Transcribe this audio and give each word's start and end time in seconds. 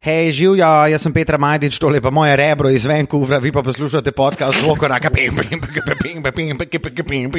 Hej, 0.00 0.30
živijo, 0.32 0.86
jaz 0.88 1.02
sem 1.02 1.12
Petra 1.12 1.36
Majdič, 1.38 1.76
tole 1.78 2.00
pa 2.00 2.08
moje 2.10 2.32
rebro 2.36 2.70
iz 2.72 2.86
Vancouvra, 2.88 3.36
vi 3.38 3.52
pa 3.52 3.60
poslušate 3.62 4.12
podcast 4.16 4.56
Dvokoraka. 4.62 5.10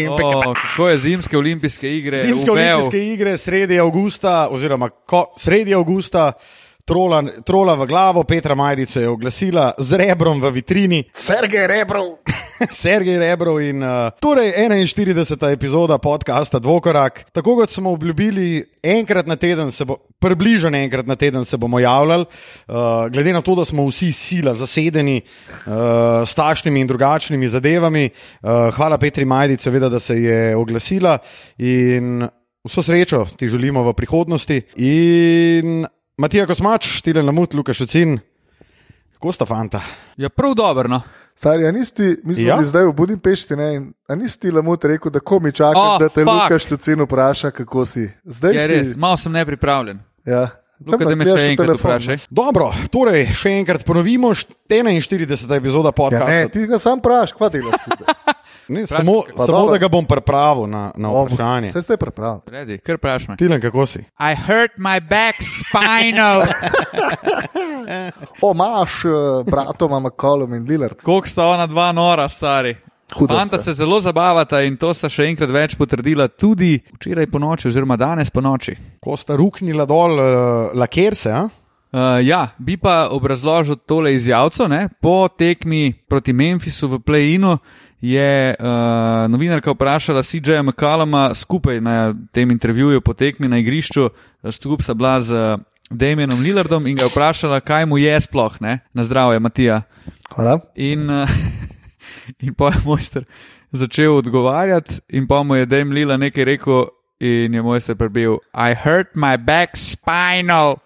O, 0.10 0.54
Kako 0.54 0.88
je 0.90 0.98
zimske 0.98 1.38
olimpijske 1.38 1.90
igre? 1.98 2.20
Zimske 2.28 2.52
uvel? 2.52 2.76
olimpijske 2.76 3.14
igre 3.14 3.38
sredi 3.38 3.80
avgusta, 3.80 4.48
oziroma 4.52 4.90
ko, 4.90 5.34
sredi 5.42 5.74
avgusta, 5.74 6.34
trola, 6.92 7.24
trola 7.48 7.74
v 7.80 7.88
glavo, 7.88 8.24
Petra 8.28 8.56
Majdice 8.56 9.02
je 9.02 9.10
oglasila 9.10 9.72
z 9.80 9.96
rebrom 9.96 10.44
v 10.44 10.52
vitrini. 10.52 11.00
Sergej 11.16 11.64
Rebrov. 11.68 12.20
Sergej 12.68 13.16
Rebrov 13.16 13.64
in 13.64 13.80
uh, 13.80 14.12
torej 14.20 14.52
41. 14.60 15.24
epizoda 15.56 15.98
podcasta 16.04 16.60
Dvokorak. 16.60 17.32
Tako 17.32 17.56
kot 17.64 17.72
smo 17.72 17.96
obljubili, 17.96 18.60
enkrat 18.84 19.24
na 19.24 19.40
teden 19.40 19.72
se 19.72 19.88
bo, 19.88 19.96
približno 20.20 20.76
enkrat 20.78 21.08
na 21.08 21.16
teden 21.16 21.48
se 21.48 21.58
bomo 21.58 21.80
javljali, 21.80 22.28
uh, 22.28 23.08
glede 23.08 23.34
na 23.34 23.42
to, 23.42 23.56
da 23.56 23.66
smo 23.66 23.88
vsi 23.88 24.12
sila 24.12 24.52
zasedeni 24.56 25.22
uh, 25.24 26.28
s 26.28 26.36
takšnimi 26.36 26.84
in 26.84 26.92
drugačnimi 26.92 27.48
zadevami. 27.48 28.10
Uh, 28.44 28.68
hvala 28.76 29.00
Petri 29.00 29.26
Majdici, 29.26 29.64
seveda, 29.64 29.90
da 29.90 30.00
se 30.00 30.20
je 30.20 30.56
oglasila 30.56 31.18
in 31.58 32.28
vso 32.68 32.84
srečo 32.84 33.26
ti 33.40 33.48
želimo 33.48 33.84
v 33.84 33.94
prihodnosti. 33.94 34.62
In 34.76 35.88
Matija 36.18 36.46
Kosmač, 36.46 37.02
Tilen 37.02 37.26
Lamut, 37.26 37.54
Lukaš 37.54 37.82
Ocin, 37.82 38.20
kako 39.14 39.32
sta 39.32 39.46
fanta? 39.46 39.82
Ja, 40.18 40.30
prav 40.30 40.54
dobro. 40.54 40.90
No. 40.90 41.02
Stari, 41.36 41.68
a 41.68 41.72
nisi, 41.72 42.18
mi 42.24 42.36
smo 42.36 42.44
Ja? 42.44 42.56
ja? 42.56 42.64
zdaj 42.64 42.86
v 42.86 42.94
Budimpešti, 42.94 43.56
ne? 43.56 43.74
in 43.74 43.94
A 44.08 44.16
nisi 44.16 44.40
ti 44.40 44.52
lamut 44.52 44.84
rekel, 44.86 45.12
da 45.12 45.20
ko 45.20 45.40
mi 45.40 45.52
čakaš, 45.52 45.78
Oh, 45.78 46.00
da 46.00 46.10
te 46.10 46.24
fuck. 46.24 46.34
Lukaš 46.34 46.66
Tucin 46.66 47.02
vpraša, 47.02 47.52
kako 47.52 47.86
si. 47.86 48.10
Zdaj 48.26 48.54
Je 48.54 48.62
si. 48.62 48.74
res, 48.74 48.96
malo 48.96 49.18
sem 49.18 49.32
nepripravljen. 49.32 50.00
Ja. 50.26 50.50
Luka, 50.82 51.06
da 51.06 51.16
me 51.16 51.26
še 51.26 51.50
enkrat 51.50 51.78
vprašaj. 51.78 52.18
Dobro, 52.30 52.72
torej 52.90 53.28
še 53.34 53.52
enkrat 53.54 53.84
ponovimo, 53.84 54.32
št- 54.32 54.56
41. 54.68 55.28
epizoda 55.54 55.88
Ja, 55.88 55.92
podcasta. 55.94 56.28
ne, 56.28 56.48
ti 56.48 56.66
ga 56.66 56.80
sam 56.80 57.00
praš, 57.00 57.32
kva 57.32 57.50
delaš. 57.50 57.78
tukaj? 57.86 58.16
Ne, 58.68 58.86
samo 58.88 59.24
Pa 59.28 59.46
samo 59.46 59.58
dobro. 59.58 59.72
da 59.72 59.78
ga 59.78 59.88
bom 59.90 60.06
pripravil 60.06 60.64
na, 60.66 60.92
na 60.96 61.10
vprašanje. 61.10 61.68
Vse 61.68 61.82
ste 61.82 61.98
pripravljeni. 61.98 62.42
Redi, 62.48 62.78
kar 62.78 62.96
vprašaj. 62.96 63.36
Tilen, 63.36 63.60
kako 63.60 63.84
si? 63.86 64.00
I 64.00 64.32
hurt 64.38 64.78
my 64.78 65.02
back 65.02 65.36
spinal. 65.36 66.46
O, 68.42 68.52
imaš 68.54 69.06
uh, 69.06 69.12
bratoma 69.46 70.00
McCollum 70.00 70.54
in 70.54 70.64
Lillard. 70.64 70.96
Koliko 70.98 71.28
sta 71.28 71.46
ona 71.46 71.68
dva 71.68 71.92
nora, 71.92 72.30
stari? 72.30 72.76
Hudo 73.16 73.36
Fanta 73.36 73.58
se 73.60 73.74
zelo 73.74 74.00
zabavata 74.00 74.62
in 74.64 74.78
to 74.80 74.94
sta 74.96 75.10
še 75.12 75.28
enkrat 75.32 75.52
več 75.52 75.76
potrdila 75.76 76.30
tudi 76.32 76.78
včeraj 76.96 77.28
po 77.28 77.42
noči, 77.44 77.68
oziroma 77.68 77.98
danes 78.00 78.32
po 78.32 78.42
noči. 78.42 78.76
Ko 79.04 79.18
sta 79.20 79.36
ruknila 79.36 79.86
dol 79.86 80.16
uh, 80.16 80.30
lakerse, 80.78 81.34
a? 81.36 81.48
Uh, 81.92 82.22
ja, 82.24 82.46
bi 82.56 82.78
pa 82.80 83.10
obrazložil 83.12 83.76
tole 83.84 84.14
izjavco. 84.16 84.68
Ne? 84.72 84.88
Po 85.04 85.28
tekmi 85.28 85.92
proti 86.08 86.32
Memphisu 86.32 86.88
v 86.88 87.02
Play-inu 87.04 87.58
je 88.02 88.56
uh, 88.56 89.28
novinarka 89.28 89.76
vprašala 89.76 90.24
CJ-ja 90.24 90.64
McCalluma 90.64 91.34
skupaj 91.36 91.82
na 91.84 92.14
tem 92.32 92.52
intervjuju 92.52 93.02
po 93.02 93.14
tekmi 93.14 93.52
na 93.52 93.60
igrišču, 93.60 94.08
skupaj 94.48 94.88
sta 94.88 94.96
bila 94.96 95.20
z 95.22 95.36
uh, 95.36 95.60
Damienom 95.92 96.40
Lillardom 96.40 96.88
in 96.88 96.96
ga 96.96 97.12
vprašala, 97.12 97.60
kaj 97.60 97.86
mu 97.86 98.00
je 98.00 98.16
sploh, 98.24 98.56
ne? 98.64 98.80
na 98.94 99.04
zdravje, 99.04 99.40
Matija. 99.40 99.82
Hvala. 100.32 100.60
In, 100.76 101.10
uh, 101.10 101.28
in 102.46 102.54
pa 102.54 102.72
je 102.72 102.82
mojster 102.86 103.24
začel 103.72 104.16
odgovarjati, 104.18 105.00
in 105.10 105.28
pa 105.28 105.44
mu 105.44 105.56
je 105.56 105.66
Dame 105.66 105.94
Lila 105.96 106.18
nekaj 106.18 106.44
rekel, 106.44 106.88
in 107.20 107.54
je 107.54 107.62
mojster 107.62 107.96
prebil: 107.96 108.40
I 108.54 108.74
hurt 108.74 109.16
my 109.16 109.38
back 109.38 109.78
spinal. 109.78 110.82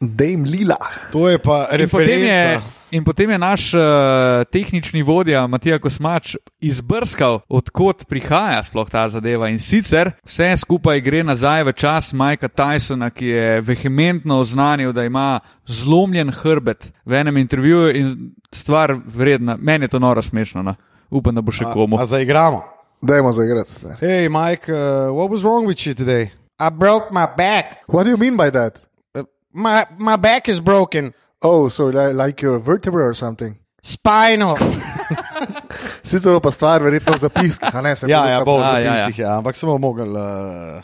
Dame 0.00 0.48
Lila. 0.48 0.78
To 1.12 1.28
je 1.28 1.38
pa 1.38 1.68
referenca. 1.70 2.81
In 2.92 3.04
potem 3.04 3.30
je 3.30 3.38
naš 3.38 3.74
uh, 3.74 3.80
tehnični 4.52 5.02
vodja 5.02 5.46
Matija 5.46 5.78
Kosmač 5.78 6.36
izbrskal, 6.60 7.40
odkot 7.48 8.04
prihaja 8.08 8.60
sploh 8.62 8.90
ta 8.90 9.06
zadeva. 9.08 9.48
In 9.48 9.58
sicer 9.58 10.12
vse 10.24 10.52
skupaj 10.60 11.00
gre 11.00 11.22
nazaj 11.24 11.64
v 11.64 11.72
čas 11.72 12.12
Majka 12.12 12.48
Tysona, 12.52 13.08
ki 13.10 13.26
je 13.26 13.60
vehementno 13.60 14.38
oznanil, 14.44 14.92
da 14.92 15.04
ima 15.08 15.40
zlomljen 15.66 16.30
hrbet 16.30 16.92
v 17.04 17.20
enem 17.20 17.40
intervjuju 17.40 17.96
in 17.96 18.12
stvar 18.52 18.94
vredna. 19.06 19.56
Meni 19.56 19.88
je 19.88 19.96
to 19.96 19.98
noro 19.98 20.22
smešno. 20.22 20.62
No. 20.62 20.74
Upam, 21.10 21.34
da 21.34 21.40
bo 21.40 21.52
še 21.52 21.64
komu. 21.72 21.96
A, 21.96 22.04
a 22.04 22.06
zaigramo. 22.06 22.62
Dajmo 23.02 23.32
zaigrati. 23.32 23.96
Hey, 24.00 24.28
Mike, 24.28 24.68
uh, 24.68 25.10
what 25.10 25.30
was 25.30 25.42
wrong 25.42 25.66
with 25.66 25.86
you 25.86 25.94
today? 25.94 26.30
I 26.60 26.70
broke 26.70 27.10
my 27.10 27.26
back. 27.26 27.82
What 27.88 28.04
do 28.04 28.10
you 28.10 28.16
mean 28.16 28.36
by 28.36 28.50
that? 28.50 28.80
Uh, 29.14 29.24
my, 29.52 29.86
my 29.98 30.16
back 30.16 30.48
is 30.48 30.60
broken. 30.60 31.12
Oh, 31.42 31.68
so 31.68 31.86
li- 31.90 32.12
like 32.14 32.40
your 32.42 32.58
vertebra 32.58 33.04
or 33.04 33.14
something. 33.14 33.58
Spinal. 33.82 34.56
Sicer 36.06 36.38
pa 36.40 36.50
stvar 36.54 36.82
verjetno 36.82 37.14
v 37.14 37.18
zapiskih, 37.18 37.74
a 37.74 37.80
ne 37.82 37.96
se 37.96 38.06
ja, 38.10 38.22
ja, 38.30 38.44
bo 38.46 38.58
v 38.58 38.62
A, 38.62 38.78
ja, 38.78 38.78
ja. 38.78 38.92
zapiskih, 39.06 39.18
ja, 39.24 39.36
ampak 39.38 39.56
smo 39.58 39.78
mogli. 39.78 40.06
Uh, 40.06 40.82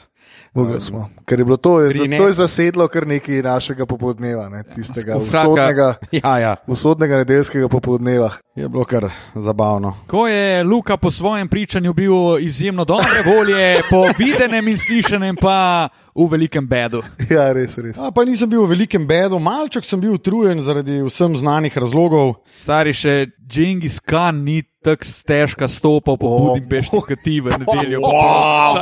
Mogli 0.54 0.80
smo. 0.80 1.08
Ker 1.24 1.38
je 1.38 1.44
bilo 1.44 1.56
to, 1.56 1.80
je, 1.80 2.18
to 2.18 2.26
je 2.26 2.32
zasedlo 2.32 2.88
kar 2.88 3.06
nekaj 3.06 3.42
našega 3.42 3.86
popoldneva, 3.86 4.48
ne, 4.48 4.62
tistega 4.74 5.16
usodnega, 5.16 5.94
ja, 6.24 6.38
ja, 6.38 6.56
usodnega 6.66 7.16
nedeljskega 7.16 7.68
popoldneva. 7.68 8.30
je 8.54 8.68
bilo 8.68 8.84
kar 8.84 9.10
zabavno. 9.34 9.94
Ko 10.06 10.26
je 10.26 10.64
Luka 10.64 10.96
po 10.96 11.10
svojem 11.10 11.48
pričanju 11.48 11.92
bil 11.92 12.38
izjemno 12.40 12.84
dobre 12.84 13.22
volje, 13.26 13.76
po 13.90 14.04
videnem 14.18 14.68
in 14.68 14.78
slišanem 14.78 15.36
pa 15.36 15.88
v 16.14 16.26
velikem 16.30 16.66
bedu. 16.66 17.02
Ja, 17.30 17.52
res, 17.52 17.78
res. 17.78 17.98
A, 17.98 18.10
pa 18.10 18.24
nisem 18.24 18.50
bil 18.50 18.64
v 18.64 18.72
velikem 18.72 19.06
bedu, 19.06 19.38
malček 19.38 19.84
sem 19.84 20.00
bil 20.00 20.16
utrujen 20.16 20.62
zaradi 20.64 21.02
vsem 21.06 21.36
znanih 21.36 21.76
razlogov. 21.78 22.40
Stari 22.58 22.92
še 22.96 23.28
Džingis 23.46 24.00
Khan 24.00 24.42
ni 24.44 24.62
tako 24.82 25.06
težka 25.26 25.68
stopal 25.68 26.16
po 26.18 26.26
O, 26.26 26.38
Budimpešti, 26.48 27.00
kot 27.06 27.22
ti 27.24 27.38
v 27.40 27.54
nedeljo. 27.60 28.02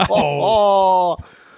Oh, 0.08 1.16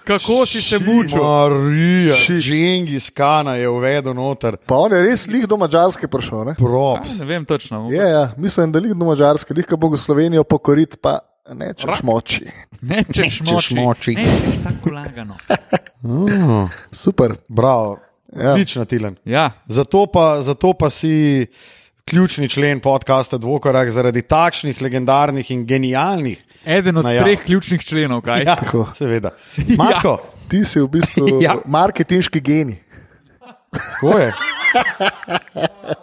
Kako 0.09 0.47
si 0.47 0.63
se 0.63 0.79
mučil? 0.79 1.19
Marija, 1.19 2.15
Ši- 2.17 2.41
Džengis 2.41 3.11
Kana 3.11 3.55
je 3.55 3.69
uvedel 3.69 4.15
noter. 4.15 4.57
pa 4.59 4.77
on 4.77 4.93
je 4.93 5.03
res 5.03 5.27
lih 5.27 5.45
do 5.45 5.57
Mačarske 5.57 6.09
prišel. 6.09 6.45
Ne? 6.45 6.55
Prop. 6.55 7.05
Ne 7.13 7.25
vem 7.27 7.45
točno. 7.45 7.89
Je, 7.91 8.01
ja, 8.01 8.33
mislim, 8.37 8.73
da 8.73 8.79
lih 8.79 8.93
do 8.93 9.05
Mačarske, 9.05 9.55
lih 9.55 9.67
bo 9.71 9.97
Slovenijo 9.97 10.45
pokorit, 10.45 10.97
pa 10.97 11.19
nečeš 11.51 12.03
moči. 12.03 12.45
Ne 12.81 13.05
češ 13.05 13.41
Nečeš 13.41 13.53
moči. 13.53 13.75
moči. 13.77 14.15
Ne 14.15 14.25
češ 14.25 14.63
tako 14.65 14.91
lagano. 14.91 15.35
Super. 16.93 17.35
Bravo, 17.49 17.99
Ja. 18.35 18.53
odlično, 18.53 18.85
Tilen. 18.85 19.17
Ja, 19.25 19.51
Zato 19.67 20.07
pa, 20.07 20.43
zato 20.43 20.73
pa 20.73 20.91
si 20.91 21.47
ključni 22.05 22.49
člen 22.49 22.81
podcasta 22.81 23.39
Dvokorak 23.39 23.91
zaradi 23.91 24.23
takšnih 24.23 24.83
legendarnih 24.83 25.51
in 25.51 25.67
genialnih. 25.67 26.45
Eden 26.69 27.01
od 27.01 27.05
Najav. 27.05 27.25
treh 27.25 27.41
ključnih 27.45 27.81
členov, 27.84 28.21
kaj? 28.23 28.45
Ja, 28.45 28.56
Tako. 28.56 28.87
seveda. 28.95 29.31
Matko, 29.79 30.19
Ti 30.49 30.65
si 30.65 30.81
v 30.81 30.89
bistvu 30.89 31.27
Ja. 31.29 31.39
ja. 31.53 31.56
marketinški 31.67 32.41
geni. 32.41 32.79
kako 33.73 34.19
je? 34.19 34.33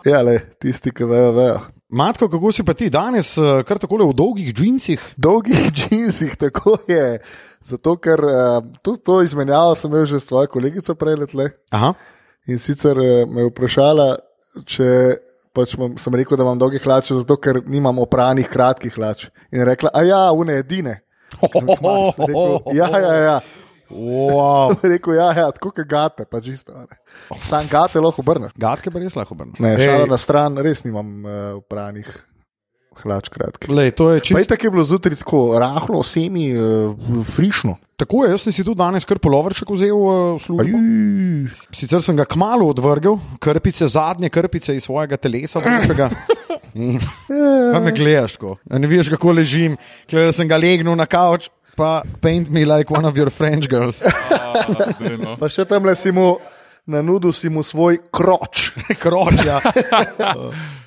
Ja, 0.05 0.21
le, 0.21 0.39
tisti, 0.61 0.91
ki 0.91 1.05
vejo, 1.05 1.31
vejo. 1.31 1.59
Matko, 1.89 2.27
kako 2.29 2.51
si 2.51 2.63
pa 2.65 2.73
ti 2.73 2.89
danes, 2.89 3.37
eh, 3.37 3.61
kar 3.63 3.77
tako 3.77 3.97
v 4.09 4.13
dolgih 4.13 4.53
džinsih? 4.53 5.01
Dolgih 5.17 5.69
džinsih, 5.77 6.35
tako 6.37 6.77
je. 6.87 7.19
Zato, 7.65 7.95
ker 7.97 8.21
uh, 8.21 8.61
to, 8.81 8.93
to 8.95 9.21
izmenjavo 9.25 9.75
sem 9.75 9.89
imel 9.91 10.05
že 10.05 10.19
s 10.19 10.27
svojo 10.29 10.47
kolegico 10.47 10.95
prej 10.95 11.15
letle. 11.15 11.49
Aha. 11.71 11.93
In 12.47 12.59
sicer 12.59 12.97
eh, 12.97 13.25
me 13.25 13.41
je 13.45 13.49
vprašala, 13.49 14.07
če 14.65 14.89
pač 15.55 15.75
mam, 15.79 15.95
sem 16.01 16.15
rekel, 16.19 16.37
da 16.37 16.45
imam 16.45 16.59
dolge 16.59 16.81
hlače, 16.83 17.21
zato 17.23 17.37
ker 17.41 17.61
nimam 17.69 17.99
opranih 18.03 18.49
kratkih 18.51 18.95
hlač. 18.99 19.29
In 19.51 19.63
je 19.63 19.69
rekla, 19.71 19.93
a 19.95 20.03
ja, 20.05 20.23
une 20.35 20.59
edine. 20.61 20.99
Rekel, 21.41 22.75
ja, 22.77 22.87
ja, 23.01 23.13
ja. 23.19 23.37
Wow. 23.89 24.75
Rekel, 24.83 25.17
ja, 25.17 25.31
ja, 25.35 25.47
tako 25.55 25.71
kot 25.71 25.87
gate, 25.89 26.27
pa 26.29 26.41
čisto. 26.41 26.73
a 26.75 26.85
ne. 26.85 26.99
Sam 27.47 27.67
gate 27.71 28.01
lahko 28.01 28.23
obrneš. 28.23 28.53
Gatke 28.59 28.93
pa 28.93 29.01
res 29.01 29.17
lahko 29.17 29.35
obrneš. 29.37 29.59
Ne, 29.63 29.75
šala 29.81 30.07
na 30.09 30.19
stran, 30.21 30.57
res 30.63 30.85
nimam 30.87 31.11
uh, 31.25 31.57
opranih 31.59 32.09
hlač 33.03 33.29
kratkih. 33.33 33.71
Lej, 33.71 33.91
to 33.97 34.11
je 34.13 34.21
čisto. 34.29 34.39
je 34.39 34.49
tako 34.51 34.67
je 34.67 34.71
bilo 34.71 34.85
zjutraj 34.85 35.17
tako 35.19 35.41
rahlo, 35.59 36.03
semi, 36.03 36.51
uh, 36.53 36.95
frišno. 37.23 37.75
Tako 37.95 38.25
je, 38.25 38.31
jaz 38.35 38.43
sem 38.43 38.53
si 38.55 38.63
tudi 38.67 38.79
danes 38.79 39.07
kar 39.07 39.19
polovrček 39.23 39.69
vzel 39.71 39.95
uh, 39.95 40.35
v 40.35 40.43
službo. 40.43 40.77
Sicer 41.75 42.03
sem 42.03 42.17
ga 42.19 42.25
kmalo 42.27 42.67
odvrgel, 42.73 43.19
krpice, 43.39 43.87
zadnje 43.87 44.29
krpice 44.29 44.75
iz 44.75 44.83
svojega 44.87 45.17
telesa. 45.17 45.63
Pa 47.73 47.79
me 47.79 47.91
gledaš, 47.95 48.35
ko. 48.35 48.57
A 48.67 48.79
ne 48.79 48.87
veš, 48.91 49.09
kako 49.15 49.31
ležim, 49.37 49.77
ker 50.11 50.33
sem 50.35 50.47
ga 50.47 50.59
legnil 50.59 50.97
na 50.99 51.07
kavč, 51.07 51.47
pa 51.75 52.03
paint 52.19 52.49
me 52.51 52.65
like 52.65 52.91
one 52.91 53.07
of 53.07 53.15
your 53.15 53.31
French 53.31 53.69
girls. 53.69 53.99
Pa 55.39 55.47
še 55.51 55.63
tam 55.67 55.87
le 55.87 55.95
si 55.95 56.11
mu, 56.15 56.35
na 56.87 57.01
nudu 57.03 57.31
si 57.35 57.51
mu 57.51 57.63
svoj 57.63 57.99
kroč. 58.11 58.71
Kroč, 59.03 59.45
ja. 59.47 59.59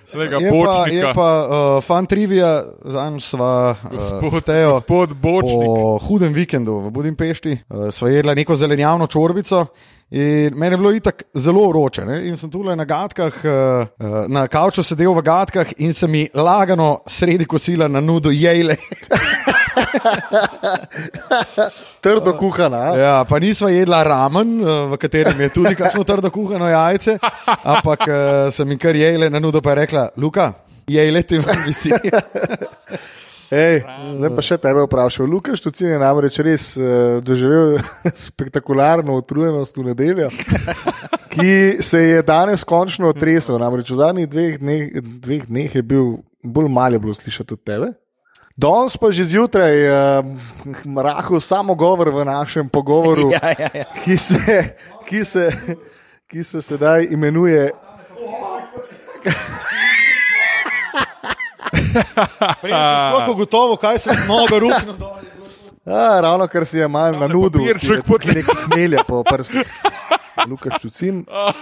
Svega 0.09 0.39
Je 0.41 0.51
pa, 0.51 0.57
je 0.57 0.65
bočnika. 0.65 1.13
pa 1.15 1.29
uh, 1.45 1.85
fan 1.85 2.07
trivia, 2.07 2.63
zanj 2.85 3.21
sva 3.21 3.77
uh, 3.77 3.91
gospod 3.93 5.15
Bočnik. 5.15 5.67
po 5.67 5.99
hudem 6.09 6.33
vikendu 6.33 6.79
v 6.87 6.91
Budimpešti, 6.91 7.59
uh, 7.69 7.91
sva 7.93 8.09
jedla 8.09 8.35
neko 8.35 8.57
zelenjavno 8.57 9.07
čorbico. 9.07 9.67
In 10.11 10.57
meni 10.57 10.73
je 10.73 10.79
bilo 10.79 10.93
itak 10.97 11.23
zelo 11.35 11.67
vroče. 11.69 12.07
Ne? 12.09 12.23
In 12.29 12.37
sem 12.41 12.51
tukaj 12.51 12.77
na 12.77 12.85
gadkah, 12.89 13.35
uh, 13.45 14.25
na 14.29 14.47
kavču 14.49 14.83
sedel 14.83 15.13
v 15.13 15.23
gadkah 15.23 15.77
in 15.85 15.93
se 15.93 16.09
mi 16.09 16.25
lagano 16.35 17.03
sredi 17.07 17.45
kosila 17.45 17.89
na 17.89 18.01
nudo 18.01 18.31
jele. 18.33 18.77
Trdo 22.05 22.35
kuhana. 22.39 22.83
Ja, 22.99 23.15
pa 23.29 23.39
nisva 23.43 23.71
jedla 23.73 24.03
ramen, 24.07 24.55
eh, 24.61 24.81
v 24.93 24.99
katerem 25.01 25.41
je 25.41 25.51
tudi 25.55 25.75
kakšno 25.79 26.05
trdo 26.07 26.31
kuhano 26.31 26.69
jajce, 26.71 27.19
ampak 27.63 28.07
uh, 28.09 28.17
sem 28.55 28.75
jim 28.75 28.81
kar 28.81 28.97
jele 28.97 29.31
na 29.31 29.41
nudo, 29.43 29.63
pa 29.65 29.75
je 29.75 29.81
rekla, 29.83 30.09
Luka, 30.17 30.53
jele 30.89 31.23
ti 31.23 31.41
visi. 31.67 31.93
Ej, 33.49 33.79
zdaj 34.21 34.33
pa 34.37 34.43
še 34.45 34.59
tebe 34.61 34.83
vprašal. 34.85 35.25
Lukaš 35.25 35.63
Tucin 35.65 35.89
je 35.89 35.99
namreč 36.01 36.37
res 36.45 36.75
uh, 36.77 37.17
doživel 37.25 37.79
spektakularno 38.29 39.17
utrujenost 39.23 39.79
v 39.81 39.87
nedeljo, 39.89 40.29
ki 41.33 41.81
se 41.81 42.03
je 42.03 42.27
danes 42.29 42.67
končno 42.69 43.09
otresel. 43.09 43.57
Namreč 43.63 43.95
v 43.95 44.03
zadnjih 44.03 44.29
dveh 44.29 44.61
dneh, 44.61 45.01
dveh 45.01 45.49
dneh 45.49 45.81
je 45.81 45.83
bil 45.83 46.21
bolj 46.45 46.69
malo 46.69 47.15
slišati 47.15 47.57
od 47.57 47.65
tebe. 47.65 47.89
Danes 48.59 48.99
pa 48.99 49.15
že 49.15 49.23
zjutraj 49.23 49.87
uh, 49.87 50.27
rahel 50.99 51.39
samo 51.39 51.79
govor 51.79 52.11
v 52.11 52.27
našem 52.27 52.67
pogovoru, 52.67 53.31
ja, 53.39 53.55
ja, 53.55 53.71
ja. 53.71 53.87
ki, 54.03 54.19
se, 54.19 54.75
ki, 55.07 55.23
se, 55.23 55.47
ki 56.27 56.43
se 56.43 56.63
sedaj 56.63 57.07
imenuje 57.07 57.71
Sploh 62.59 63.29
ugotovo, 63.31 63.77
kaj 63.77 63.99
se 63.99 64.11
je 64.11 64.27
nogo 64.27 64.59
rukno 64.59 64.93
dol. 64.99 65.15
A, 65.89 66.21
ravno 66.21 66.45
kar 66.51 66.67
si 66.67 66.79
je 66.79 66.89
malo 66.89 67.17
na 67.19 67.27
nudu, 67.31 67.63
kot 68.05 68.27
nekaj 68.27 68.67
hmelja 68.67 69.07
po 69.09 69.23
prstih. 69.25 69.65
Lukaš 70.51 70.83
Čucin, 70.83 71.25
uh, 71.25 71.55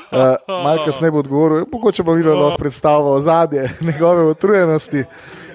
malo 0.48 0.84
kasneje 0.84 1.12
bo 1.12 1.18
odgovoril, 1.18 1.68
mogoče 1.72 2.02
bo 2.02 2.16
videl 2.16 2.40
predstavo 2.60 3.12
o 3.12 3.20
zadje 3.20 3.70
njegove 3.80 4.24
utrujenosti. 4.32 5.04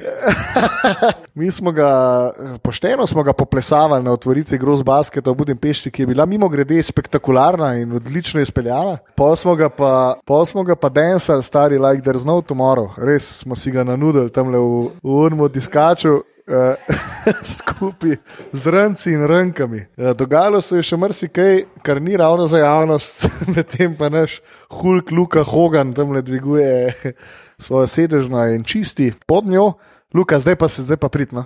Mi 1.39 1.51
smo 1.51 1.71
ga, 1.71 1.89
pošteno 2.63 3.07
smo 3.07 3.23
ga 3.23 3.33
poplesavali 3.33 4.03
na 4.03 4.11
otvorici 4.11 4.57
Gross 4.57 4.83
Basketa 4.83 5.31
v 5.31 5.35
Budimpešti, 5.35 5.91
ki 5.91 6.01
je 6.01 6.07
bila 6.07 6.25
mimo 6.25 6.49
grede 6.49 6.83
spektakularna 6.83 7.75
in 7.75 7.95
odlično 7.95 8.41
izpeljana. 8.41 8.97
Pol 9.15 9.35
smo 9.35 9.55
ga 9.55 9.69
pa, 9.69 10.15
pol 10.25 10.45
smo 10.45 10.63
ga 10.63 10.75
pa 10.75 10.89
dancali, 10.89 11.43
stari 11.43 11.79
like 11.79 12.03
there's 12.03 12.25
no 12.25 12.41
tomorrow. 12.41 12.89
Res 12.97 13.39
smo 13.43 13.55
si 13.55 13.71
ga 13.71 13.83
nanudili 13.83 14.29
tam 14.29 14.51
le 14.51 14.59
v, 14.59 14.89
v 15.03 15.23
urmu 15.25 15.49
diskaču. 15.49 16.21
Uh, 16.47 16.75
skupaj 17.57 18.17
z 18.53 18.63
rnci 18.67 19.13
in 19.13 19.25
rnkami. 19.27 19.85
Uh, 19.97 20.11
dogajalo 20.17 20.61
se 20.61 20.79
je 20.79 20.83
še 20.91 20.97
marsikaj, 20.97 21.63
kar 21.85 22.01
ni 22.01 22.17
ravno 22.17 22.47
za 22.47 22.61
javnost, 22.61 23.27
medtem 23.55 23.95
pa 23.97 24.09
naš 24.09 24.39
Hulk 24.69 25.11
Luka 25.11 25.43
Hogan 25.43 25.93
tam 25.93 26.11
le 26.15 26.21
dviguje 26.21 26.93
svojo 27.65 27.87
sedežno 27.87 28.45
in 28.53 28.63
čisti 28.63 29.11
pod 29.25 29.45
njo. 29.45 29.73
Luka, 30.13 30.39
zdaj 30.39 30.55
pa 30.55 30.67
se 30.67 30.83
zdaj 30.83 30.97
pa 30.97 31.09
pridno. 31.09 31.45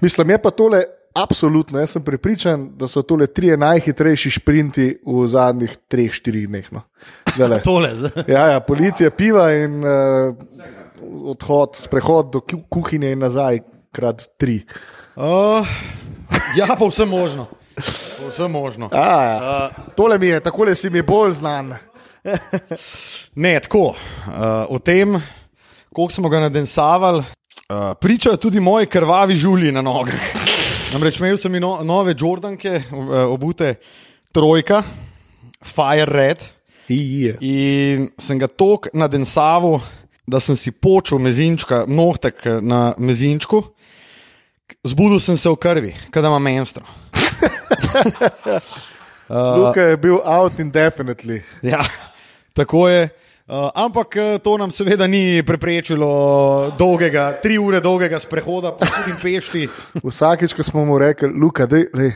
Mislim, 0.00 0.30
je 0.30 0.38
pa 0.42 0.50
tole 0.50 0.84
absolutno, 1.14 1.78
jaz 1.78 1.90
sem 1.90 2.02
prepričan, 2.04 2.70
da 2.78 2.88
so 2.88 3.02
tole 3.02 3.26
tri 3.26 3.56
najhitrejši 3.56 4.30
šprinti 4.30 4.86
v 5.06 5.26
zadnjih 5.28 5.76
treh, 5.88 6.12
štirih 6.12 6.46
dneh. 6.48 6.70
No. 6.72 6.82
Zdajle. 7.34 7.60
Tole. 7.62 7.90
Ja, 8.26 8.46
ja, 8.54 8.60
policija 8.60 9.10
piva 9.10 9.50
in 9.52 9.82
uh, 9.84 10.34
odhod, 11.34 11.76
sprehod 11.76 12.32
do 12.32 12.40
ku- 12.40 12.62
kuhinje 12.68 13.12
in 13.12 13.24
nazaj, 13.24 13.60
krat 13.92 14.24
tri. 14.38 14.62
Uh, 15.16 15.66
ja, 16.56 16.76
pa 16.78 16.86
vse 16.86 17.04
možno. 17.04 17.46
Vse 18.28 18.48
možno. 18.48 18.88
A, 18.92 19.06
ja. 19.22 19.70
Tole 19.96 20.18
mi 20.18 20.26
je, 20.26 20.40
tako 20.40 20.64
le 20.64 20.74
si 20.74 20.90
mi 20.90 21.02
bolj 21.02 21.32
znan. 21.32 21.74
Ne, 23.34 23.60
tako. 23.60 23.78
Uh, 23.78 23.94
o 24.68 24.78
tem, 24.78 25.14
koliko 25.92 26.12
smo 26.12 26.28
ga 26.28 26.40
nadensavali, 26.40 27.18
uh, 27.18 27.94
pričajo 28.00 28.36
tudi 28.36 28.60
moji 28.60 28.86
krvavi 28.86 29.36
žulji 29.36 29.72
na 29.72 29.82
nogah. 29.82 30.20
Namreč 30.92 31.20
imel 31.20 31.36
sem 31.38 31.52
no, 31.52 31.78
nove 31.82 32.14
Jordanke, 32.18 32.82
uh, 32.90 33.30
obute 33.30 33.74
trojka, 34.32 34.82
Fire 35.64 36.04
Red. 36.06 36.42
Ije. 36.88 37.36
In 37.40 38.08
sem 38.18 38.38
ga 38.38 38.48
tok 38.48 38.88
nadensaval, 38.92 39.80
da 40.26 40.40
sem 40.40 40.56
si 40.56 40.72
počel 40.72 41.18
mezinčka, 41.18 41.84
nohtek 41.88 42.44
na 42.60 42.94
mezinčku. 42.98 43.62
Zbudil 44.84 45.20
sem 45.20 45.36
se 45.36 45.48
v 45.48 45.56
krvi, 45.56 45.94
kadar 46.10 46.30
imam 46.30 46.42
menstro. 46.42 46.84
Luka 49.28 49.82
je 49.82 49.96
bil 49.96 50.20
out 50.24 50.58
indefinitely. 50.58 51.42
Ja, 51.62 51.84
tako 52.52 52.88
je. 52.88 53.08
Uh, 53.48 53.70
ampak 53.74 54.16
eh, 54.16 54.38
to 54.44 54.58
nam 54.60 54.68
seveda 54.70 55.06
ni 55.08 55.40
preprečilo 55.40 56.68
dolgega, 56.76 57.32
tri 57.40 57.56
ure 57.56 57.80
dolgega 57.80 58.20
sprehoda 58.20 58.74
po 58.76 58.84
tudi 58.84 59.16
pešti. 59.22 59.62
Vsakič, 60.04 60.52
ko 60.52 60.60
smo 60.60 60.84
mu 60.84 60.98
rekli, 61.00 61.32
Luka, 61.32 61.64
dej, 61.64 61.88
lej, 61.96 62.12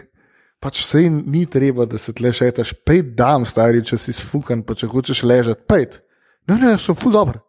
pač 0.61 0.85
sej 0.85 1.09
ni 1.09 1.47
treba, 1.49 1.89
da 1.89 1.97
se 1.97 2.13
tle 2.13 2.35
šetaš, 2.37 2.75
pet 2.85 3.15
dam, 3.17 3.49
stari, 3.49 3.81
če 3.81 3.97
si 3.97 4.13
sfukan, 4.13 4.61
pa 4.61 4.77
če 4.77 4.93
hočeš 4.93 5.25
ležati, 5.25 5.65
pet. 5.65 6.03
Ne, 6.53 6.61
ne, 6.61 6.77
sem 6.77 7.01
ful 7.01 7.17
dobro. 7.17 7.41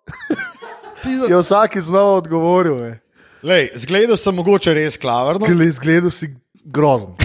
Je 1.03 1.35
vsakič 1.35 1.83
znova 1.83 2.23
odgovoril, 2.23 2.79
je. 2.87 3.02
Lej, 3.43 3.69
zgledal 3.75 4.17
sem 4.17 4.35
mogoče 4.35 4.73
res 4.73 4.97
klavrno. 4.97 5.47
Glej, 5.47 5.73
izgledal 5.75 6.11
si 6.11 6.31
grozen. 6.63 7.15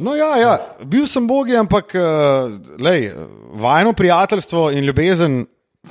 No, 0.00 0.14
ja, 0.16 0.30
ja, 0.40 0.52
bil 0.88 1.04
sem 1.04 1.26
bogi, 1.28 1.52
ampak 1.60 1.92
uh, 1.92 2.48
lej, 2.80 3.10
vajno 3.60 3.92
prijateljstvo 3.92 4.70
in 4.72 4.86
ljubezen, 4.88 5.34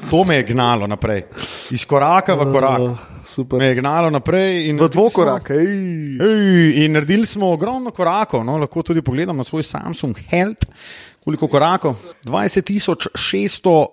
to 0.10 0.24
me 0.26 0.40
je 0.40 0.48
gnalo 0.48 0.88
naprej. 0.90 1.28
Iz 1.70 1.86
koraka 1.86 2.34
v 2.34 2.48
korak. 2.54 2.80
Uh, 2.80 3.04
super. 3.26 3.62
Me 3.62 3.66
je 3.70 3.76
gnalo 3.78 4.10
naprej. 4.10 4.70
in 4.70 4.82
V 4.82 4.90
dvokorak, 4.90 5.52
ej. 5.54 5.70
Ej, 6.26 6.86
in 6.86 6.98
naredili 6.98 7.26
smo 7.30 7.52
ogromno 7.54 7.92
korakov. 7.94 8.42
No, 8.46 8.58
lahko 8.58 8.82
tudi 8.82 9.06
pogledamo 9.06 9.46
svoj 9.46 9.64
Samsung 9.64 10.18
Health, 10.32 10.66
koliko 11.22 11.48
korakov. 11.48 11.94
20.600 12.26 13.86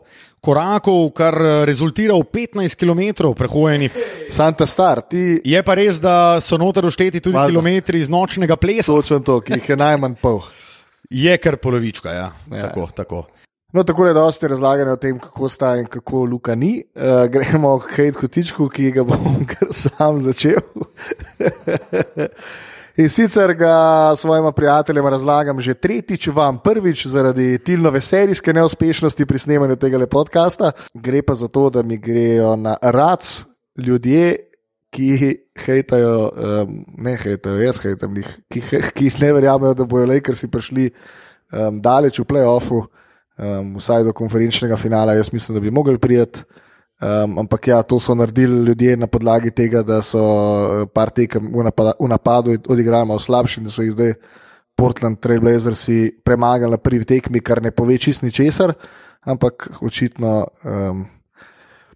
korakov, 0.46 1.10
kar 1.16 1.34
eh, 1.34 1.54
rezultira 1.66 2.14
v 2.14 2.22
15 2.22 2.78
km 2.78 3.32
prehojenih. 3.34 3.96
Santa 4.30 4.66
Star, 4.66 5.02
ti 5.02 5.40
Je 5.44 5.62
pa 5.62 5.74
res, 5.78 5.98
da 6.02 6.38
so 6.42 6.58
noter 6.58 6.86
ušteti 6.86 7.20
tudi 7.20 7.36
Valjda. 7.36 7.50
kilometri 7.50 8.00
iz 8.04 8.10
nočnega 8.12 8.56
plesa. 8.56 8.92
točno 8.92 9.20
to, 9.20 9.40
ki 9.40 9.58
jih 9.58 9.74
je 9.74 9.76
najmanj 9.76 10.14
pol. 10.22 10.40
Je 11.10 11.36
kar 11.38 11.56
polovička, 11.62 12.10
ja. 12.10 12.30
Ja. 12.50 12.68
Tako, 12.68 12.88
tako. 12.94 13.26
No, 13.72 13.82
tako 13.84 14.06
je 14.06 14.14
dosti 14.14 14.48
razlagano 14.48 14.92
o 14.92 14.96
tem, 14.96 15.18
kako 15.18 15.48
sta 15.48 15.76
in 15.76 15.86
kako 15.86 16.24
Luka 16.24 16.54
ni. 16.54 16.84
Uh, 16.94 17.26
gremo 17.30 17.78
k 17.78 17.96
Hejt 17.96 18.16
Kotičku, 18.16 18.68
ki 18.68 18.90
ga 18.90 19.04
bom 19.04 19.42
kar 19.50 19.68
sam 19.74 20.20
začel. 20.20 20.62
In 22.96 23.08
sicer 23.08 23.54
ga 23.54 24.16
svojima 24.16 24.52
prijateljema 24.52 25.10
razlagam 25.10 25.60
že 25.60 25.74
tretjič, 25.74 26.26
vam 26.26 26.58
prvič 26.58 27.06
zaradi 27.06 27.58
Tilnove 27.58 28.00
serijske 28.00 28.52
neuspešnosti 28.52 29.26
pri 29.26 29.38
snemanju 29.38 29.76
tega 29.76 30.06
podcasta. 30.06 30.72
Gre 30.94 31.22
pa 31.22 31.34
za 31.34 31.48
to, 31.48 31.70
da 31.70 31.82
mi 31.82 31.96
grejo 31.96 32.56
na 32.56 32.76
rac 32.82 33.44
ljudje, 33.76 34.36
ki 34.90 35.36
hejtajo, 35.58 36.30
um, 36.32 36.84
ne 36.98 37.16
hejtajo, 37.16 37.60
jaz 37.60 37.82
hejtam 37.82 38.14
njih, 38.14 38.38
ki, 38.48 38.62
ki 38.94 39.10
ne 39.20 39.32
verjamejo, 39.32 39.74
da 39.74 39.84
bojo 39.84 40.06
Lakersi 40.06 40.48
prišli 40.48 40.90
um, 41.52 41.82
daleč 41.82 42.18
v 42.18 42.24
playoffu, 42.24 42.80
um, 42.80 43.74
vsaj 43.76 44.06
do 44.08 44.16
konferenčnega 44.16 44.76
finala. 44.76 45.12
Jaz 45.12 45.32
mislim, 45.32 45.58
da 45.58 45.60
bi 45.60 45.70
mogli 45.70 45.98
prijeti. 45.98 46.44
Um, 46.96 47.38
ampak 47.44 47.66
ja, 47.68 47.82
to 47.82 47.98
so 48.00 48.14
naredili 48.16 48.64
ljudje 48.66 48.96
na 48.96 49.06
podlagi 49.06 49.50
tega, 49.50 49.82
da 49.84 49.98
so 50.02 50.20
eh, 50.24 50.86
par 50.88 51.10
tekem 51.12 51.50
v, 51.52 51.64
napada, 51.66 51.92
v 52.00 52.08
napadu 52.08 52.54
odigrali 52.72 53.04
malo 53.04 53.20
slabši 53.20 53.60
in 53.60 53.66
da 53.68 53.70
so 53.74 53.84
jih 53.84 53.92
zdaj 53.92 54.14
Portland 54.76 55.20
Trailblazersi 55.20 56.22
premagali 56.24 56.72
na 56.72 56.78
prvi 56.80 57.04
tekmi, 57.04 57.40
kar 57.44 57.60
ne 57.62 57.70
pove 57.70 57.98
čist 58.00 58.24
ničesar, 58.24 58.72
ampak 59.28 59.68
očitno 59.84 60.46
um, 60.64 61.04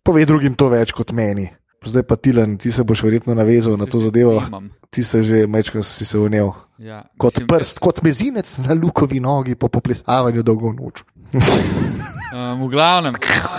pove 0.05 0.27
drugim 0.29 0.53
to 0.55 0.69
več 0.69 0.93
kot 0.93 1.13
meni. 1.17 1.49
Zdaj 1.81 2.05
pa 2.05 2.17
Tilan, 2.21 2.59
ti 2.61 2.69
se 2.73 2.85
boš 2.85 3.01
verjetno 3.03 3.33
navezal 3.35 3.81
na 3.81 3.89
to 3.89 4.01
zadevo, 4.05 4.37
Imam. 4.47 4.69
ti 4.93 5.05
se 5.05 5.23
že 5.23 5.47
mečkaj 5.47 5.83
si 5.83 6.05
se 6.05 6.19
unel. 6.19 6.53
Ja, 6.77 7.07
Kot 7.17 7.41
mislim, 7.41 7.49
prst, 7.49 7.79
kot 7.81 8.03
mezinec 8.05 8.59
na 8.69 8.77
lukovi 8.77 9.21
nogi 9.21 9.55
po 9.55 9.69
poplesavanju 9.69 10.43
dolgo 10.43 10.73
noč. 10.77 11.05
Um, 12.31 12.63
v 12.63 12.69
glavnem, 12.71 13.15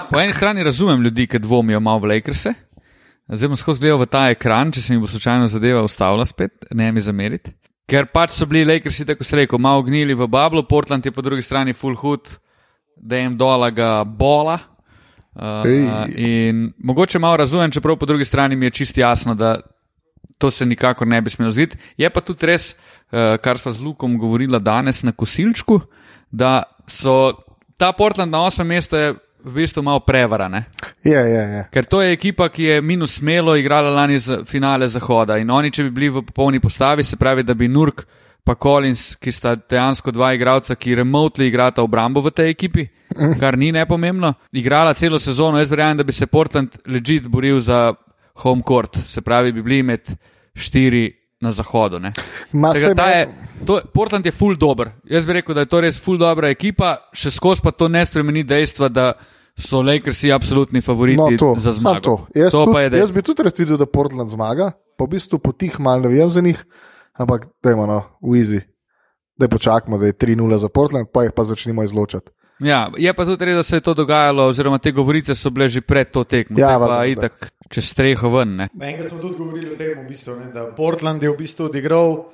po 0.09 0.19
eni 0.19 0.33
strani 0.33 0.63
razumem 0.63 1.01
ljudi, 1.03 1.27
ki 1.27 1.39
dvomijo 1.39 1.79
malo 1.79 1.99
v 1.99 2.13
Lakerse. 2.13 2.53
Zdaj 3.27 3.49
bom 3.51 3.59
skozi 3.59 3.83
gledal 3.83 3.99
v 3.99 4.07
ta 4.07 4.21
ekran, 4.31 4.71
če 4.71 4.81
se 4.81 4.95
mi 4.95 5.03
bo 5.03 5.09
slučajno 5.11 5.49
zadeva 5.51 5.83
ustavila 5.83 6.23
spet, 6.27 6.71
ne 6.71 6.91
mi 6.91 7.03
zameriti. 7.03 7.51
Ker 7.91 8.07
pač 8.13 8.31
so 8.35 8.47
bili 8.47 8.63
Lakersi, 8.67 9.05
tako 9.07 9.27
se 9.27 9.41
reko, 9.41 9.59
malo 9.59 9.83
gnili 9.83 10.15
v 10.15 10.27
bablu, 10.31 10.63
Portland 10.63 11.05
je 11.05 11.11
po 11.11 11.23
drugi 11.23 11.43
strani 11.43 11.75
full 11.75 11.99
hood, 11.99 12.31
da 12.95 13.19
jim 13.19 13.35
dola 13.37 13.69
ga 13.75 13.91
bola. 14.07 14.59
Uh, 15.31 15.63
Ej. 15.63 15.85
in 16.19 16.65
mogoče 16.83 17.19
malo 17.19 17.37
razumem, 17.39 17.71
čeprav 17.71 17.95
po 17.95 18.05
drugi 18.05 18.25
strani 18.25 18.55
mi 18.55 18.65
je 18.65 18.77
čisto 18.81 18.99
jasno, 18.99 19.35
da 19.35 19.61
to 20.37 20.51
se 20.51 20.65
nikakor 20.65 21.07
ne 21.07 21.21
bi 21.21 21.29
smelo 21.29 21.51
zgoditi. 21.51 21.77
Je 21.97 22.09
pa 22.09 22.21
tudi 22.21 22.47
res, 22.47 22.73
uh, 23.11 23.35
kar 23.43 23.59
sva 23.59 23.71
z 23.71 23.83
Lukom 23.83 24.17
govorila 24.19 24.59
danes 24.59 25.03
na 25.03 25.11
kosilčku, 25.11 25.79
da 26.31 26.63
so 26.87 27.31
ta 27.81 27.91
Portland 27.91 28.31
na 28.31 28.43
osmem 28.45 28.67
mestu 28.67 28.95
je 28.95 29.13
v 29.43 29.53
bistvu 29.53 29.81
malo 29.81 29.99
prevarane. 29.99 30.65
Je, 31.03 31.17
je, 31.17 31.43
je. 31.53 31.61
Ker 31.73 31.85
to 31.89 32.01
je 32.01 32.13
ekipa, 32.13 32.45
ki 32.53 32.63
je 32.63 32.81
minus 32.81 33.15
smelo 33.17 33.55
igrala 33.57 33.89
lani 33.89 34.19
za 34.19 34.43
finale 34.45 34.87
Zahoda. 34.87 35.39
In 35.41 35.49
oni, 35.49 35.71
če 35.73 35.87
bi 35.87 35.89
bili 35.89 36.09
v 36.09 36.21
popolni 36.21 36.59
postavi, 36.61 37.03
se 37.03 37.17
pravi, 37.17 37.43
da 37.43 37.57
bi 37.57 37.67
Nurk 37.67 38.05
pa 38.45 38.53
Collins, 38.55 39.15
ki 39.21 39.31
sta 39.33 39.55
dejansko 39.55 40.13
dva 40.13 40.31
igralca, 40.33 40.75
ki 40.75 40.95
remotely 40.97 41.49
igrata 41.49 41.81
obrambo 41.81 42.21
v 42.21 42.33
tej 42.37 42.53
ekipi, 42.53 42.85
kar 43.41 43.57
ni 43.57 43.71
nepomembno, 43.73 44.33
igrala 44.53 44.93
celo 44.93 45.19
sezono. 45.19 45.57
Jaz 45.57 45.73
verjamem, 45.73 45.97
da 45.97 46.05
bi 46.05 46.13
se 46.13 46.29
Portland 46.29 46.77
legit 46.85 47.25
boril 47.25 47.59
za 47.59 47.93
home 48.45 48.61
court, 48.67 48.97
se 49.07 49.21
pravi, 49.21 49.53
bi 49.57 49.65
bili 49.65 49.81
med 49.83 50.13
štiri 50.53 51.07
na 51.41 51.51
zahodu. 51.51 51.99
Je, 52.01 53.27
to, 53.65 53.81
Portland 53.93 54.25
je 54.25 54.31
full 54.31 54.55
dober. 54.55 54.91
Jaz 55.05 55.25
bi 55.25 55.33
rekel, 55.33 55.55
da 55.55 55.65
je 55.65 55.71
to 55.71 55.81
res 55.81 55.99
full 56.01 56.17
dobra 56.21 56.49
ekipa, 56.53 56.95
še 57.13 57.31
skozi 57.33 57.61
pa 57.65 57.71
to 57.71 57.87
ne 57.89 58.05
spremeni 58.05 58.43
dejstva, 58.47 58.89
da 58.89 59.13
so 59.57 59.81
Lakersi 59.81 60.31
absolutni 60.31 60.81
favoriti 60.81 61.19
No, 61.19 61.29
to, 61.37 61.55
za 61.59 61.71
zmago. 61.71 61.99
to. 61.99 62.15
Jaz, 62.35 62.51
to 62.51 62.65
tudi, 62.65 62.97
jaz 62.97 63.11
bi 63.11 63.21
tudi 63.21 63.43
rad 63.43 63.57
videl, 63.59 63.77
da 63.77 63.85
Portland 63.85 64.29
zmaga, 64.31 64.71
pa 64.97 65.05
v 65.05 65.17
bistvu 65.17 65.39
potih 65.43 65.79
malo 65.79 66.07
ne 66.07 66.13
vem 66.13 66.31
za 66.31 66.41
njih, 66.41 66.61
ampak 67.19 67.49
dajmo 67.63 67.85
no, 67.89 68.03
v 68.21 68.37
easy. 68.39 68.61
Da 69.37 69.47
počakamo, 69.49 69.97
da 69.97 70.05
je 70.05 70.13
3-0 70.13 70.57
za 70.61 70.69
Portland, 70.69 71.09
pa 71.13 71.23
jih 71.25 71.33
pa 71.35 71.43
začnemo 71.43 71.83
izločati. 71.83 72.29
Ja, 72.61 72.91
je 72.97 73.09
pa 73.13 73.25
tudi 73.25 73.45
res, 73.45 73.57
da 73.57 73.63
se 73.65 73.79
je 73.79 73.81
to 73.81 73.93
dogajalo, 73.97 74.45
oziroma 74.53 74.77
te 74.77 74.91
govorice 74.93 75.33
so 75.35 75.49
bile 75.49 75.65
že 75.69 75.81
pred 75.81 76.11
to 76.13 76.23
tekmo. 76.23 76.59
Ja, 76.61 76.71
Ja, 76.71 76.79
pa 76.79 76.85
valjda, 76.85 77.05
itak 77.25 77.49
čez 77.71 77.85
streho 77.87 78.29
ven. 78.29 78.55
Ne. 78.57 78.67
Enkrat 78.81 79.09
smo 79.09 79.19
tudi 79.19 79.35
govorili 79.35 79.71
o 79.71 79.77
tem, 79.77 79.95
v 79.95 80.07
bistvu, 80.07 80.35
ne, 80.35 80.51
da 80.51 80.67
Portland 80.67 81.23
je 81.23 81.29
v 81.29 81.37
bistvu 81.37 81.65
odigral 81.65 82.25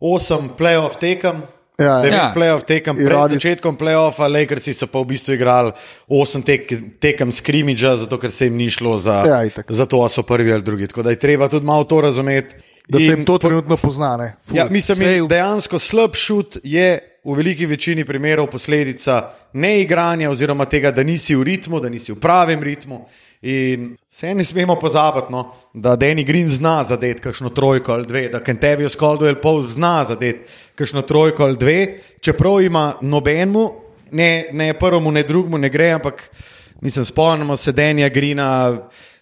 osem 0.00 0.50
playoff 0.50 0.96
tekem. 0.96 1.42
Ja, 1.76 2.02
Devet 2.02 2.12
Ja. 2.12 2.32
playoff 2.34 2.64
tekem 2.64 2.96
pred 2.96 3.06
radi- 3.08 3.34
začetkom 3.34 3.76
playoffa, 3.76 4.26
Lakersi 4.28 4.72
so 4.72 4.86
pa 4.86 4.98
v 4.98 5.04
bistvu 5.06 5.32
igrali 5.32 5.70
osem 6.08 6.42
tek, 6.42 6.66
tekem 6.98 7.30
skrimidža, 7.30 7.96
zato 7.98 8.18
ker 8.18 8.30
se 8.30 8.44
jim 8.44 8.56
ni 8.56 8.66
šlo 8.68 8.98
za, 8.98 9.22
Ja, 9.22 9.44
itak. 9.44 9.66
za 9.68 9.86
to, 9.86 10.02
a 10.02 10.08
so 10.08 10.22
prvi 10.22 10.52
ali 10.52 10.62
drugi. 10.62 10.86
Tako 10.86 11.02
da 11.02 11.10
je 11.10 11.16
treba 11.18 11.46
tudi 11.46 11.62
malo 11.64 11.84
to 11.84 12.00
razumeti. 12.00 12.54
Da 12.88 12.98
se 12.98 13.04
jim 13.06 13.24
to 13.24 13.38
trenutno 13.38 13.76
pozna. 13.76 14.34
Ja, 14.50 14.66
mislim, 14.66 14.98
Sej- 14.98 15.28
dejansko 15.28 15.78
slab 15.78 16.14
šut 16.14 16.58
je 16.64 16.98
v 17.24 17.34
veliki 17.34 17.66
večini 17.66 18.04
primerov 18.04 18.46
posledica 18.48 19.22
neigranja, 19.52 20.30
oziroma 20.30 20.64
tega, 20.64 20.90
da 20.90 21.02
nisi 21.02 21.36
v 21.36 21.42
ritmu, 21.44 21.80
da 21.80 21.88
nisi 21.88 22.12
v 22.12 22.16
pravem 22.16 22.58
ritmu. 22.58 23.06
In 23.42 23.96
vse 24.10 24.34
ne 24.34 24.44
smemo 24.44 24.74
pozabiti, 24.76 25.32
no, 25.32 25.54
da 25.74 25.96
Danny 25.96 26.24
Green 26.26 26.48
zna 26.48 26.84
zadeti 26.84 27.22
kakšno 27.22 27.50
trojko 27.54 27.92
ali 27.92 28.06
dve, 28.06 28.28
da 28.28 28.42
Kentavius 28.42 28.96
Caldwell 28.98 29.38
pol 29.42 29.66
zna 29.68 30.04
zadeti 30.08 30.50
kakšno 30.74 31.02
trojko 31.02 31.44
ali 31.44 31.56
dve, 31.56 31.98
čeprav 32.20 32.60
ima 32.62 32.94
nobenemu, 33.00 33.70
ne, 34.10 34.48
ne 34.52 34.72
prvemu, 34.78 35.10
ne 35.12 35.22
drugemu 35.22 35.58
ne 35.58 35.68
gre, 35.68 35.90
ampak 35.90 36.30
mislim, 36.80 37.04
spomnimo 37.04 37.56
se 37.56 37.72
Danja 37.72 38.08
Greena, 38.08 38.78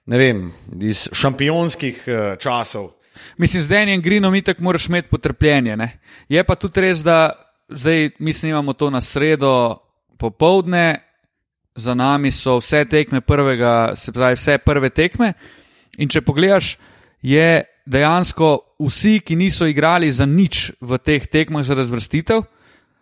vem, 0.07 0.53
iz 0.81 1.09
šampionskih 1.13 2.03
eh, 2.07 2.37
časov. 2.41 2.91
Mislim, 3.37 3.63
z 3.63 3.69
Danijem 3.69 4.03
Greenom 4.03 4.35
itak 4.35 4.59
moraš 4.59 4.87
imeti 4.89 5.09
potrpljenje. 5.09 5.77
Ne? 5.77 5.99
Je 6.29 6.45
pa 6.45 6.55
tudi 6.55 6.81
res, 6.81 6.99
da 6.99 7.33
zdaj 7.69 8.11
mi 8.19 8.33
snimamo 8.33 8.73
to 8.73 8.91
na 8.91 9.01
sredo 9.01 9.77
popovdne, 10.19 11.06
za 11.77 11.95
nami 11.95 12.31
so 12.31 12.59
vse 12.59 12.85
tekme 12.85 13.21
prvega, 13.21 13.93
se 13.97 14.13
pravi 14.13 14.35
vse 14.35 14.59
prve 14.59 14.91
tekme. 14.91 15.33
In 15.99 16.09
če 16.09 16.21
pogledaš, 16.21 16.77
je 17.23 17.63
dejansko 17.87 18.77
vsi, 18.83 19.21
ki 19.21 19.37
niso 19.37 19.67
igrali 19.67 20.11
za 20.11 20.27
nič 20.27 20.73
v 20.81 20.99
teh 20.99 21.27
tekmah 21.27 21.65
za 21.65 21.75
razvrstitev, 21.75 22.43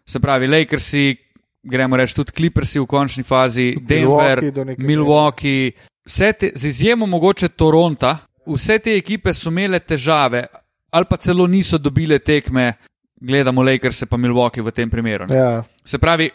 se 0.06 0.20
pravi 0.20 0.46
Lakersi, 0.46 1.16
gremo 1.64 1.96
reči 1.96 2.14
tudi 2.14 2.32
Clippersi 2.36 2.78
v 2.80 2.86
končni 2.86 3.24
fazi, 3.24 3.74
Denver, 3.80 4.42
Milwaukee. 4.42 4.86
Milwaukee, 4.86 5.72
vse 6.06 6.32
te, 6.32 6.52
z 6.54 6.68
izjemo 6.68 7.06
mogoče 7.06 7.48
Toronta, 7.48 8.18
vse 8.46 8.78
te 8.78 8.96
ekipe 8.96 9.34
so 9.34 9.48
imele 9.50 9.80
težave 9.80 10.46
ali 10.94 11.06
pa 11.10 11.16
celo 11.16 11.46
niso 11.50 11.78
dobile 11.78 12.18
tekme, 12.18 12.74
gledamo 13.18 13.62
Lakers 13.62 14.04
pa 14.06 14.16
Milwaukee 14.16 14.62
v 14.62 14.70
tem 14.70 14.90
primeru. 14.90 15.26
ne. 15.26 15.36
Ja, 15.36 15.64
Se 15.84 15.98
pravi, 15.98 16.30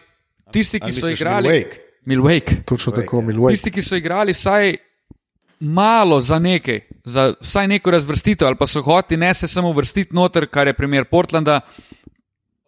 tisti, 0.52 0.80
ki 0.80 0.92
so 0.92 1.08
igrali. 1.10 1.48
Milwaukee? 1.48 1.89
Milwaukee. 2.10 2.64
točno 2.66 2.92
Milwaukee, 2.92 3.06
tako, 3.06 3.22
ja. 3.22 3.28
Milwaukee. 3.28 3.58
Tisti, 3.58 3.72
ki 3.72 3.86
so 3.86 3.98
igrali 4.00 4.34
vsaj 4.34 4.76
malo 5.60 6.22
za 6.22 6.40
nekaj, 6.40 6.80
za 7.04 7.34
vsaj 7.42 7.68
neko 7.68 7.92
razvrstitev, 7.92 8.48
ali 8.48 8.58
pa 8.58 8.68
so 8.68 8.82
hoteli 8.82 9.20
ne 9.20 9.34
se 9.34 9.48
samo 9.48 9.72
vrstiti 9.72 10.16
noter, 10.16 10.48
kar 10.48 10.68
je 10.68 10.74
primer 10.74 11.06
Portlanda, 11.06 11.60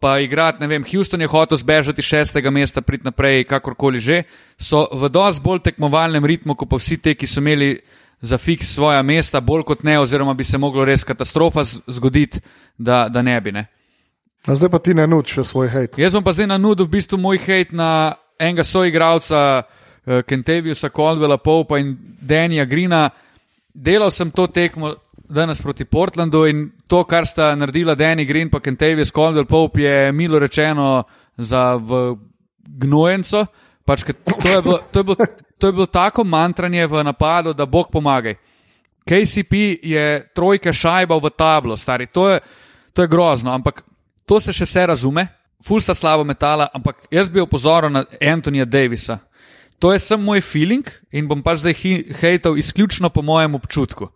pa 0.00 0.18
igrati, 0.18 0.60
ne 0.60 0.66
vem, 0.66 0.84
Houston 0.92 1.20
je 1.20 1.26
hotel 1.26 1.56
zbežati 1.56 2.02
šestega 2.02 2.50
mesta, 2.50 2.82
priti 2.82 3.04
naprej, 3.04 3.44
kakorkoli 3.44 4.00
že, 4.00 4.22
so 4.58 4.88
v 4.92 5.08
dosti 5.08 5.42
bolj 5.42 5.62
tekmovalnem 5.62 6.24
ritmu, 6.26 6.54
kot 6.54 6.68
pa 6.68 6.80
vsi 6.80 6.98
te, 6.98 7.14
ki 7.14 7.26
so 7.26 7.40
imeli 7.40 7.76
za 8.22 8.38
fiks 8.38 8.74
svoja 8.74 9.02
mesta, 9.02 9.40
bolj 9.40 9.62
kot 9.62 9.82
ne, 9.82 9.98
oziroma 9.98 10.34
bi 10.34 10.44
se 10.44 10.58
moglo 10.58 10.84
res 10.84 11.04
katastrofa 11.04 11.62
zgoditi, 11.86 12.40
da, 12.78 13.08
da 13.08 13.22
ne 13.22 13.40
bi. 13.40 13.52
Ne. 13.52 13.66
No, 14.46 14.56
zdaj 14.58 14.70
pa 14.70 14.78
ti 14.82 14.94
ne 14.94 15.06
nud 15.06 15.26
še 15.30 15.44
svoj 15.46 15.70
hate. 15.70 16.02
Jaz 16.02 16.18
bom 16.18 16.24
pa 16.26 16.34
zdaj 16.34 16.50
na 16.50 16.58
nudu 16.58 16.86
v 16.86 16.98
bistvu 16.98 17.18
moj 17.18 17.38
hate 17.38 17.70
na 17.70 18.14
enega 18.38 18.64
soigralca, 18.64 19.64
uh, 20.06 20.22
Kentaviusa 20.26 20.90
Caldwella 20.90 21.38
Popa 21.38 21.78
in 21.78 21.96
Denija 22.20 22.64
Grina. 22.64 23.10
Delal 23.72 24.10
sem 24.10 24.30
to 24.30 24.46
tekmo 24.46 24.94
danes 25.32 25.62
proti 25.62 25.84
Portlandu 25.84 26.44
in 26.46 26.70
to, 26.86 27.04
kar 27.04 27.26
sta 27.26 27.54
naredila 27.56 27.94
Danny 27.96 28.24
Green 28.24 28.50
in 28.52 28.60
Kentavius 28.60 29.10
Caldwell 29.10 29.46
Pope, 29.46 29.80
je 29.80 30.12
milo 30.12 30.38
rečeno 30.38 31.04
za 31.36 31.80
gnojenco. 32.62 33.46
Pač, 33.84 34.04
to, 34.04 34.48
je 34.48 34.62
bilo, 34.62 34.78
to, 34.92 35.00
je 35.00 35.04
bilo, 35.04 35.16
to 35.58 35.66
je 35.66 35.72
bilo 35.72 35.86
tako 35.86 36.24
mantranje 36.24 36.86
v 36.86 37.04
napadu, 37.04 37.52
da 37.52 37.66
Bog 37.66 37.90
pomagaj. 37.90 38.36
KCP 39.08 39.82
je 39.82 40.28
trojke 40.34 40.72
šajbal 40.72 41.18
v 41.20 41.30
tablo, 41.30 41.76
stari. 41.76 42.06
To 42.06 42.28
je, 42.30 42.40
to 42.92 43.02
je 43.02 43.08
grozno, 43.08 43.50
ampak 43.50 43.82
to 44.26 44.40
se 44.40 44.52
še 44.52 44.68
vse 44.68 44.86
razume. 44.86 45.26
Ful 45.62 45.80
sta 45.80 45.94
slabo 45.94 46.24
metala, 46.24 46.68
ampak 46.74 47.06
jaz 47.10 47.30
bi 47.30 47.40
opozoril 47.40 47.90
na 47.90 48.04
Antonija 48.20 48.64
Davisa. 48.64 49.18
To 49.78 49.92
je 49.92 49.98
samo 49.98 50.22
moj 50.22 50.40
feeling 50.40 50.86
in 51.10 51.26
bom 51.26 51.42
pač 51.42 51.62
zdaj 51.62 51.74
hejtal 52.20 52.58
izključno 52.58 53.10
po 53.10 53.22
mojem 53.22 53.54
občutku. 53.54 54.08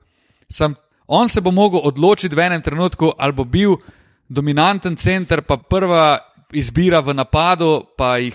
Sem, 0.50 0.74
on 1.06 1.28
se 1.28 1.40
bo 1.40 1.50
mogel 1.50 1.80
odločiti 1.82 2.34
v 2.34 2.46
enem 2.46 2.62
trenutku, 2.62 3.12
ali 3.18 3.32
bo 3.32 3.44
bil 3.44 3.76
dominanten 4.28 4.96
center, 4.96 5.42
pa 5.42 5.56
prva 5.56 6.18
izbira 6.52 7.00
v 7.00 7.14
napadu, 7.14 7.86
pa 7.98 8.18
jih 8.18 8.34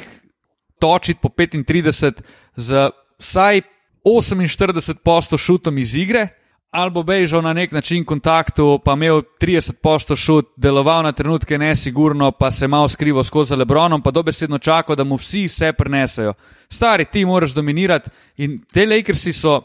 točiti 0.80 1.20
po 1.22 1.30
35 1.30 2.22
z 2.56 2.90
vsaj 3.20 3.62
48 4.04 5.04
posto 5.04 5.38
šutom 5.38 5.78
iz 5.78 5.96
igre, 5.96 6.28
ali 6.72 6.92
bo 6.92 7.04
bežal 7.04 7.42
na 7.44 7.54
nek 7.54 7.72
način 7.72 8.06
kontaktu, 8.06 8.80
pa 8.86 8.94
imel 8.94 9.22
30 9.42 9.72
posto 9.84 10.16
šut, 10.16 10.54
deloval 10.56 11.04
na 11.04 11.12
trenutke 11.12 11.58
nesigurno, 11.58 12.32
pa 12.32 12.52
se 12.52 12.68
malo 12.68 12.88
skrival 12.88 13.24
skozi 13.24 13.56
Lebronom, 13.56 14.02
pa 14.02 14.12
dobesedno 14.12 14.58
čakal, 14.58 14.96
da 14.96 15.04
mu 15.04 15.16
vsi 15.16 15.46
vse 15.48 15.74
prenesejo. 15.74 16.34
Stari, 16.70 17.06
ti 17.06 17.26
moraš 17.26 17.52
dominirati 17.54 18.10
in 18.38 18.60
te 18.74 18.86
Lakersi 18.86 19.34
so 19.34 19.62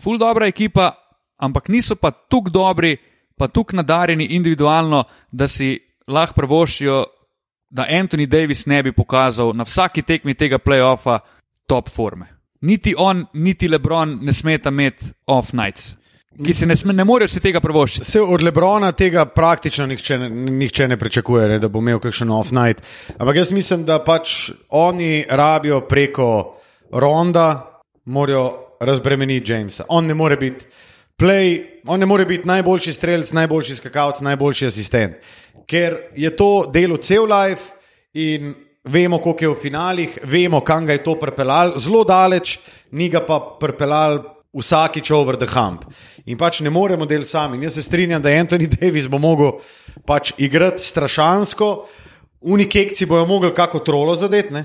full 0.00 0.18
dobra 0.18 0.46
ekipa, 0.46 0.92
ampak 1.36 1.68
niso 1.68 1.96
pa 1.96 2.10
tako 2.10 2.50
dobri, 2.50 2.96
pa 3.36 3.48
tako 3.48 3.76
nadarjeni 3.76 4.24
individualno, 4.24 5.04
da 5.32 5.48
si 5.48 5.78
lahko 6.06 6.34
prvošijo, 6.34 7.04
da 7.70 7.86
Anthony 7.90 8.26
Davis 8.26 8.66
ne 8.66 8.82
bi 8.82 8.92
pokazal 8.92 9.52
na 9.54 9.64
vsaki 9.64 10.02
tekmi 10.02 10.34
tega 10.34 10.58
playoffa 10.58 11.18
top 11.66 11.90
forme. 11.90 12.26
Niti 12.60 12.94
on, 12.98 13.26
niti 13.32 13.68
Lebron 13.68 14.18
ne 14.22 14.32
smeta 14.32 14.68
imeti 14.68 15.04
off 15.26 15.52
nights, 15.52 15.96
ki 16.44 16.54
se 16.54 16.66
ne, 16.66 16.76
sme, 16.76 16.92
ne 16.92 17.04
morejo 17.04 17.28
si 17.32 17.40
tega 17.42 17.60
prvoščiti. 17.60 18.06
Se 18.06 18.20
od 18.22 18.42
Lebrona 18.42 18.92
tega 18.92 19.24
praktično 19.26 19.86
nihče, 19.90 20.18
nihče 20.28 20.88
ne 20.88 20.98
pričakuje, 20.98 21.48
ne, 21.54 21.58
da 21.58 21.68
bo 21.68 21.82
imel 21.82 22.00
kakšen 22.02 22.30
off-night. 22.30 22.84
Ampak 23.18 23.42
jaz 23.42 23.52
mislim, 23.54 23.84
da 23.88 23.98
pač 24.04 24.52
oni 24.68 25.24
rabijo 25.30 25.80
preko 25.88 26.28
Ronda, 26.92 27.48
morajo 28.04 28.76
razbremeniti 28.80 29.52
Jamesa. 29.52 29.84
On 29.88 30.06
ne 30.06 30.14
more 30.14 30.36
biti 30.36 30.66
play, 31.18 31.58
on 31.86 32.00
ne 32.00 32.06
more 32.06 32.24
biti 32.24 32.48
najboljši 32.48 32.92
strelec, 32.92 33.32
najboljši 33.32 33.76
skakalec, 33.76 34.22
najboljši 34.22 34.66
asistent. 34.66 35.18
Ker 35.68 35.98
je 36.16 36.30
to 36.36 36.70
delo 36.72 36.96
cel 36.96 37.26
life 37.28 37.74
in 38.14 38.54
vemo, 38.88 39.18
koliko 39.18 39.44
je 39.44 39.48
v 39.48 39.60
finalih, 39.62 40.18
vemo, 40.24 40.60
kam 40.60 40.86
ga 40.86 40.96
je 40.96 41.04
to 41.04 41.18
pripeljalo, 41.20 41.76
zelo 41.76 42.04
daleč, 42.08 42.58
ni 42.90 43.10
ga 43.12 43.20
pa 43.26 43.40
pripeljalo 43.60 44.38
vsakič 44.54 45.10
over 45.10 45.36
the 45.36 45.46
hump. 45.46 45.84
In 46.28 46.36
pač 46.36 46.60
ne 46.60 46.70
moremo 46.70 47.06
del 47.08 47.24
sami. 47.24 47.56
In 47.56 47.68
jaz 47.68 47.78
se 47.78 47.82
strinjam, 47.82 48.22
da 48.22 48.32
Anthony 48.36 48.68
Davis 48.68 49.08
bo 49.08 49.18
mogel 49.18 49.56
pač 50.06 50.34
igrati 50.36 50.84
strašansko, 50.84 51.70
unikekci 52.40 53.06
bojo 53.08 53.26
mogli 53.26 53.54
kako 53.54 53.80
trolo 53.80 54.16
zadeti. 54.16 54.54
ne. 54.54 54.64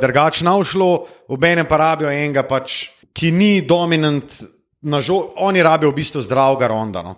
drugače 0.00 0.44
ne 0.44 0.64
šlo, 0.64 1.06
obenem 1.28 1.66
pa 1.66 1.76
rabijo 1.76 2.10
enega, 2.10 2.42
pač, 2.42 2.90
ki 3.12 3.32
ni 3.32 3.60
dominant. 3.60 4.42
Oni 5.36 5.62
rabijo 5.62 5.90
v 5.90 5.94
bistvu 5.94 6.22
zdravega 6.22 6.68
ronda. 6.68 7.02
No, 7.02 7.14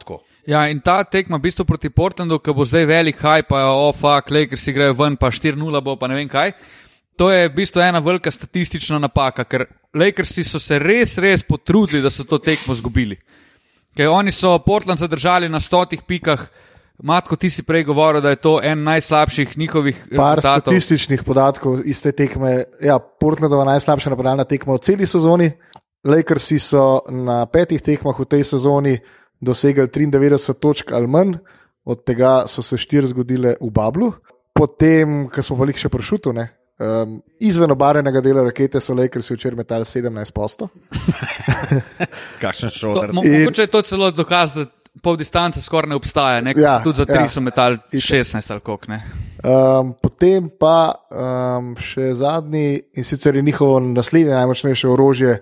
ja, 0.47 0.67
in 0.69 0.81
ta 0.81 1.05
tekma 1.05 1.39
v 1.39 1.47
bistvu 1.47 1.65
proti 1.65 1.91
Portlandu, 1.91 2.41
ki 2.43 2.51
bo 2.51 2.65
zdaj 2.67 2.87
velik 2.87 3.21
haj, 3.23 3.45
pa 3.47 3.69
ofa, 3.71 4.17
oh, 4.19 4.23
ker 4.27 4.59
si 4.59 4.73
grejo 4.73 4.97
ven, 4.99 5.17
pa 5.17 5.31
4-0 5.31 5.83
bo, 5.83 5.95
pa 5.97 6.09
ne 6.11 6.19
vem 6.19 6.29
kaj. 6.29 6.51
To 7.17 7.31
je 7.31 7.49
v 7.49 7.55
bistvu 7.55 7.81
ena 7.81 7.99
velika 7.99 8.31
statistična 8.31 8.99
napaka, 8.99 9.45
ker 9.45 9.67
Lakersi 9.95 10.45
so 10.45 10.59
se 10.59 10.79
res, 10.79 11.19
res 11.21 11.43
potrudili, 11.45 12.03
da 12.03 12.11
so 12.11 12.25
to 12.25 12.39
tekmo 12.39 12.73
izgubili. 12.73 13.19
Ker 13.97 14.09
oni 14.09 14.33
so 14.33 14.57
Portland 14.65 15.01
zadržali 15.01 15.49
na 15.49 15.61
stotih 15.61 16.03
pikah. 16.09 16.47
Matko, 17.03 17.37
ti 17.37 17.51
si 17.51 17.65
prej 17.67 17.85
govoril, 17.85 18.23
da 18.23 18.31
je 18.31 18.39
to 18.41 18.61
en 18.63 18.85
najslabših 18.85 19.57
njihovih 19.59 20.05
Par 20.17 20.41
statističnih 20.41 21.25
podatkov 21.25 21.81
iz 21.85 22.03
te 22.03 22.13
tekme. 22.13 22.65
Ja, 22.81 22.99
Portlandova 22.99 23.65
najslabša 23.65 24.13
napadalna 24.13 24.45
tekma 24.45 24.77
v 24.77 24.85
celi 24.87 25.07
sezoni. 25.07 25.51
Lakersi 26.05 26.59
so 26.59 27.03
na 27.11 27.45
petih 27.47 27.83
tekmah 27.83 28.19
v 28.19 28.27
tej 28.27 28.45
sezoni 28.45 28.97
dosegli 29.41 29.87
93 29.87 30.55
točk 30.59 30.93
ali 30.93 31.07
manj, 31.07 31.37
od 31.85 32.05
tega 32.07 32.45
so 32.47 32.63
se 32.63 32.79
štiri 32.79 33.11
zgodile 33.11 33.57
v 33.61 33.71
Bablu. 33.71 34.13
Potem, 34.55 35.27
ko 35.29 35.43
smo 35.43 35.59
pa 35.59 35.67
jih 35.67 35.81
še 35.83 35.91
prešutili, 35.91 36.47
um, 36.79 37.23
izven 37.41 37.71
obarenega 37.71 38.21
dela 38.21 38.45
rakete 38.45 38.81
so 38.81 38.95
Lakersi 38.95 39.35
včeraj 39.35 39.57
metali 39.57 39.85
17 39.85 40.33
postov. 40.33 40.69
Kakšen 42.43 42.71
šotor. 42.71 43.13
Mogoče 43.13 43.63
je 43.63 43.67
to 43.67 43.83
celo 43.83 44.11
dokaz, 44.11 44.55
da 44.55 44.67
pol 45.03 45.17
distance 45.17 45.63
skoraj 45.63 45.89
ne 45.89 45.97
obstaja, 45.97 46.41
ne? 46.45 46.53
Ja, 46.57 46.81
tudi 46.85 47.01
za 47.01 47.07
tri 47.09 47.23
ja. 47.23 47.29
so 47.29 47.41
metali 47.41 47.79
16 47.93 48.53
ali 48.53 48.61
koliko. 48.61 48.93
Um, 48.93 49.95
potem 50.03 50.51
pa 50.61 50.93
um, 51.11 51.73
še 51.81 52.13
zadnji 52.21 52.83
in 52.97 53.05
sicer 53.05 53.37
je 53.37 53.43
njihovo 53.43 53.81
naslednje 53.81 54.35
najmočnejše 54.35 54.89
orožje, 54.89 55.39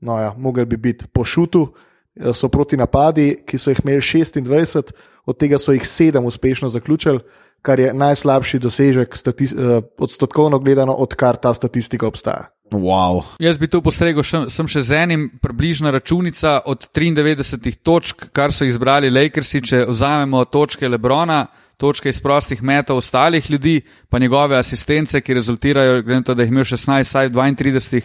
no 0.00 0.18
ja, 0.20 0.32
mogel 0.36 0.66
bi 0.66 0.76
biti 0.76 1.06
po 1.12 1.24
šutu, 1.24 1.68
eh, 2.16 2.32
so 2.34 2.48
proti 2.48 2.76
napadi, 2.76 3.44
ki 3.46 3.58
so 3.58 3.70
jih 3.70 3.80
imeli 3.84 4.02
26, 4.02 4.92
od 5.26 5.38
tega 5.38 5.58
so 5.58 5.72
jih 5.72 5.82
7 5.82 6.26
uspešno 6.26 6.68
zaključili. 6.68 7.20
Kar 7.62 7.80
je 7.80 7.92
najslabši 7.94 8.58
dosežek, 8.62 9.16
uh, 9.18 9.82
odstotkovno 9.98 10.58
gledano, 10.58 10.94
odkar 10.94 11.36
ta 11.36 11.54
statistika 11.54 12.06
obstaja. 12.06 12.48
Wow. 12.70 13.24
Jaz 13.40 13.58
bi 13.58 13.68
tu 13.68 13.80
postregel 13.82 14.22
še, 14.22 14.44
še 14.48 14.82
z 14.84 14.96
enim, 14.98 15.28
približna 15.40 15.90
računica 15.94 16.58
od 16.68 16.88
93 16.92 17.80
točk, 17.82 18.28
kar 18.36 18.52
so 18.52 18.68
izbrali 18.68 19.10
Lakersi. 19.10 19.62
Če 19.64 19.84
vzamemo 19.88 20.44
točke 20.52 20.88
Lebrona, 20.88 21.46
točke 21.80 22.12
iz 22.12 22.20
prostih 22.20 22.62
metov 22.62 23.00
ostalih 23.00 23.50
ljudi, 23.50 23.80
pa 24.08 24.18
njegove 24.18 24.58
asistence, 24.58 25.20
ki 25.20 25.38
rezultirajo, 25.38 26.02
glede 26.02 26.20
na 26.20 26.26
to, 26.26 26.34
da 26.34 26.44
jih 26.44 26.52
imel 26.52 26.66
16, 26.68 27.08
saj 27.08 27.30
32, 27.30 28.02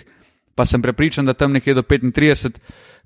pa 0.55 0.65
sem 0.65 0.81
prepričan, 0.81 1.25
da 1.25 1.33
tam 1.33 1.51
nekje 1.51 1.74
do 1.74 1.83
35. 1.83 2.60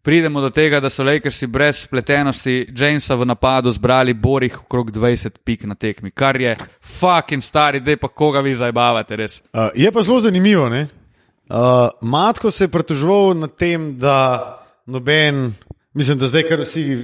Pridemo 0.08 0.40
do 0.42 0.50
tega, 0.50 0.80
da 0.80 0.88
so 0.90 1.04
Lakersi 1.04 1.48
brez 1.52 1.82
spletenosti 1.84 2.70
Jamesa 2.72 3.16
v 3.16 3.26
napadu 3.28 3.72
zbrali 3.76 4.14
borih 4.14 4.54
okrog 4.62 4.92
20 4.96 5.42
pik 5.44 5.66
na 5.68 5.76
tekmi, 5.76 6.14
kar 6.16 6.40
je 6.40 6.54
fucking 6.80 7.44
stari, 7.44 7.82
da 7.84 7.98
pa 8.00 8.08
koga 8.08 8.40
vi 8.40 8.54
zabavate 8.56 9.18
res. 9.20 9.42
Uh, 9.52 9.68
je 9.76 9.92
pa 9.92 10.04
zelo 10.08 10.22
zanimivo? 10.24 10.70
Uh, 10.70 11.90
Matko 12.02 12.52
se 12.52 12.64
je 12.64 12.72
pritoževal 12.72 13.34
nad 13.36 13.56
tem, 13.60 13.98
da 14.00 14.64
noben, 14.86 15.52
mislim, 15.94 16.18
da 16.24 16.32
zdaj 16.32 16.48
kar 16.54 16.64
vsi 16.64 16.86
uh, 16.96 17.04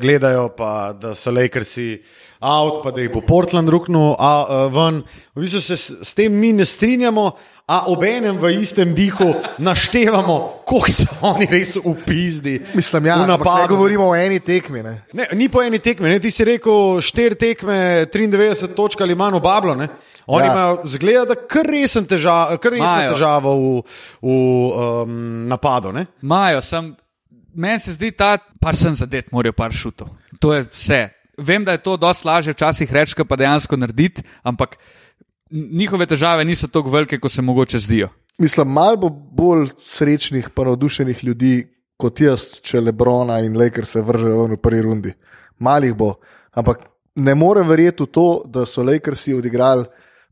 gledajo, 0.00 0.50
pa 0.52 0.92
da 0.92 1.14
so 1.14 1.32
Lakersi 1.32 2.02
out, 2.40 2.82
pa 2.84 2.92
da 2.92 3.00
jih 3.00 3.14
bo 3.14 3.24
Portland 3.24 3.72
ruknil 3.72 4.12
uh, 4.12 4.68
ven. 4.76 5.00
V 5.32 5.40
bistvu 5.40 5.60
se 5.60 5.76
s, 5.76 5.96
s 6.04 6.12
tem 6.12 6.36
mi 6.36 6.52
ne 6.52 6.68
strinjamo, 6.68 7.30
a 7.66 7.86
obenem 7.86 8.36
v 8.38 8.50
istem 8.60 8.94
dihu 8.94 9.34
naštevamo, 9.58 10.64
koliko 10.66 10.92
so 10.92 11.08
oni 11.22 11.46
res 11.46 11.76
upizdi. 11.78 12.58
Mislim, 12.74 13.06
ja, 13.06 13.16
ne 13.26 13.38
govorimo 13.68 14.08
o 14.10 14.16
eni 14.16 14.40
tekmi. 14.40 14.82
Ne? 14.82 14.94
Ne, 15.12 15.26
ni 15.32 15.48
po 15.48 15.62
eni 15.62 15.78
tekmi, 15.78 16.10
ne? 16.10 16.18
ti 16.20 16.30
si 16.30 16.44
rekel, 16.44 17.00
štiri 17.00 17.38
tekme, 17.38 18.06
93 18.12 18.74
točk 18.74 19.00
ali 19.00 19.14
manj 19.14 19.38
v 19.38 19.42
Bablu. 19.42 19.76
Oni 20.26 20.46
ja. 20.46 20.52
imajo 20.52 20.82
zgled, 20.84 21.28
da 21.28 21.34
kar 21.34 21.66
resen 21.66 22.06
težav, 22.06 22.58
težavo 22.58 23.54
v, 23.54 23.70
v 24.22 24.34
um, 24.34 25.16
napadu. 25.50 25.94
Imajo, 26.22 26.60
meni 27.54 27.78
se 27.78 27.94
zdi 27.96 28.12
ta, 28.14 28.36
par 28.60 28.78
sem 28.78 28.94
zadet, 28.94 29.32
morajo 29.32 29.56
par 29.56 29.74
šutov. 29.74 30.12
To 30.40 30.54
je 30.54 30.66
vse. 30.70 31.02
Vem, 31.38 31.64
da 31.64 31.72
je 31.72 31.82
to 31.82 31.96
dosti 31.96 32.28
lažje 32.28 32.52
včasih 32.52 32.92
reči, 32.92 33.24
pa 33.24 33.36
dejansko 33.36 33.76
narediti, 33.76 34.22
ampak 34.44 34.76
njihove 35.52 36.06
težave 36.06 36.44
niso 36.44 36.68
tako 36.68 36.90
velike, 36.90 37.20
kot 37.20 37.32
se 37.32 37.42
mogoče 37.42 37.78
zdijo. 37.78 38.08
Mislim, 38.38 38.68
malo 38.68 38.96
bo 38.96 39.10
bolj 39.10 39.68
srečnih, 39.78 40.50
pa 40.54 40.64
navdušenih 40.64 41.24
ljudi 41.24 41.54
kot 42.00 42.20
jaz, 42.20 42.46
če 42.64 42.80
Lebrona 42.80 43.38
in 43.44 43.56
Laker 43.58 43.86
se 43.86 44.00
vržejo 44.02 44.46
v 44.54 44.58
prvi 44.62 44.82
rundi. 44.82 45.12
Malih 45.58 45.94
bo. 45.94 46.14
Ampak 46.52 46.86
ne 47.14 47.34
morem 47.34 47.68
verjeti 47.68 48.02
v 48.02 48.10
to, 48.12 48.26
da 48.46 48.66
so 48.66 48.82
Lakersi 48.82 49.34
odigrali 49.36 49.84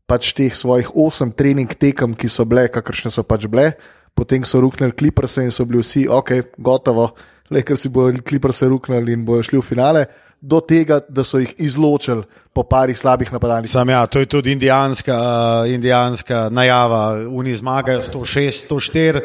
pač 0.09 0.33
teh 0.35 0.51
svojih 0.55 0.89
osem 0.99 1.31
trening 1.31 1.71
tekem, 1.71 2.15
ki 2.17 2.27
so 2.27 2.43
bile, 2.45 2.65
kakršne 2.67 3.13
so 3.13 3.23
pač 3.23 3.45
bile, 3.47 3.71
potem 4.17 4.43
so 4.43 4.59
ruknili 4.59 4.91
kliprse 4.97 5.45
in 5.45 5.53
so 5.55 5.63
bili 5.65 5.79
vsi, 5.85 6.07
ok, 6.09 6.57
gotovo, 6.57 7.13
Lakersi 7.51 7.91
bodo 7.91 8.19
kliprse 8.23 8.67
ruknili 8.67 9.15
in 9.15 9.23
bodo 9.27 9.43
šli 9.43 9.59
v 9.59 9.63
finale 9.63 10.05
do 10.41 10.59
tega, 10.59 10.99
da 11.09 11.23
so 11.23 11.39
jih 11.39 11.53
izločili 11.57 12.23
po 12.53 12.63
parih 12.63 12.97
slabih 12.97 13.31
napadalnih. 13.33 13.71
Sam 13.71 13.89
ja, 13.89 14.05
to 14.05 14.19
je 14.19 14.25
tudi 14.25 14.51
indijanska, 14.51 15.17
uh, 15.17 15.69
indijanska 15.69 16.49
najava. 16.51 17.29
Oni 17.29 17.55
zmagajo 17.55 18.01
106, 18.01 18.67
104. 18.69 19.21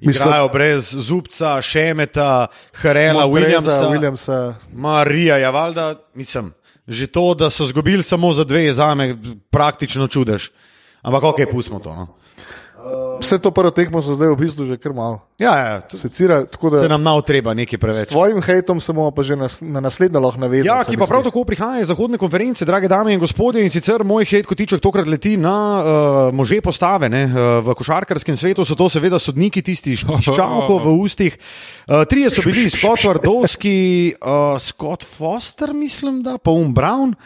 Igrajo 0.00 0.48
brez 0.48 0.94
zubca, 0.96 1.60
šemeta, 1.62 2.46
Harela, 2.72 3.26
Williamsa, 3.26 3.90
Williamsa. 3.90 4.54
Marija, 4.72 5.36
ja, 5.38 5.50
valjda, 5.50 5.94
mislim, 6.14 6.52
že 6.88 7.06
to, 7.06 7.34
da 7.34 7.50
so 7.50 7.66
zgubili 7.66 8.02
samo 8.02 8.32
za 8.32 8.44
dve, 8.44 8.72
za 8.72 8.94
me 8.94 9.16
praktično 9.50 10.08
čudež. 10.08 10.48
Ampak, 11.02 11.22
ok, 11.22 11.36
pustimo 11.52 11.78
to. 11.78 11.94
No. 11.94 12.19
Vse 13.20 13.38
to 13.38 13.50
prvo 13.52 13.70
tekmo 13.70 14.00
so 14.00 14.16
zdaj 14.16 14.32
v 14.32 14.38
bistvu 14.40 14.64
že 14.64 14.76
kar 14.80 14.96
malo. 14.96 15.20
Ja, 15.40 15.52
ja, 15.56 15.74
secira, 15.88 16.44
tako 16.48 16.70
da 16.72 16.82
se 16.84 16.88
nam 16.88 17.02
nav 17.02 17.20
treba 17.24 17.52
nekaj 17.56 17.78
preveč. 17.80 18.08
S 18.08 18.12
tvojim 18.12 18.40
hejtom 18.44 18.80
se 18.80 18.92
bomo 18.92 19.10
pa 19.12 19.24
že 19.24 19.36
na, 19.36 19.48
na 19.60 19.80
naslednje 19.80 20.20
lahko 20.20 20.40
navezali. 20.40 20.68
Ja, 20.68 20.84
ki 20.84 20.96
pa 21.00 21.08
prav 21.08 21.24
tako 21.24 21.44
prihaja 21.48 21.84
iz 21.84 21.88
zahodne 21.92 22.20
konference, 22.20 22.64
drage 22.64 22.88
dame 22.88 23.12
in 23.12 23.20
gospodje, 23.20 23.64
in 23.64 23.72
sicer 23.72 24.04
moj 24.04 24.24
hejt 24.28 24.48
kotiček 24.48 24.80
tokrat 24.80 25.08
leti 25.08 25.36
na 25.36 25.56
uh, 25.80 25.84
može 26.34 26.60
postave. 26.64 27.08
Uh, 27.08 27.60
v 27.64 27.76
košarkarskem 27.76 28.36
svetu 28.36 28.64
so 28.64 28.76
to 28.76 28.88
seveda 28.92 29.20
sodniki, 29.20 29.62
tisti 29.64 29.96
ščavko 29.96 30.80
v 30.84 30.96
ustih. 31.00 31.36
Uh, 31.88 32.04
trije 32.08 32.32
so 32.32 32.44
bili 32.44 32.68
Scott 32.72 33.04
Vardovski, 33.04 34.16
uh, 34.20 34.56
Scott 34.60 35.04
Foster, 35.04 35.72
mislim, 35.76 36.22
da 36.24 36.38
pa 36.38 36.50
Um 36.50 36.74
Brown 36.74 37.16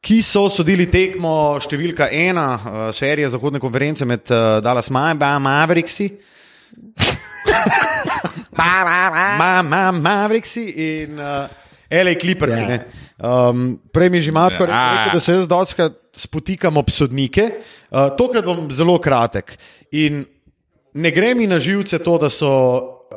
ki 0.00 0.22
so 0.24 0.46
sodili 0.48 0.86
tekmo 0.88 1.58
številka 1.60 2.08
ena, 2.12 2.46
uh, 2.56 2.78
serije 2.96 3.30
Zahodne 3.34 3.60
konference 3.60 4.06
med 4.08 4.24
uh, 4.32 4.58
Dallas 4.64 4.88
Mavericksi. 4.90 6.08
Mavericksi 10.00 10.64
in 10.86 11.20
uh, 11.20 11.52
L.A. 11.90 12.14
Clippersi. 12.16 12.64
Yeah. 12.64 12.84
Um, 13.20 13.76
prej 13.92 14.08
mi 14.08 14.22
je 14.22 14.30
že 14.30 14.32
matko 14.32 14.64
yeah. 14.64 15.04
rekel, 15.04 15.18
da 15.18 15.20
se 15.20 15.36
jaz 15.36 15.48
dočka 15.48 15.90
spotikam 16.16 16.80
ob 16.80 16.88
sodnike. 16.88 17.50
Uh, 17.90 18.08
tokrat 18.16 18.44
bom 18.48 18.70
zelo 18.72 18.96
kratek. 19.02 19.52
In 20.00 20.24
ne 20.96 21.10
gre 21.12 21.34
mi 21.36 21.46
na 21.50 21.60
živce 21.60 22.00
to, 22.00 22.16
da 22.18 22.32
so 22.32 22.50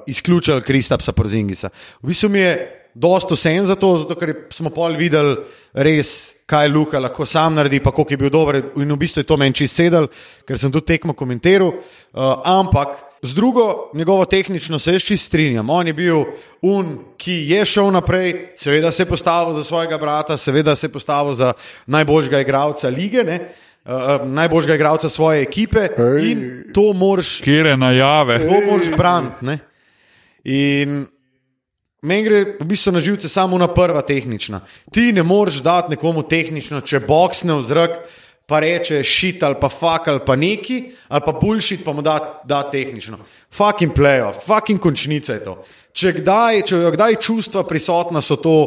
izključili 0.09 0.61
Kristapsa 0.65 1.15
Porzingisa. 1.15 1.69
V 2.01 2.11
bistvu 2.11 2.29
mi 2.33 2.43
je 2.43 2.82
dosto 2.93 3.35
sen 3.35 3.65
za 3.65 3.75
to, 3.75 3.97
zato 3.97 4.15
ker 4.15 4.33
smo 4.53 4.69
pol 4.69 4.95
videli 4.97 5.35
res, 5.73 6.43
kaj 6.45 6.69
Luka 6.69 6.99
lahko 7.01 7.25
sam 7.25 7.55
naredi, 7.57 7.79
pa 7.79 7.91
koliko 7.91 8.13
je 8.13 8.17
bil 8.17 8.29
dober. 8.29 8.59
In 8.77 8.91
v 8.93 8.99
bistvu 8.99 9.23
je 9.23 9.29
to 9.29 9.37
meni 9.37 9.55
čist 9.57 9.79
sedel, 9.79 10.07
ker 10.47 10.59
sem 10.59 10.71
tudi 10.71 10.93
tekmo 10.93 11.15
komentiral. 11.17 11.73
Uh, 11.73 12.43
ampak 12.45 12.99
z 13.23 13.33
drugo, 13.33 13.89
njegovo 13.93 14.25
tehnično 14.25 14.79
se 14.79 14.93
jaz 14.93 15.03
čist 15.03 15.25
strinjam. 15.25 15.69
On 15.69 15.87
je 15.87 15.93
bil 15.93 16.25
un, 16.61 16.97
ki 17.17 17.39
je 17.49 17.65
šel 17.65 17.91
naprej, 17.95 18.53
seveda 18.59 18.91
se 18.91 19.03
je 19.03 19.09
postavil 19.09 19.55
za 19.55 19.63
svojega 19.63 19.97
brata, 19.97 20.37
seveda 20.37 20.75
se 20.75 20.87
je 20.87 20.91
postavil 20.91 21.33
za 21.33 21.53
najboljšega 21.87 22.39
igralca 22.39 22.89
lige. 22.89 23.23
Ne? 23.23 23.39
Uh, 23.85 24.27
najboljšega 24.27 24.75
igralca 24.75 25.09
svoje 25.09 25.41
ekipe 25.41 25.87
Ej. 25.97 26.31
in 26.31 26.63
to 26.73 26.93
moraš. 26.93 27.41
Kjer 27.41 27.65
je 27.65 27.77
najave? 27.77 28.39
To 28.39 28.61
moraš 28.71 28.91
braniti. 28.97 29.57
In 30.43 31.05
Meni 32.03 32.23
gre 32.27 32.39
v 32.59 32.65
bistvu 32.67 32.91
na 32.91 32.99
živce 32.99 33.29
samo 33.31 33.57
na 33.57 33.69
prva 33.71 34.01
tehnična. 34.03 34.59
Ti 34.91 35.13
ne 35.15 35.23
moreš 35.23 35.61
dati 35.63 35.95
nekomu 35.95 36.25
tehnično, 36.27 36.81
če 36.83 36.99
boksne 37.07 37.55
v 37.55 37.63
zrak, 37.63 37.95
pa 38.45 38.59
reče 38.59 38.99
šit 39.07 39.43
ali 39.43 39.55
pa 39.59 39.69
fuk 39.71 40.09
ali 40.11 40.19
pa 40.25 40.35
neki, 40.35 40.81
ali 41.07 41.23
pa 41.25 41.31
bullshit, 41.31 41.85
pa 41.85 41.93
mu 41.95 42.03
da, 42.03 42.41
da 42.43 42.63
tehnično. 42.71 43.17
Fucking 43.51 43.95
playoff, 43.95 44.43
fucking 44.43 44.83
končnica 44.83 45.33
je 45.33 45.43
to. 45.43 45.55
Če 45.93 46.11
kdaj, 46.19 46.65
če 46.67 46.81
jo 46.83 46.91
kdaj 46.91 47.21
čustva 47.23 47.63
prisotna, 47.63 48.21
so 48.21 48.35
to 48.35 48.57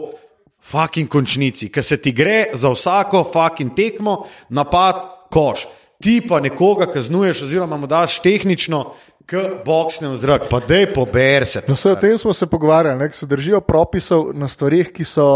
fucking 0.65 1.11
končnici, 1.11 1.69
ker 1.69 1.85
se 1.85 2.01
ti 2.01 2.15
gre 2.17 2.47
za 2.55 2.73
vsako 2.73 3.27
fucking 3.35 3.77
tekmo, 3.77 4.23
napad, 4.49 5.29
koš. 5.31 5.67
ti 6.03 6.21
pa 6.21 6.41
nekoga 6.41 6.87
kaznuješ, 6.93 7.43
oziroma 7.43 7.77
mu 7.77 7.87
daš 7.87 8.21
tehnično, 8.23 8.95
k 9.27 9.43
boksnem 9.67 10.15
zrak, 10.17 10.47
pa 10.51 10.61
dej 10.63 10.87
pober 10.95 11.47
se. 11.47 11.63
No, 11.67 11.75
vse 11.75 11.93
o 11.93 11.99
tem 11.99 12.19
smo 12.19 12.35
se 12.35 12.47
pogovarjali, 12.47 12.99
da 12.99 13.13
se 13.13 13.27
držijo 13.27 13.61
propisov 13.61 14.31
na 14.35 14.49
stvarih, 14.49 14.93
ki 14.95 15.05
so 15.05 15.27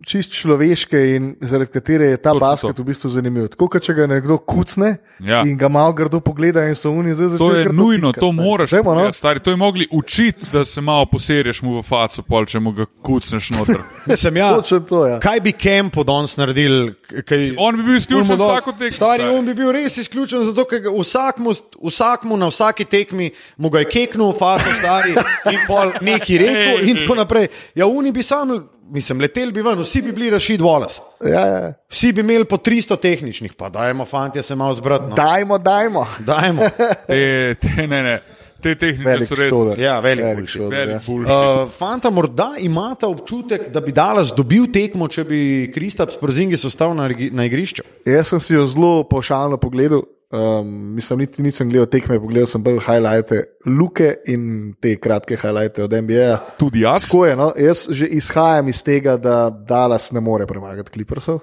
čist 0.00 0.32
človeške 0.32 0.98
in 1.16 1.36
zaradi 1.40 1.70
katere 1.70 2.06
je 2.06 2.16
ta 2.16 2.32
basket 2.34 2.76
to. 2.76 2.82
v 2.82 2.86
bistvu 2.86 3.10
zanimiv. 3.10 3.48
Tako, 3.48 3.68
kot 3.68 3.82
če 3.82 3.94
ga 3.94 4.06
nekdo 4.06 4.38
kucne 4.38 4.96
Ja. 5.20 5.42
in 5.42 5.56
ga 5.56 5.68
malo 5.68 5.92
grdo 5.92 6.20
pogleda 6.20 6.64
in 6.64 6.74
so 6.74 6.90
oni 6.90 7.14
zdaj 7.14 7.28
To 7.28 7.30
začeli 7.30 7.58
je 7.58 7.64
grdo 7.64 7.76
nujno, 7.76 8.08
pikati, 8.08 8.20
to 8.20 8.32
ne. 8.32 8.42
moraš. 8.42 8.70
Dajmo, 8.70 8.94
no. 8.94 9.12
stari, 9.12 9.40
to 9.40 9.50
je 9.50 9.56
mogli 9.56 9.86
učiti, 9.92 10.44
da 10.52 10.64
se 10.64 10.80
malo 10.80 11.06
poserješ 11.06 11.62
mu 11.62 11.78
v 11.78 11.82
faco, 11.82 12.22
pol, 12.22 12.46
če 12.46 12.58
mu 12.58 12.72
ga 12.72 12.86
kucneš 13.02 13.50
noter. 13.50 13.76
Mislim, 14.06 14.36
ja, 14.36 14.50
to, 14.62 15.06
ja. 15.06 15.18
Kaj 15.18 15.40
bi 15.40 15.52
Kempo 15.52 16.04
danes 16.04 16.36
naredil? 16.36 16.94
Kaj, 17.24 17.54
On 17.58 17.76
bi 17.76 17.82
bil 17.82 17.96
izključen 17.96 18.38
dol- 18.38 18.54
vsako 18.54 18.72
tekmo. 18.72 18.92
Stari, 18.92 19.22
stari. 19.22 19.34
on 19.34 19.44
bi 19.44 19.54
bil 19.54 19.72
res 19.72 19.96
izključen, 19.96 20.44
zato 20.44 20.64
ker 20.64 20.80
ga 20.80 20.90
vsakmu, 20.90 21.52
vsakmu 21.82 22.36
na 22.36 22.48
vsaki 22.48 22.84
tekmi 22.84 23.30
mu 23.56 23.70
ga 23.70 23.78
je 23.78 23.84
keknil, 23.86 24.32
faso 24.32 24.72
stari 24.72 25.12
in 25.46 25.60
pol 25.66 25.92
neki 26.00 26.38
rekel 26.38 26.88
in 26.88 26.96
tako 26.96 27.14
naprej. 27.14 27.48
Ja, 27.74 27.86
oni 27.86 28.12
bi 28.12 28.22
sami, 28.22 28.60
mislim, 28.90 29.20
leteli 29.20 29.52
bi 29.52 29.62
ven, 29.62 29.78
vsi 29.80 30.02
bi 30.02 30.12
bili 30.12 30.30
Rashid 30.30 30.60
Wallace. 30.60 31.00
Ja, 31.24 31.46
ja. 31.46 31.72
Vsi 31.90 32.12
bi 32.12 32.20
imeli 32.20 32.44
po 32.44 32.56
300 32.56 32.98
tehničnih, 33.00 33.54
pa 33.54 33.68
dajmo, 33.68 34.04
fanti, 34.04 34.42
se 34.42 34.56
malo 34.56 34.74
zbrati. 34.74 35.10
No. 35.10 35.16
Dajmo, 35.16 35.58
dajmo. 35.58 36.06
Dajmo. 36.18 36.62
Te, 37.06 37.54
te, 37.60 37.86
ne, 37.86 38.02
ne, 38.02 38.22
te 38.62 38.74
tehnike 38.74 39.08
Velik 39.08 39.28
so 39.28 39.38
res. 39.38 39.50
šoder. 39.50 39.80
Ja, 39.80 39.96
velik 40.04 40.24
Velik 40.24 40.48
šoder, 40.48 40.78
Velik 40.78 40.94
ja. 40.94 41.00
bullshit. 41.06 41.32
Uh, 41.34 41.72
fanta, 41.78 42.10
morda 42.10 42.50
imata 42.58 43.08
občutek, 43.08 43.68
da 43.72 43.80
bi 43.80 43.92
Dallas 43.96 44.34
dobil 44.36 44.68
tekmo, 44.72 45.08
če 45.08 45.24
bi 45.28 45.42
Kristaps 45.74 46.18
Porzingis 46.20 46.64
ostal 46.68 46.94
na, 46.98 47.08
na 47.08 47.48
igrišču. 47.48 47.86
Jaz 48.08 48.34
sem 48.34 48.42
si 48.42 48.54
jo 48.54 48.66
zelo 48.70 48.92
pošalno 49.08 49.58
pogledal. 49.60 50.04
Um, 50.30 50.94
mislim, 50.94 51.18
niti 51.18 51.42
nisem 51.42 51.70
gledal 51.70 51.88
tekme, 51.90 52.20
pogledal 52.22 52.46
sem 52.46 52.62
bolj 52.62 52.78
highlighte, 52.84 53.40
luke 53.66 54.12
in 54.30 54.74
te 54.80 54.92
kratke 55.02 55.34
highlighte 55.34 55.82
od 55.82 55.92
NBA. 55.92 56.36
Tudi 56.58 56.84
jaz. 56.84 57.08
Tako 57.08 57.24
je, 57.26 57.36
no? 57.36 57.48
jaz 57.58 57.88
že 57.90 58.06
izhajam 58.06 58.68
iz 58.68 58.82
tega, 58.86 59.16
da 59.16 59.50
Dallas 59.50 60.12
ne 60.12 60.20
more 60.20 60.46
premagati 60.46 60.92
Clippersov. 60.94 61.40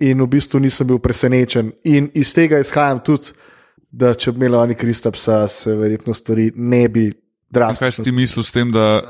In 0.00 0.22
v 0.22 0.28
bistvu 0.30 0.60
nisem 0.62 0.86
bil 0.86 1.00
presenečen. 1.02 1.72
In 1.84 2.06
iz 2.14 2.30
tega 2.34 2.60
izhajam 2.62 3.02
tudi, 3.04 3.34
da 3.90 4.14
če 4.14 4.32
bi 4.32 4.44
imeli 4.44 4.56
oni 4.56 4.78
Kristapsa, 4.78 5.48
se 5.48 5.74
verjetno 5.74 6.14
stvari 6.14 6.52
ne 6.54 6.88
bi 6.88 7.10
Kaj 7.10 7.18
si 7.18 7.58
drastično. 7.58 8.04
ti 8.04 8.12
mislil 8.12 8.46
s 8.46 8.54
tem, 8.54 8.70
da 8.72 9.02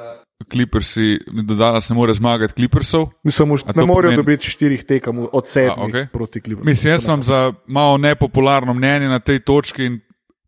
Clippersi, 0.48 1.18
da 1.44 1.54
danes 1.54 1.88
ne 1.88 1.94
more 1.94 2.14
zmagati 2.14 2.54
Clippersov? 2.54 3.08
Mislim, 3.24 3.56
da 3.66 3.72
ne 3.76 3.86
morejo 3.86 4.10
pomeni- 4.12 4.16
dobiti 4.16 4.50
štirih 4.50 4.84
tekem 4.84 5.18
od 5.32 5.48
sedmih 5.48 5.78
A, 5.78 5.84
okej. 5.84 6.06
proti 6.12 6.40
Clippersom. 6.40 6.66
Mislim, 6.70 6.92
jaz 6.92 7.04
sem 7.04 7.22
za 7.22 7.52
malo 7.66 7.98
nepopularno 7.98 8.74
mnenje 8.74 9.08
na 9.08 9.18
tej 9.18 9.40
točki 9.40 9.84
in 9.84 10.00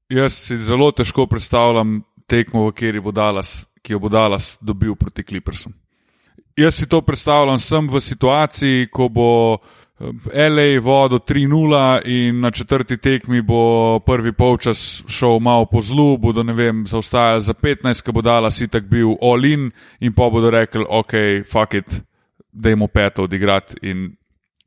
jaz 0.08 0.32
si 0.32 0.56
zelo 0.56 0.90
težko 0.92 1.26
predstavljam 1.26 2.02
tekmo, 2.26 2.66
v 2.66 2.72
kateri 2.72 3.00
bo 3.00 3.12
Dallas, 3.12 3.66
ki 3.82 3.92
jo 3.92 3.98
bo 3.98 4.08
Dallas 4.08 4.58
dobil 4.60 4.94
proti 4.94 5.22
Clippersom. 5.22 5.72
Jaz 6.56 6.74
si 6.74 6.86
to 6.88 7.00
predstavljam, 7.00 7.58
sem 7.58 7.88
v 7.88 8.00
situaciji, 8.00 8.88
ko 8.92 9.08
bo 9.08 9.58
LA 10.00 10.80
vodil 10.80 11.18
3-0 11.18 12.00
in 12.04 12.40
na 12.40 12.50
četrti 12.50 12.96
tekmi 12.96 13.42
bo 13.42 13.98
prvi 13.98 14.32
polčas 14.32 15.04
šel 15.08 15.38
malo 15.38 15.66
po 15.66 15.80
zlu, 15.80 16.16
bodo 16.18 16.42
ne 16.42 16.52
vem, 16.52 16.86
zaostajali 16.86 17.40
za 17.40 17.54
15, 17.54 18.02
ko 18.02 18.12
bo 18.12 18.22
Dallas 18.22 18.60
itak 18.60 18.84
bil 18.84 19.14
all-in 19.22 19.70
in 20.00 20.12
pa 20.12 20.30
bodo 20.30 20.50
rekli, 20.50 20.84
ok, 20.88 21.12
fuck 21.52 21.74
it, 21.74 22.02
dajmo 22.52 22.86
peto 22.86 23.22
odigrati 23.22 23.76
in 23.82 24.16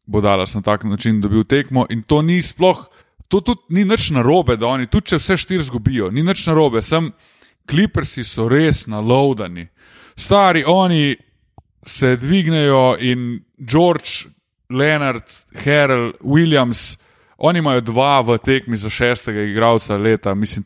bo 0.06 0.22
Dallas 0.22 0.54
na 0.56 0.62
tak 0.62 0.84
način 0.84 1.22
dobil 1.22 1.44
tekmo. 1.44 1.86
In 1.90 2.04
to 2.04 2.22
ni 2.22 2.42
sploh, 2.42 2.86
to 3.28 3.42
tudi 3.42 3.62
ni 3.70 3.86
nič 3.86 4.12
narobe, 4.12 4.58
da 4.58 4.68
oni, 4.68 4.88
tudi 4.88 5.08
če 5.14 5.18
vse 5.18 5.38
štiri 5.38 5.64
zgubijo, 5.64 6.12
ni 6.12 6.24
nič 6.24 6.48
narobe, 6.48 6.82
sem 6.82 7.12
kliprsi 7.66 8.24
so 8.24 8.48
res 8.50 8.86
nalovdani. 8.88 9.68
Stari 10.16 10.64
oni 10.68 11.16
se 11.86 12.16
dvignejo 12.18 12.96
in 13.00 13.42
George, 13.58 14.30
Leonard, 14.70 15.24
Harold, 15.64 16.16
Williams, 16.22 16.98
oni 17.38 17.60
imajo 17.60 17.82
dva 17.82 18.22
v 18.22 18.38
tekmi 18.38 18.78
za 18.78 18.90
šestega 18.90 19.42
igralca 19.42 19.98
leta. 19.98 20.34
Mislim, 20.36 20.66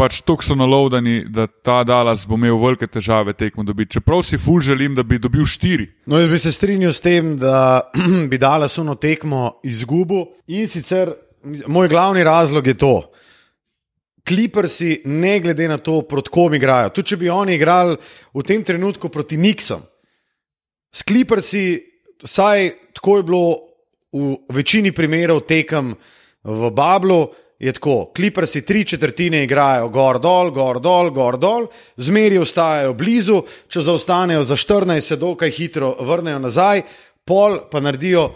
pač 0.00 0.20
tako 0.24 0.44
so 0.44 0.56
nalovdani, 0.56 1.24
da 1.28 1.46
ta 1.46 1.82
Dallas 1.84 2.26
bo 2.28 2.38
imel 2.38 2.56
velike 2.60 2.86
težave 2.86 3.34
tekmo 3.36 3.64
dobiti. 3.64 3.98
Čeprav 3.98 4.22
si 4.24 4.38
ful 4.38 4.60
želim, 4.64 4.94
da 4.94 5.02
bi 5.02 5.18
dobil 5.18 5.44
štiri. 5.46 5.88
No, 6.06 6.20
jaz 6.20 6.30
bi 6.30 6.38
se 6.38 6.52
strinjal 6.52 6.92
s 6.92 7.04
tem, 7.04 7.34
da 7.40 7.90
bi 8.30 8.38
dala 8.38 8.68
suno 8.68 8.94
tekmo 8.94 9.60
izgubo. 9.64 10.26
In 10.48 10.68
sicer 10.68 11.12
moj 11.66 11.88
glavni 11.88 12.24
razlog 12.24 12.66
je 12.66 12.74
to. 12.74 12.94
Kliprsi, 14.28 15.02
ne 15.04 15.38
glede 15.40 15.68
na 15.68 15.78
to, 15.78 16.02
proti 16.02 16.30
kom 16.30 16.54
igrajo, 16.54 16.92
tudi 16.94 17.12
če 17.12 17.16
bi 17.16 17.30
oni 17.32 17.56
igrali 17.56 17.96
v 18.34 18.42
tem 18.46 18.62
trenutku 18.64 19.08
proti 19.08 19.38
Nixom, 19.40 19.80
s 20.92 21.02
Kliprsi, 21.02 21.80
vsaj 22.22 22.70
tako 22.96 23.16
je 23.16 23.22
bilo 23.22 23.44
v 24.12 24.36
večini 24.52 24.92
primerov 24.92 25.44
tekem 25.46 25.94
v 26.44 26.70
Bablu, 26.70 27.28
je 27.60 27.72
tako. 27.72 28.12
Kliprsi 28.16 28.64
tri 28.66 28.84
četrtine 28.84 29.44
igrajo 29.44 29.88
gor 29.88 30.18
dol, 30.18 30.50
gor 30.50 30.80
dol, 30.80 31.10
gor 31.10 31.36
dol, 31.38 31.66
zmeri 31.96 32.38
ostajajo 32.40 32.94
blizu, 32.94 33.42
če 33.68 33.84
zaostanejo 33.84 34.42
za 34.48 34.56
14, 34.56 35.00
se 35.00 35.16
dokaj 35.20 35.50
hitro 35.50 35.92
vrnejo 36.00 36.38
nazaj, 36.38 36.82
pol 37.24 37.58
pa 37.70 37.80
naredijo 37.80 38.30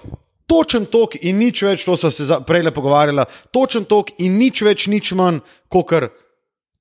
točen 0.46 0.84
tok 0.92 1.16
in 1.22 1.40
nič 1.40 1.62
več, 1.64 1.86
to 1.88 1.96
so 1.96 2.10
se 2.12 2.26
prej 2.46 2.66
le 2.66 2.72
pogovarjali, 2.74 3.24
točen 3.50 3.88
tok 3.88 4.12
in 4.20 4.36
nič 4.38 4.62
več, 4.62 4.86
nič 4.92 5.14
manj, 5.16 5.40
kot 5.72 5.94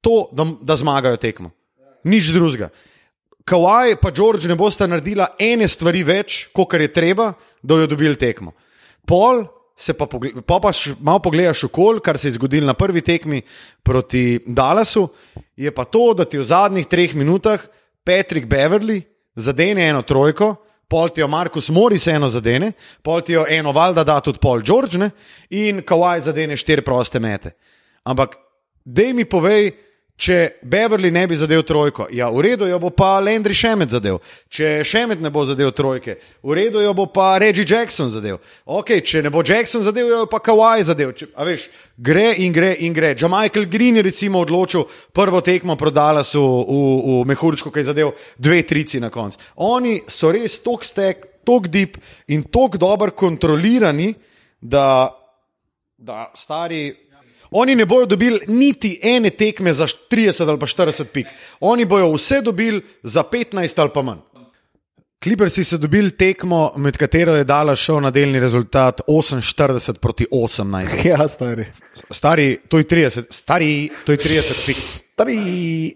to, 0.03 0.27
da, 0.35 0.45
da 0.61 0.75
zmagajo 0.75 1.17
tekmo. 1.17 1.53
Nič 2.03 2.33
drugega. 2.35 2.67
Kawaj 3.45 3.97
pa 4.01 4.11
George 4.11 4.47
ne 4.47 4.55
bosta 4.55 4.87
naredila 4.87 5.27
ene 5.39 5.67
stvari 5.67 6.03
več, 6.03 6.47
kot 6.55 6.73
je 6.79 6.87
treba, 6.93 7.33
da 7.61 7.81
jo 7.81 7.87
dobili 7.87 8.15
tekmo. 8.15 8.53
Pol 9.05 9.43
se 9.75 9.93
pa, 9.93 10.05
pogle- 10.05 10.41
pa, 10.41 10.59
pa 10.59 10.71
š, 10.71 10.95
malo 10.99 11.19
pogledaš 11.19 11.65
okol, 11.67 11.99
kar 11.99 12.17
se 12.17 12.27
je 12.27 12.37
zgodilo 12.37 12.67
na 12.67 12.73
prvi 12.73 13.01
tekmi 13.01 13.41
proti 13.83 14.39
Dallasu, 14.45 15.07
je 15.57 15.71
pa 15.71 15.83
to, 15.83 16.13
da 16.13 16.25
ti 16.25 16.37
v 16.37 16.43
zadnjih 16.43 16.87
treh 16.87 17.15
minutah 17.15 17.59
Patrick 18.03 18.47
Beverly 18.47 19.01
zadene 19.35 19.89
eno 19.89 20.01
trojko, 20.01 20.55
pol 20.87 21.09
ti 21.09 21.21
jo 21.21 21.27
Markus 21.27 21.69
Morris 21.69 22.07
eno 22.07 22.29
zadene, 22.29 22.71
pol 23.01 23.21
ti 23.21 23.33
jo 23.33 23.45
eno 23.49 23.71
valjda 23.71 24.03
da 24.03 24.19
tudi 24.21 24.39
Paul 24.39 24.61
George 24.61 24.97
ne? 24.97 25.09
in 25.49 25.81
Kawaj 25.81 26.29
zadene 26.29 26.57
štiri 26.57 26.81
proste 26.85 27.19
mete. 27.19 27.55
Ampak, 28.03 28.37
dej 28.85 29.13
mi 29.13 29.25
povej, 29.25 29.71
če 30.17 30.59
Beverly 30.61 31.09
ne 31.11 31.23
bi 31.27 31.35
zadev 31.37 31.63
trojko, 31.65 32.05
ja, 32.13 32.29
v 32.31 32.43
redu 32.45 32.67
jo 32.69 32.77
bo 32.79 32.91
pa 32.93 33.17
Landry 33.23 33.55
Šemet 33.57 33.91
zadev. 33.95 34.19
Če 34.49 34.83
Šemet 34.85 35.21
ne 35.21 35.31
bo 35.33 35.43
zadev 35.45 35.71
trojke, 35.75 36.15
v 36.43 36.57
redu 36.57 36.83
jo 36.83 36.93
bo 36.97 37.07
pa 37.11 37.33
Reggie 37.41 37.65
Jackson 37.67 38.11
zadev. 38.13 38.37
Ok, 38.65 38.95
če 39.01 39.23
ne 39.25 39.31
bo 39.33 39.41
Jackson 39.45 39.83
zadev, 39.85 40.07
jo 40.11 40.21
bo 40.23 40.29
pa 40.35 40.41
Kawhi 40.43 40.85
zadev. 40.85 41.15
Če, 41.17 41.31
a 41.33 41.47
veš, 41.47 41.65
gre 41.97 42.29
in 42.45 42.53
gre 42.53 42.75
in 42.85 42.93
gre. 42.93 43.13
Že 43.17 43.31
Michael 43.33 43.67
Green 43.71 43.97
je 43.99 44.05
recimo 44.05 44.43
odločil 44.45 44.85
prvo 45.13 45.41
tekmo 45.41 45.75
prodala 45.79 46.23
so 46.27 46.43
v, 46.61 46.77
v 47.01 47.17
Mehurčku, 47.33 47.73
ki 47.73 47.83
je 47.83 47.89
zadev 47.89 48.13
dve 48.37 48.61
trici 48.69 49.01
na 49.03 49.09
koncu. 49.13 49.41
Oni 49.65 49.99
so 50.07 50.31
res 50.33 50.61
tok 50.63 50.85
stek, 50.85 51.41
tok 51.43 51.67
deep 51.67 51.97
in 52.31 52.45
tok 52.53 52.77
dobro 52.77 53.11
kontrolirani, 53.17 54.13
da 54.61 55.09
da 55.97 56.31
stari. 56.35 57.03
Oni 57.53 57.75
ne 57.75 57.85
bodo 57.85 58.05
dobili 58.05 58.39
niti 58.47 58.99
ene 59.03 59.29
tekme 59.29 59.73
za 59.73 59.87
30 59.87 60.49
ali 60.49 60.59
pa 60.59 60.65
40 60.65 61.03
pik. 61.03 61.27
Oni 61.59 61.85
bodo 61.85 62.11
vse 62.13 62.41
dobili 62.41 62.81
za 63.03 63.23
15 63.23 63.81
ali 63.81 63.89
pa 63.93 64.01
manj. 64.01 64.19
Klipersi 65.23 65.63
so 65.63 65.77
dobili 65.77 66.11
tekmo, 66.11 66.73
med 66.75 66.97
katero 66.97 67.35
je 67.35 67.43
dala 67.47 67.75
šel 67.75 68.01
na 68.03 68.09
delni 68.11 68.39
rezultat 68.39 69.01
48 69.07 69.93
proti 69.93 70.25
18. 70.31 71.05
Ja, 71.07 71.27
stari. 71.27 71.65
Stari, 72.11 72.57
to 72.67 72.77
je 72.77 72.83
30, 72.83 73.31
stari, 73.31 73.89
to 74.05 74.11
je 74.11 74.17
30 74.17 74.65
pik. 74.65 74.75
Stari. 74.75 75.93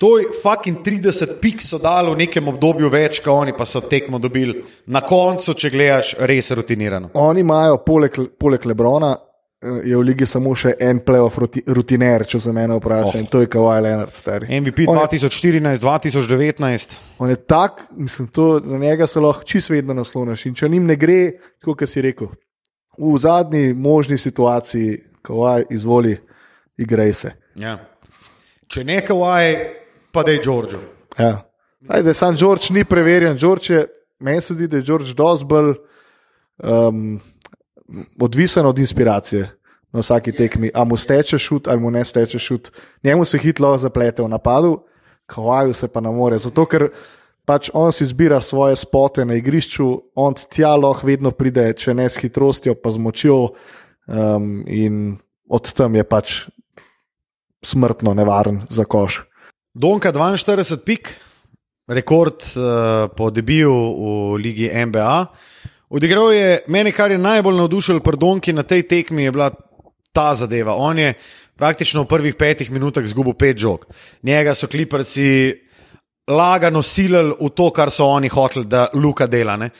To 0.00 0.18
je 0.18 0.26
fucking 0.42 0.82
30 0.84 1.40
pik 1.40 1.62
so 1.62 1.78
dali 1.78 2.12
v 2.12 2.18
nekem 2.26 2.48
obdobju 2.48 2.88
več, 2.92 3.22
kot 3.24 3.32
oni 3.32 3.56
pa 3.56 3.64
so 3.68 3.80
tekmo 3.80 4.18
dobili 4.18 4.60
na 4.86 5.00
koncu, 5.00 5.54
če 5.54 5.70
gledaš, 5.70 6.14
res 6.20 6.52
rutinirano. 6.56 7.10
Oni 7.14 7.40
imajo, 7.40 7.80
poleg, 7.86 8.16
poleg 8.40 8.64
Lebrona, 8.66 9.14
je 9.60 9.96
v 9.96 10.00
ligi 10.00 10.26
samo 10.26 10.54
še 10.56 10.72
en 10.80 11.02
playoff 11.04 11.36
ruti- 11.38 11.62
rutiner, 11.68 12.24
če 12.26 12.40
se 12.40 12.52
mene 12.52 12.78
vpraša, 12.78 13.10
oh. 13.12 13.18
in 13.20 13.26
to 13.28 13.42
je 13.42 13.48
Kawhi 13.52 13.82
Leonard, 13.84 14.14
stari. 14.16 14.48
MVP 14.60 14.86
On 14.88 14.96
je- 14.96 15.18
2014, 15.20 15.80
2019. 15.80 16.96
On 17.18 17.28
je 17.30 17.36
tak, 17.36 17.84
mislim, 17.92 18.28
to, 18.28 18.60
na 18.64 18.78
njega 18.78 19.06
se 19.06 19.20
lahko 19.20 19.44
čisto 19.44 19.74
vedno 19.74 19.94
nasloniš. 19.94 20.46
In 20.46 20.54
če 20.54 20.68
njim 20.68 20.86
ne 20.88 20.96
gre, 20.96 21.32
kot 21.64 21.84
si 21.88 22.00
rekel, 22.00 22.32
v 22.98 23.18
zadnji 23.18 23.74
možni 23.74 24.18
situaciji, 24.18 24.96
ko 25.22 25.44
izvoli, 25.70 26.16
igraj 26.80 27.12
se. 27.12 27.32
Ja. 27.54 27.76
Če 28.68 28.84
ne 28.84 29.00
Kawhi, 29.04 29.54
pa 30.12 30.22
da 30.22 30.32
je 30.32 30.40
George. 30.44 30.80
Ja. 31.18 31.42
Ajde, 31.88 32.14
sam 32.14 32.36
George 32.36 32.72
ni 32.72 32.84
preverjen. 32.84 33.36
George 33.36 33.74
je, 33.74 33.86
meni 34.20 34.40
se 34.40 34.54
zdi, 34.54 34.68
da 34.68 34.80
je 34.80 34.82
George 34.88 35.12
dosti 35.16 35.44
bolj 35.44 35.74
um, 36.64 37.20
odvisen 38.20 38.66
od 38.66 38.78
inspiracije. 38.78 39.60
na 39.92 40.00
vsaki 40.00 40.32
tekmi, 40.32 40.70
a 40.74 40.84
mu 40.84 40.96
steče 40.96 41.38
šut 41.38 41.68
ali 41.68 41.80
mu 41.80 41.90
ne 41.90 42.04
steče 42.04 42.38
šut. 42.38 42.70
Njemu 43.04 43.24
se 43.24 43.38
hitro 43.38 43.78
zaplete 43.78 44.22
v 44.22 44.28
napadu, 44.28 44.82
kavaju 45.26 45.74
se 45.74 45.88
pa 45.88 46.00
ne 46.00 46.10
more. 46.10 46.38
Zato, 46.38 46.64
ker 46.64 46.88
pač 47.44 47.70
on 47.74 47.92
si 47.92 48.06
zbira 48.06 48.40
svoje 48.40 48.76
spote 48.76 49.24
na 49.24 49.34
igrišču, 49.34 49.88
on 50.14 50.34
tja 50.34 50.76
lahko 50.76 51.06
vedno 51.06 51.30
pride, 51.30 51.72
če 51.74 51.94
ne 51.94 52.08
s 52.08 52.20
hitrostjo, 52.22 52.74
pa 52.74 52.90
z 52.90 53.02
močjo. 53.02 53.40
Um, 54.10 54.62
in 54.66 55.18
od 55.48 55.72
tam 55.74 55.94
je 55.94 56.04
pač 56.04 56.36
smrtno 57.62 58.14
nevaren 58.14 58.62
za 58.70 58.84
koš. 58.84 59.22
Donka 59.74 60.12
42 60.12 60.78
pik, 60.86 61.12
rekord 61.86 62.42
uh, 62.54 63.10
po 63.16 63.30
debiju 63.30 63.74
v 63.74 64.40
Ligi 64.42 64.70
NBA. 64.70 65.26
Odigral 65.90 66.32
je 66.32 66.60
meni, 66.66 66.92
kar 66.92 67.10
je 67.10 67.18
najbolj 67.18 67.56
navdušilo 67.56 68.00
pri 68.00 68.16
Donki 68.16 68.52
na 68.52 68.62
tej 68.62 68.82
tekmi, 68.86 69.24
je 69.24 69.32
bila 69.32 69.50
ta 70.12 70.34
zadeva. 70.34 70.76
On 70.78 70.98
je 70.98 71.14
praktično 71.58 72.04
v 72.04 72.06
prvih 72.06 72.34
petih 72.38 72.70
minutah 72.70 73.04
izgubil 73.04 73.34
pet 73.34 73.58
žog. 73.58 73.86
Njega 74.22 74.54
so 74.54 74.68
kliprci 74.70 75.50
lagano 76.30 76.82
silili 76.82 77.34
v 77.40 77.50
to, 77.50 77.70
kar 77.74 77.90
so 77.90 78.06
oni 78.06 78.28
hoteli, 78.28 78.68
da 78.70 78.86
Luka 78.94 79.26
dela. 79.26 79.56
Ne? 79.56 79.70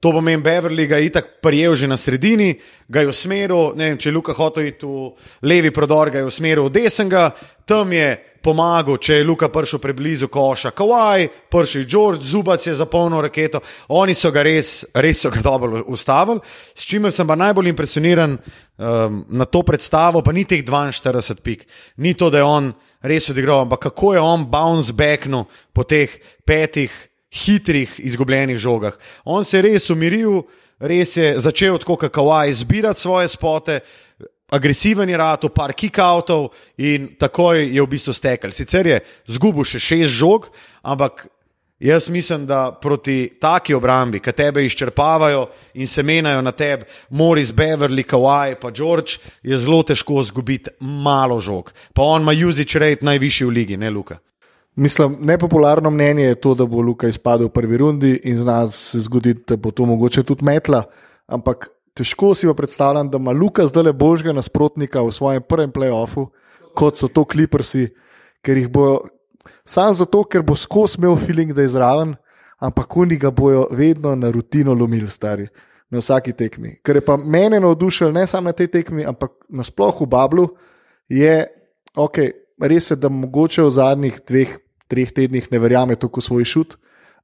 To 0.00 0.12
pomeni, 0.12 0.42
Beverly 0.42 0.86
ga 0.86 1.00
je 1.00 1.06
itak 1.06 1.40
prijel 1.42 1.74
že 1.74 1.88
na 1.88 1.96
sredini, 1.96 2.52
ga 2.88 3.00
je 3.00 3.08
usmeril, 3.08 3.72
ne 3.76 3.88
vem, 3.88 3.98
če 3.98 4.10
je 4.10 4.14
Luka 4.14 4.36
hotel 4.36 4.68
iti 4.68 4.86
v 4.86 5.12
levi 5.42 5.70
prodor, 5.72 6.10
ga 6.12 6.18
je 6.20 6.28
usmeril 6.28 6.68
v 6.68 6.74
desnega, 6.76 7.30
tam 7.64 7.92
je 7.92 8.12
pomagal, 8.46 9.00
če 9.02 9.18
je 9.18 9.26
Luka 9.26 9.48
prišel 9.50 9.80
preblizu 9.82 10.28
koša, 10.30 10.70
Kawaj, 10.76 11.26
prišel 11.50 11.86
George, 11.90 12.24
Zubac 12.26 12.62
je 12.66 12.76
zapolnil 12.78 13.24
raketo, 13.26 13.60
oni 13.98 14.14
so 14.14 14.30
ga 14.34 14.44
res, 14.46 14.84
res 14.94 15.24
so 15.24 15.32
ga 15.34 15.42
dobro 15.42 15.82
ustavili. 15.90 16.42
S 16.74 16.86
čimer 16.86 17.14
sem 17.14 17.26
pa 17.26 17.34
najbolj 17.38 17.72
impresioniran 17.72 18.36
um, 18.38 19.24
na 19.28 19.48
to 19.50 19.64
predstavo, 19.66 20.22
pa 20.22 20.34
ni 20.36 20.46
teh 20.46 20.62
42 20.62 21.42
pik, 21.42 21.66
ni 22.02 22.14
to, 22.14 22.30
da 22.30 22.42
je 22.42 22.46
on 22.46 22.70
res 23.06 23.30
odigral, 23.30 23.66
ampak 23.66 23.88
kako 23.90 24.14
je 24.14 24.22
on 24.22 24.46
bounce 24.50 24.94
backnul 24.94 25.46
po 25.74 25.84
teh 25.84 26.10
petih 26.46 26.92
hitrih, 27.36 27.98
izgubljenih 27.98 28.58
žogah. 28.58 28.94
On 29.24 29.44
se 29.44 29.58
je 29.58 29.66
res 29.66 29.90
umiril, 29.90 30.44
res 30.78 31.16
je 31.16 31.34
začel 31.42 31.78
tako 31.82 31.98
kakawaj 32.06 32.54
zbirati 32.62 33.00
svoje 33.00 33.28
spote. 33.28 33.80
Agresiven 34.50 35.08
je 35.10 35.16
rado, 35.16 35.48
par 35.50 35.72
kick-outov 35.74 36.52
in 36.78 37.16
takoj 37.18 37.64
je 37.66 37.82
v 37.82 37.88
bistvu 37.90 38.12
stekel. 38.14 38.52
Sicer 38.54 38.86
je 38.86 39.00
zgubil 39.34 39.66
še 39.66 39.80
šest 39.82 40.12
žog, 40.14 40.46
ampak 40.86 41.26
jaz 41.82 42.06
mislim, 42.08 42.46
da 42.46 42.70
proti 42.82 43.38
taki 43.40 43.74
obrambi, 43.74 44.20
ki 44.22 44.32
tebe 44.32 44.62
izčrpavajo 44.64 45.48
in 45.74 45.90
se 45.90 46.02
menjajo 46.02 46.42
na 46.46 46.52
tebi, 46.52 46.86
Morris, 47.10 47.50
Beverly, 47.52 48.06
Kawhi, 48.06 48.54
pa 48.60 48.70
George, 48.70 49.18
je 49.42 49.58
zelo 49.58 49.82
težko 49.82 50.22
izgubiti 50.22 50.70
malo 50.80 51.40
žog. 51.40 51.72
Pa 51.92 52.02
on 52.02 52.22
ima 52.22 52.32
usage 52.48 52.78
rate 52.78 53.04
najvišji 53.04 53.46
v 53.46 53.50
ligi, 53.50 53.76
ne 53.76 53.90
Luka. 53.90 54.18
Mislim, 54.76 55.16
nepopularno 55.20 55.90
mnenje 55.90 56.24
je 56.24 56.40
to, 56.40 56.54
da 56.54 56.66
bo 56.66 56.80
Luka 56.80 57.08
izpadel 57.08 57.48
v 57.48 57.52
prvi 57.52 57.76
rundi 57.76 58.20
in 58.24 58.38
zna 58.38 58.66
se 58.70 59.00
zgoditi, 59.00 59.42
da 59.48 59.56
bo 59.56 59.70
to 59.70 59.84
mogoče 59.84 60.22
tudi 60.22 60.44
metla. 60.44 60.84
Ampak 61.26 61.68
težko 61.96 62.34
si 62.34 62.48
predstavljam, 62.56 63.10
da 63.10 63.18
ima 63.18 63.32
Luka 63.32 63.66
zdaj 63.66 63.88
le 63.88 63.92
božjega 63.92 64.32
nasprotnika 64.36 65.02
v 65.02 65.12
svojem 65.12 65.42
prvem 65.42 65.72
playoffu, 65.72 66.28
kot 66.76 67.00
so 67.00 67.08
to 67.08 67.24
kliprsi, 67.24 67.88
ker 68.44 68.56
jih 68.60 68.68
bojo 68.68 69.00
sam 69.64 69.94
zato, 69.94 70.24
ker 70.24 70.42
bo 70.42 70.54
skozi 70.54 70.98
imel 70.98 71.16
feeling, 71.16 71.54
da 71.54 71.62
je 71.62 71.72
zraven, 71.74 72.14
ampak 72.58 72.96
oni 72.96 73.16
ga 73.16 73.30
bojo 73.30 73.66
vedno 73.70 74.14
na 74.14 74.30
rutino 74.30 74.74
lomili, 74.74 75.10
stari. 75.10 75.48
Na 75.90 76.00
vsaki 76.02 76.32
tekmi. 76.34 76.80
Ker 76.82 76.98
je 76.98 77.00
pa 77.06 77.14
mene 77.16 77.60
navdušil 77.62 78.10
ne 78.12 78.24
samo 78.26 78.50
na 78.50 78.52
tej 78.52 78.66
tekmi, 78.66 79.04
ampak 79.06 79.36
nasplošno 79.48 80.02
v 80.02 80.10
Bablu, 80.10 80.46
je 81.06 81.46
ok, 81.94 82.18
res 82.58 82.90
je, 82.90 82.96
da 82.98 83.08
mogoče 83.08 83.62
v 83.62 83.70
zadnjih 83.70 84.16
dveh 84.26 84.56
treh 84.90 85.12
tednih 85.14 85.46
ne 85.52 85.58
verjame 85.62 85.94
tako 85.94 86.20
svoj 86.20 86.44
šut, 86.44 86.74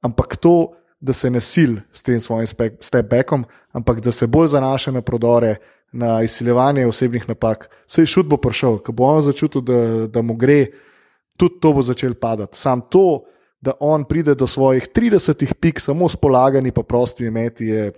ampak 0.02 0.36
to, 0.38 0.74
da 1.02 1.12
se 1.12 1.30
ne 1.30 1.40
sil 1.42 1.72
s 1.92 2.02
tem 2.02 2.20
svojim 2.20 2.46
step-backom, 2.80 3.44
ampak 3.74 4.00
da 4.00 4.12
se 4.12 4.26
bolj 4.26 4.52
zanaša 4.54 4.92
na 4.94 5.02
prodore, 5.02 5.56
na 5.92 6.22
izsiljevanje 6.22 6.86
osebnih 6.86 7.28
napak. 7.28 7.68
Sej 7.86 8.06
šut 8.06 8.26
bo 8.26 8.38
prišel, 8.40 8.78
ko 8.78 8.94
bo 8.96 9.10
on 9.10 9.20
začutil, 9.22 9.60
da, 9.66 10.06
da 10.06 10.22
mu 10.22 10.38
gre, 10.38 10.70
tudi 11.36 11.58
to 11.60 11.72
bo 11.74 11.82
začel 11.82 12.14
padati. 12.14 12.58
Sam 12.58 12.86
to, 12.88 13.24
da 13.60 13.74
on 13.80 14.04
pride 14.04 14.34
do 14.34 14.46
svojih 14.46 14.88
30 14.94 15.54
pik, 15.60 15.80
samo 15.80 16.08
s 16.08 16.16
polagani 16.16 16.72
pa 16.72 16.82
prostimi 16.82 17.30
meti, 17.30 17.66
je 17.66 17.90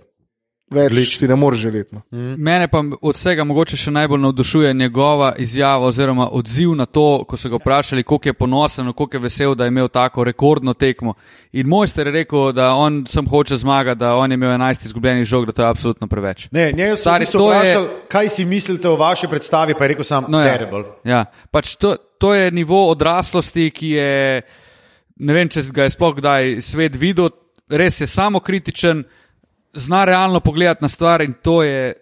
Več 0.73 0.93
Lič. 0.97 1.17
si 1.19 1.27
ne 1.29 1.35
moreš 1.37 1.59
želeti. 1.59 1.93
No. 1.93 2.01
Mm. 2.11 2.35
Mene 2.41 2.67
pa 2.67 2.81
od 2.81 3.15
vsega 3.15 3.43
mogoče 3.45 3.77
še 3.77 3.91
najbolj 3.93 4.21
navdušuje 4.23 4.73
njegova 4.73 5.35
izjava 5.37 5.85
oziroma 5.85 6.25
odziv 6.33 6.71
na 6.73 6.87
to, 6.89 7.21
ko 7.29 7.37
so 7.37 7.51
ga 7.53 7.59
vprašali, 7.61 8.03
koliko 8.03 8.29
je 8.29 8.33
ponosen, 8.33 8.93
koliko 8.93 9.17
je 9.17 9.21
vesel, 9.27 9.53
da 9.55 9.67
je 9.67 9.73
imel 9.73 9.91
tako 9.93 10.23
rekordno 10.25 10.73
tekmo. 10.73 11.13
In 11.53 11.69
mojster 11.69 12.09
je 12.09 12.15
rekel, 12.17 12.49
da 12.57 12.71
on 12.73 13.03
sem 13.05 13.29
hoče 13.29 13.59
zmagati, 13.61 13.99
da 13.99 14.15
on 14.17 14.31
je 14.31 14.39
imel 14.41 14.55
11 14.57 14.85
izgubljenih 14.89 15.25
žog, 15.25 15.45
da 15.45 15.51
to 15.51 15.61
je 15.61 15.67
absolutno 15.69 16.07
preveč. 16.07 16.47
Ne, 16.51 16.71
njega 16.71 16.95
so 16.95 17.01
Stari, 17.01 17.27
vprašali, 17.29 17.85
je... 17.85 17.99
kaj 18.09 18.29
si 18.29 18.45
mislite 18.45 18.89
o 18.89 18.95
vaši 18.97 19.29
predstavi, 19.29 19.75
pa 19.77 19.83
je 19.85 19.87
rekel 19.93 20.07
sam, 20.07 20.25
no, 20.29 20.41
ja. 20.41 20.55
terrible. 20.57 20.83
Ja, 21.05 21.25
pač 21.51 21.75
to, 21.75 21.93
to 22.17 22.33
je 22.33 22.49
nivo 22.51 22.87
odraslosti, 22.89 23.69
ki 23.69 23.91
je, 23.99 24.41
ne 25.21 25.37
vem, 25.37 25.49
če 25.49 25.67
ga 25.69 25.85
je 25.85 25.93
sploh 25.93 26.17
kdaj 26.17 26.57
svet 26.65 26.97
videl, 26.97 27.29
res 27.69 28.01
je 28.01 28.09
samo 28.09 28.41
kritičen 28.41 29.05
zna 29.75 30.05
realno 30.05 30.39
pogledati 30.39 30.83
na 30.83 30.89
stvar 30.89 31.21
in 31.21 31.33
to 31.41 31.63
je, 31.63 31.93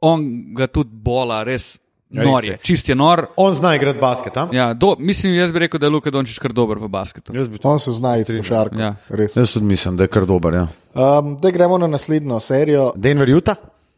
on 0.00 0.24
ga 0.54 0.66
tudi 0.66 0.90
bola, 0.92 1.42
res. 1.42 1.78
Nor 2.14 2.44
je, 2.44 2.56
čist 2.62 2.88
je 2.88 2.94
nor. 2.94 3.26
On 3.36 3.54
zna 3.54 3.72
igrati 3.74 3.98
basket. 3.98 4.36
Ja, 4.52 4.74
do, 4.74 4.94
mislim, 4.98 5.34
jaz 5.34 5.52
bi 5.52 5.58
rekel, 5.58 5.80
da 5.80 5.86
je 5.86 5.90
Luka 5.90 6.10
Dončić 6.10 6.38
kar 6.38 6.52
dober 6.52 6.78
v 6.78 6.88
basketu. 6.88 7.32
On 7.62 7.80
se 7.80 7.92
zna 7.92 8.16
igrati 8.16 8.38
v 8.38 8.44
šarku. 8.46 8.78
Ja. 8.78 8.94
Jaz 9.36 9.52
tudi 9.52 9.66
mislim, 9.66 9.96
da 9.96 10.04
je 10.04 10.12
kar 10.14 10.26
dober. 10.26 10.54
Ja. 10.54 10.68
Um, 10.94 11.34
da 11.42 11.50
gremo 11.50 11.78
na 11.78 11.86
naslednjo 11.86 12.40
serijo. 12.40 12.92
Denver 12.96 13.28
Juta. 13.28 13.54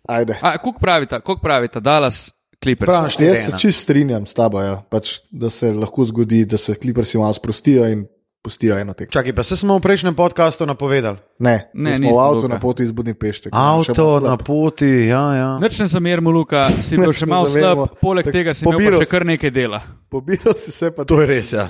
Ajde. 0.08 0.38
Kuk 0.62 0.80
pravita, 0.80 1.20
kuk 1.20 1.42
pravita, 1.42 1.80
Dallas. 1.80 2.30
Jaz 2.66 3.44
se 3.44 3.58
čist 3.58 3.82
strinjam 3.82 4.26
s 4.26 4.34
tabo, 4.34 4.62
ja. 4.62 4.78
pač, 4.90 5.18
da 5.30 5.50
se 5.50 5.72
lahko 5.72 6.04
zgodi, 6.08 6.44
da 6.48 6.56
se 6.56 6.74
kliprsi 6.74 7.18
malo 7.18 7.34
sprostijo 7.34 7.84
in 7.86 8.06
pustijo 8.46 8.78
eno 8.78 8.94
tekmo. 8.94 9.10
Čakaj, 9.12 9.34
pa 9.34 9.42
se 9.42 9.56
smo 9.58 9.74
v 9.78 9.82
prejšnjem 9.82 10.14
podkastu 10.14 10.66
napovedali. 10.70 11.18
Ne, 11.42 11.56
ne, 11.74 11.98
ne. 11.98 12.12
V 12.12 12.18
avtu 12.22 12.46
na 12.48 12.60
poti 12.62 12.86
iz 12.86 12.92
Budimpešte. 12.94 13.50
Avto 13.50 14.20
na 14.22 14.36
poti, 14.38 15.10
ja, 15.10 15.24
ja. 15.34 15.48
Nečem 15.58 15.90
za 15.90 15.98
mir, 16.00 16.22
Luka, 16.22 16.68
si 16.86 16.94
bil 16.94 17.10
še 17.10 17.26
malo 17.26 17.50
slab, 17.50 17.98
poleg 17.98 18.30
tega 18.30 18.54
si 18.54 18.62
imel 18.62 19.00
še 19.02 19.10
kar 19.10 19.26
nekaj 19.26 19.50
dela. 19.50 19.82
Pobiral 20.06 20.54
si 20.54 20.70
se 20.70 20.92
pa. 20.94 21.02
To 21.02 21.18
je 21.24 21.26
res, 21.26 21.50
ja. 21.58 21.66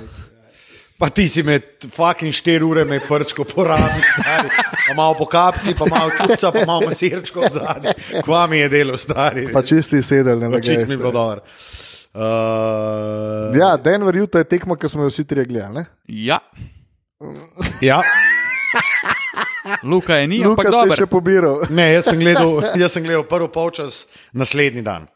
Pa 1.01 1.09
ti 1.13 1.25
si 1.29 1.41
med 1.45 1.65
fucking 1.93 2.33
4 2.33 2.65
ure 2.65 2.85
me 2.85 2.97
prčko 3.01 3.45
porabil, 3.45 4.05
stari. 4.05 4.53
Pa 4.85 4.93
malo 4.97 5.17
po 5.17 5.27
kapci, 5.29 5.73
pa 5.77 5.89
malo 5.89 6.13
čuca, 6.13 6.53
pa 6.53 6.65
malo 6.65 6.89
masirčko 6.89 7.41
od 7.45 7.57
zadnje. 7.57 7.93
Kva 8.25 8.45
mi 8.49 8.61
je 8.61 8.69
delo, 8.69 8.97
stari. 8.97 9.49
Pa 9.53 9.65
čisti 9.65 10.01
sedel, 10.05 10.41
ne 10.41 10.49
vem. 10.53 10.61
Čist 10.61 10.85
mi 10.89 10.97
je 10.97 11.01
bilo 11.01 11.13
dobro. 11.13 11.45
Uh, 12.13 13.53
ja, 13.57 13.75
Denver 13.77 14.15
Utah 14.17 14.41
je 14.41 14.49
tekmo, 14.49 14.75
ki 14.75 14.89
smo 14.89 15.05
jo 15.05 15.11
vsi 15.11 15.25
tri 15.27 15.45
gledali. 15.45 15.85
Ja. 16.07 16.39
ja. 17.81 18.01
Luka 19.83 20.15
je 20.15 20.27
ni, 20.27 20.39
Luka 20.43 20.61
ampak 20.61 20.71
dobro. 20.71 20.95
Še 20.95 21.09
pobiral. 21.11 21.61
Ne, 21.69 21.91
jaz 21.93 22.09
sem 22.09 22.19
gledal, 22.19 22.57
jaz 22.81 22.95
sem 22.95 23.05
gledal 23.05 23.25
prvi 23.27 23.49
polčas 23.53 24.05
naslednji 24.33 24.83
dan. 24.85 25.07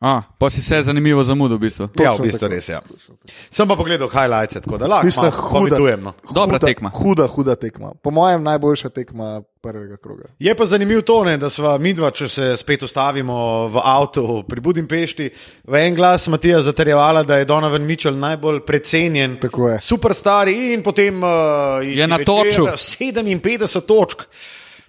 A, 0.00 0.22
pa 0.38 0.50
si 0.50 0.62
se 0.62 0.82
zanimivo 0.82 1.20
zamudil, 1.24 1.58
v 1.58 1.60
bistvu. 1.60 1.88
Ja, 2.00 2.14
v 2.16 2.24
bistvu 2.24 2.48
res 2.48 2.68
je. 2.68 2.72
Ja. 2.72 2.80
Sem 3.52 3.68
pa 3.68 3.76
pogledal 3.76 4.08
highlights, 4.08 4.56
tako 4.64 4.78
da 4.80 4.88
lahko 4.88 5.04
Mislim, 5.04 5.28
huda, 5.28 5.96
no. 6.00 6.14
Dobra 6.24 6.56
huda, 6.56 6.66
tekma. 6.66 6.88
Huda, 6.94 7.26
huda 7.28 7.56
tekma. 7.60 7.92
Po 8.00 8.10
mojem, 8.10 8.40
najboljša 8.42 8.88
tekma 8.96 9.42
prvega 9.60 10.00
kroga. 10.00 10.32
Je 10.40 10.56
pa 10.56 10.64
zanimivo 10.64 11.04
to, 11.04 11.18
ne, 11.28 11.36
da 11.36 11.52
smo 11.52 11.76
mi 11.78 11.92
dva, 11.92 12.08
če 12.16 12.28
se 12.32 12.48
spet 12.56 12.88
ustavimo 12.88 13.68
v 13.68 13.84
avtu 13.84 14.40
pri 14.48 14.64
Budimpešti, 14.64 15.30
v 15.68 15.84
en 15.84 16.00
glas 16.00 16.30
Matija 16.32 16.64
zatrjevala, 16.64 17.22
da 17.28 17.36
je 17.36 17.44
Donovan 17.44 17.84
Mitchell 17.84 18.16
najbolj 18.16 18.64
precenjen. 18.64 19.36
Superstar 19.84 20.48
in 20.48 20.80
potem 20.82 21.20
uh, 21.20 21.84
je 21.84 22.08
na 22.08 22.24
točku. 22.24 22.70
57 22.72 23.84
točk. 23.84 24.30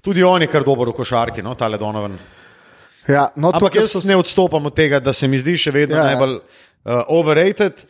Tudi 0.01 0.23
on 0.23 0.41
je 0.41 0.47
kar 0.47 0.63
dober 0.63 0.87
v 0.87 1.01
košarki, 1.03 1.43
no, 1.43 1.59
tale 1.59 1.77
Donovan. 1.77 2.15
Ja, 3.11 3.27
no, 3.35 3.51
Ampak 3.53 3.75
jaz 3.75 3.91
so... 3.91 4.01
ne 4.07 4.15
odstopam 4.15 4.65
od 4.65 4.75
tega, 4.75 4.99
da 4.99 5.13
se 5.13 5.27
mi 5.27 5.39
zdi 5.41 5.57
še 5.59 5.73
vedno 5.75 5.97
ja, 5.97 6.05
ja. 6.05 6.13
najbolj 6.13 6.37
uh, 6.37 7.03
overrated, 7.11 7.83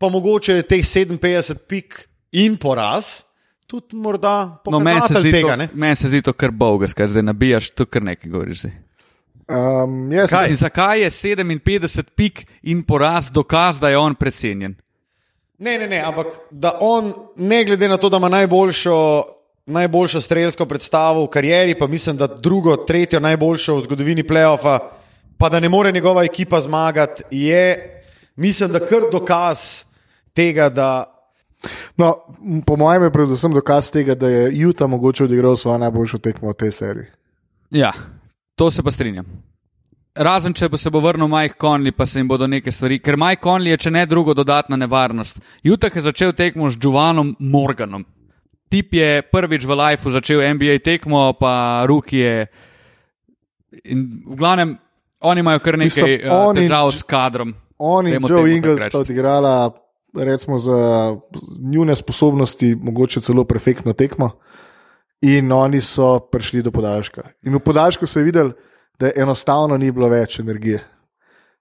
pa 0.00 0.10
mogoče 0.12 0.60
teh 0.68 0.84
57 0.84 1.62
pik 1.68 2.02
in 2.40 2.56
poraz. 2.60 3.20
Tudi 3.66 3.98
morda 3.98 4.62
no, 4.70 4.78
meni 4.78 5.02
se, 5.10 5.20
tega, 5.26 5.56
men 5.74 5.96
se 5.98 6.06
zdi 6.06 6.22
to 6.22 6.32
kar 6.38 6.52
bogasko, 6.54 7.08
zdaj 7.10 7.24
nabijaš 7.26 7.72
to 7.74 7.86
kar 7.90 8.04
nekaj 8.06 8.30
govoriš. 8.30 8.68
Um, 9.46 10.10
zakaj? 10.10 10.54
zakaj 10.54 11.02
je 11.02 11.10
57 11.10 12.12
pik 12.14 12.44
in 12.62 12.84
poraz 12.86 13.30
dokaz, 13.30 13.80
da 13.82 13.90
je 13.90 13.98
on 13.98 14.14
precenjen? 14.14 14.76
Ne, 15.58 15.78
ne, 15.78 15.88
ne, 15.88 16.00
ampak 16.04 16.26
da 16.50 16.76
on, 16.80 17.12
ne 17.36 17.64
glede 17.64 17.88
na 17.88 17.96
to, 17.96 18.08
da 18.08 18.20
ima 18.22 18.28
najboljšo 18.28 18.96
najboljšo 19.66 20.20
strelsko 20.20 20.66
predstavo 20.66 21.24
v 21.24 21.30
karieri, 21.30 21.74
pa 21.74 21.86
mislim, 21.86 22.16
da 22.16 22.26
drugo, 22.26 22.76
tretjo 22.76 23.20
najboljšo 23.20 23.76
v 23.76 23.84
zgodovini 23.84 24.22
playoffa, 24.22 24.78
pa 25.38 25.48
da 25.48 25.60
ne 25.60 25.68
more 25.68 25.92
njegova 25.92 26.24
ekipa 26.24 26.60
zmagati, 26.60 27.22
je, 27.30 28.02
mislim, 28.36 28.72
da 28.72 28.80
kar 28.80 29.10
dokaz 29.12 29.84
tega, 30.34 30.68
da 30.68 31.12
No, 31.96 32.14
po 32.66 32.76
mojem 32.76 33.02
je 33.02 33.12
predvsem 33.12 33.52
dokaz 33.52 33.90
tega, 33.90 34.14
da 34.14 34.28
je 34.28 34.50
Juta 34.58 34.86
mogoče 34.86 35.24
odigral 35.24 35.56
svojo 35.56 35.78
najboljšo 35.78 36.18
tekmo 36.18 36.50
v 36.50 36.54
tej 36.54 36.72
seriji. 36.72 37.06
Ja, 37.70 37.92
to 38.54 38.70
se 38.70 38.82
pa 38.82 38.90
strinjam. 38.90 39.26
Razen 40.14 40.54
če 40.54 40.68
bo 40.68 40.76
se 40.76 40.90
bo 40.90 41.00
vrnil 41.00 41.28
Mike 41.28 41.56
Conley, 41.60 41.92
pa 41.92 42.06
se 42.06 42.20
jim 42.20 42.28
bodo 42.28 42.46
neke 42.46 42.72
stvari, 42.72 42.98
ker 42.98 43.16
Mike 43.16 43.42
Conley 43.42 43.74
je, 43.74 43.76
če 43.76 43.90
ne 43.90 44.06
drugo, 44.06 44.34
dodatna 44.34 44.76
nevarnost. 44.76 45.40
Jutah 45.62 45.96
je 45.96 46.04
začel 46.06 46.32
tekmo 46.32 46.70
z 46.70 46.78
Giovannom 46.80 47.34
Morganom. 47.38 48.04
Tip 48.68 48.94
je 48.94 49.22
prvič 49.22 49.64
v 49.64 49.72
lifeu 49.78 50.10
začel 50.10 50.42
NBA 50.54 50.82
tekmo, 50.82 51.32
pa 51.38 51.84
Ruki 51.86 52.18
je. 52.18 52.46
In 53.84 54.06
v 54.26 54.36
glavnem, 54.36 54.74
oni 55.20 55.40
imajo 55.40 55.62
kar 55.62 55.78
nekaj 55.78 55.86
Mislim, 55.86 56.30
uh, 56.30 56.50
in 56.50 56.66
težav 56.66 56.90
s 56.92 57.02
kadrom. 57.06 57.54
On 57.78 58.06
in 58.08 58.24
Joe 58.28 58.50
Ingles 58.50 58.80
sta 58.88 59.04
odigrala, 59.04 59.70
recimo, 60.16 60.58
za 60.58 61.16
njune 61.60 61.96
sposobnosti, 61.96 62.74
mogoče 62.74 63.20
celo 63.20 63.44
perfektno 63.44 63.92
tekmo. 63.92 64.30
In 65.20 65.52
oni 65.52 65.80
so 65.80 66.18
prišli 66.18 66.62
do 66.62 66.70
podaljška. 66.70 67.22
In 67.48 67.54
v 67.56 67.60
podaljšku 67.64 68.06
so 68.06 68.20
videli, 68.20 68.52
da 69.00 69.10
enostavno 69.16 69.76
ni 69.76 69.90
bilo 69.92 70.08
več 70.08 70.38
energije. 70.40 70.82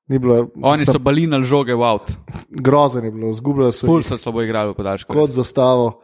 Ni 0.07 0.19
bilo, 0.19 0.49
Oni 0.61 0.85
so 0.85 0.99
balinali 0.99 1.45
žoge 1.45 1.73
v 1.73 1.83
avt. 1.83 2.11
grozen 2.49 3.05
je 3.05 3.11
bilo, 3.11 3.33
zgubljali 3.33 3.73
so 3.73 4.01
so 4.03 4.17
slabo 4.17 4.43
igrali 4.43 4.71
v 4.71 4.75
podaljšku. 4.75 5.13
kot 5.13 5.29
zastavo. 5.29 6.01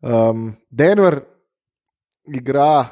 Um, 0.00 0.52
Denver 0.70 1.20
igra, 2.26 2.84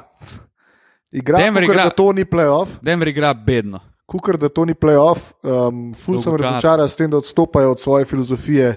igra 1.11 1.37
Denver 1.37 1.63
kukor, 1.63 1.75
igra- 1.75 1.83
da 1.83 1.89
to 1.89 2.11
ni 2.11 2.25
playoff. 2.25 2.69
Denver 2.81 3.07
igra 3.07 3.33
bedno. 3.33 3.79
Kukor, 4.05 4.37
da 4.37 4.49
to 4.49 4.65
ni 4.65 4.73
playoff, 4.73 5.33
um, 5.43 5.93
ful 5.93 6.21
sem 6.21 6.35
razočaran 6.35 6.89
s 6.89 6.95
tem, 6.95 7.09
da 7.11 7.17
odstopajo 7.17 7.71
od 7.71 7.79
svoje 7.79 8.05
filozofije 8.05 8.75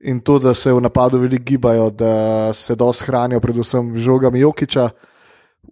in 0.00 0.20
to, 0.20 0.38
da 0.38 0.54
se 0.54 0.72
v 0.72 0.80
napadu 0.80 1.18
veliko 1.18 1.44
gibajo, 1.44 1.90
da 1.90 2.54
se 2.54 2.74
dosti 2.74 3.04
hranijo, 3.06 3.40
predvsem 3.40 3.96
žogami 3.96 4.40
Jokiča. 4.40 4.88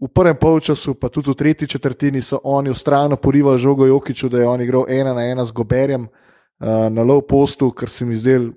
V 0.00 0.08
prvem 0.14 0.36
polčasu, 0.36 0.94
pa 0.94 1.08
tudi 1.08 1.30
v 1.30 1.34
tretji 1.34 1.68
četrtini, 1.68 2.22
so 2.22 2.38
oni 2.44 2.70
ustrajno 2.70 3.16
porivali 3.16 3.58
žogo 3.58 3.86
Jokiču, 3.86 4.28
da 4.28 4.38
je 4.38 4.48
on 4.48 4.60
igral 4.62 4.84
ena 4.88 5.14
na 5.14 5.24
ena 5.26 5.44
z 5.44 5.52
Goberjem 5.52 6.02
uh, 6.04 6.68
na 6.90 7.02
low 7.02 7.22
postu, 7.26 7.70
kar 7.70 7.88
se 7.88 8.04
mi 8.04 8.14
zdel. 8.14 8.52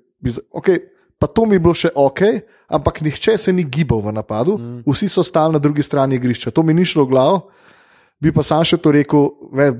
Okay, 0.53 0.90
pa 1.21 1.29
to 1.29 1.45
mi 1.45 1.55
je 1.55 1.61
bilo 1.61 1.73
še 1.77 1.91
ok, 1.93 2.21
ampak 2.65 3.03
nihče 3.05 3.37
se 3.37 3.53
ni 3.53 3.61
gibal 3.61 4.01
v 4.01 4.09
napadu, 4.15 4.57
mm. 4.57 4.81
vsi 4.89 5.05
so 5.05 5.21
stali 5.21 5.53
na 5.53 5.61
drugi 5.61 5.85
strani 5.85 6.17
igrišča. 6.17 6.49
To 6.49 6.65
mi 6.65 6.73
ni 6.73 6.81
šlo 6.81 7.05
v 7.05 7.13
glavo. 7.13 7.41
Bi 8.21 8.33
pa 8.33 8.41
sam 8.45 8.61
še 8.65 8.77
to 8.81 8.93
rekel, 8.93 9.29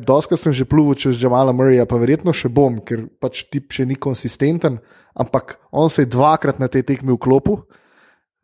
doskrat 0.06 0.42
sem 0.42 0.54
že 0.54 0.66
plul 0.66 0.94
čez 0.98 1.18
Džamala 1.18 1.54
Murrayja, 1.54 1.86
pa 1.90 1.98
verjetno 2.02 2.34
še 2.34 2.50
bom, 2.50 2.80
ker 2.82 3.06
pač 3.22 3.44
tip 3.50 3.74
še 3.74 3.86
ni 3.86 3.98
konsistenten, 3.98 4.80
ampak 5.14 5.58
on 5.70 5.90
se 5.94 6.06
je 6.06 6.10
dvakrat 6.14 6.62
na 6.62 6.70
tej 6.70 6.86
tekmi 6.90 7.14
vklopil. 7.18 7.62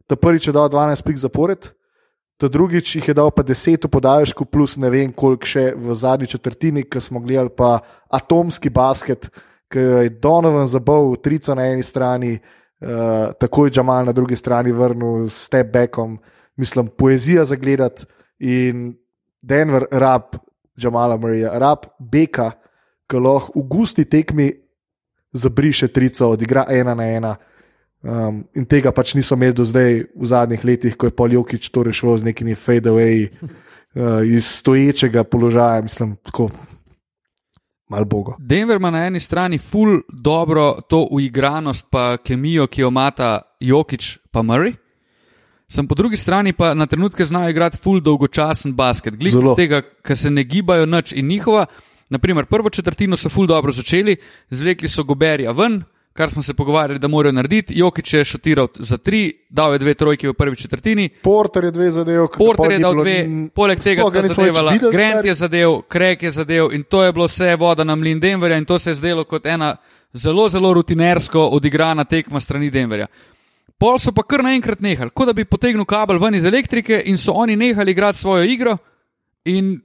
Ta 0.09 0.17
prvič 0.17 0.49
je 0.49 0.53
dal 0.53 0.69
12 0.69 1.01
pik 1.05 1.17
zapored, 1.21 1.69
ta 2.37 2.49
drugič 2.49 2.93
jih 2.97 3.09
je 3.09 3.17
dal 3.17 3.33
pa 3.33 3.41
10 3.41 3.89
v 3.89 3.89
podaljšku, 3.89 4.45
plus 4.45 4.77
ne 4.77 4.89
vem 4.93 5.09
koliko 5.09 5.49
še 5.49 5.73
v 5.73 5.97
zadnji 5.97 6.29
četrtini, 6.33 6.85
ki 6.85 7.01
smo 7.01 7.21
gledali 7.21 7.49
pa 7.49 7.81
atomski 8.13 8.69
basket, 8.69 9.29
ki 9.73 9.81
je 9.81 10.13
Donovan 10.21 10.69
zabol, 10.69 11.17
trico 11.17 11.57
na 11.57 11.65
eni 11.73 11.81
strani, 11.81 12.37
uh, 12.81 13.33
takoj 13.39 13.71
Džamal 13.71 14.05
na 14.05 14.11
drugi 14.11 14.35
strani 14.35 14.71
vrnil 14.71 15.27
s 15.27 15.45
step 15.45 15.71
backom, 15.73 16.17
mislim, 16.55 16.87
poezija 16.87 17.45
za 17.45 17.55
gledati 17.55 18.05
in 18.39 18.95
Denver 19.41 19.85
rab 19.91 20.35
Džamala 20.77 21.17
Murrayja, 21.17 21.57
rab 21.59 21.85
Beka, 21.99 22.51
ki 23.09 23.19
lahko 23.23 23.59
v 23.59 23.67
gusti 23.67 24.05
tekmi 24.05 24.51
zabriše 25.33 25.87
trico, 25.87 26.29
odigra 26.29 26.65
ena 26.69 26.95
na 26.95 27.07
ena. 27.07 27.35
Um, 28.01 28.43
in 28.55 28.65
tega 28.69 28.91
pač 28.93 29.15
niso 29.17 29.35
imeli 29.35 29.55
do 29.57 29.65
zdaj 29.65 30.03
v 30.13 30.27
zadnjih 30.29 30.63
letih, 30.65 30.95
ko 30.95 31.09
je 31.09 31.15
Poljokič 31.17 31.69
to 31.73 31.83
rešil 31.83 32.17
z 32.17 32.29
nekimi 32.29 32.53
fade-away 32.55 33.25
uh, 33.25 34.21
iz 34.21 34.45
stoječega 34.45 35.23
položaja, 35.23 35.81
mislim, 35.81 36.15
tako 36.23 36.51
malo 37.89 38.05
bogo. 38.05 38.35
Denver 38.39 38.77
ima 38.77 38.91
na 38.91 39.05
eni 39.05 39.19
strani 39.19 39.57
ful 39.57 40.01
dobro 40.09 40.81
to 40.89 41.07
uigranost, 41.11 41.85
pa 41.89 42.17
kemijo, 42.17 42.67
ki 42.67 42.81
jo 42.81 42.87
imata 42.87 43.41
Jokič 43.59 44.17
pa 44.31 44.41
Murray. 44.41 44.75
Sem 45.67 45.87
po 45.87 45.95
drugi 45.95 46.17
strani 46.17 46.53
pa 46.53 46.73
na 46.73 46.85
trenutke 46.87 47.25
znajo 47.25 47.49
igrati 47.49 47.77
ful 47.77 47.99
dolgočasen 48.01 48.73
basket. 48.75 49.15
Glede 49.15 49.31
Zelo. 49.31 49.55
tega, 49.55 49.81
ker 49.81 50.17
se 50.17 50.29
ne 50.31 50.43
gibajo 50.43 50.85
nič 50.85 51.11
in 51.13 51.27
njihova, 51.27 51.65
naprimer, 52.09 52.45
prvo 52.45 52.69
četrtino 52.69 53.15
so 53.15 53.29
ful 53.29 53.47
dobro 53.47 53.71
začeli, 53.71 54.15
zvlekli 54.49 54.87
so 54.89 55.03
Goberja 55.03 55.51
ven, 55.51 55.83
kar 56.17 56.29
smo 56.29 56.41
se 56.41 56.53
pogovarjali, 56.53 56.99
da 56.99 57.07
morajo 57.07 57.31
narediti. 57.31 57.73
Jokič 57.77 58.13
je 58.13 58.23
šotiral 58.25 58.67
za 58.79 58.97
tri, 58.97 59.33
dal 59.49 59.73
je 59.73 59.79
dve 59.79 59.93
trojke 59.93 60.29
v 60.29 60.33
prvi 60.33 60.55
četrtini. 60.55 61.09
Porter 61.23 61.63
je 61.63 61.71
dve 61.71 61.91
zadev, 61.91 62.25
Porter 62.37 62.71
je 62.71 62.79
dal 62.79 62.97
dve, 62.97 63.17
poleg 63.55 63.79
tega 63.79 64.07
ga 64.09 64.23
sta 64.23 64.33
zadevala, 64.33 64.71
videli, 64.71 64.93
Grant 64.93 65.25
je 65.25 65.35
zadev, 65.35 65.75
Krek 65.87 66.23
je 66.23 66.31
zadev 66.31 66.73
in 66.73 66.83
to 66.83 67.03
je 67.03 67.13
bilo 67.13 67.27
vse 67.29 67.55
voda 67.55 67.83
na 67.83 67.95
mlin 67.95 68.19
Denverja 68.19 68.57
in 68.57 68.65
to 68.65 68.79
se 68.79 68.89
je 68.89 68.95
zdelo 68.95 69.23
kot 69.23 69.45
ena 69.45 69.75
zelo, 70.13 70.49
zelo 70.49 70.73
rutinersko 70.73 71.47
odigrana 71.53 72.05
tekma 72.05 72.39
strani 72.39 72.71
Denverja. 72.73 73.07
Pol 73.77 73.99
so 74.01 74.11
pa 74.11 74.23
kar 74.25 74.41
naenkrat 74.41 74.81
nehali, 74.81 75.13
kot 75.13 75.29
da 75.29 75.37
bi 75.37 75.45
potegnil 75.45 75.85
kabel 75.85 76.17
ven 76.19 76.35
iz 76.35 76.45
elektrike 76.45 77.03
in 77.05 77.17
so 77.17 77.37
oni 77.37 77.55
nehali 77.55 77.93
igrati 77.93 78.19
svojo 78.19 78.43
igro 78.43 78.77
in 79.45 79.75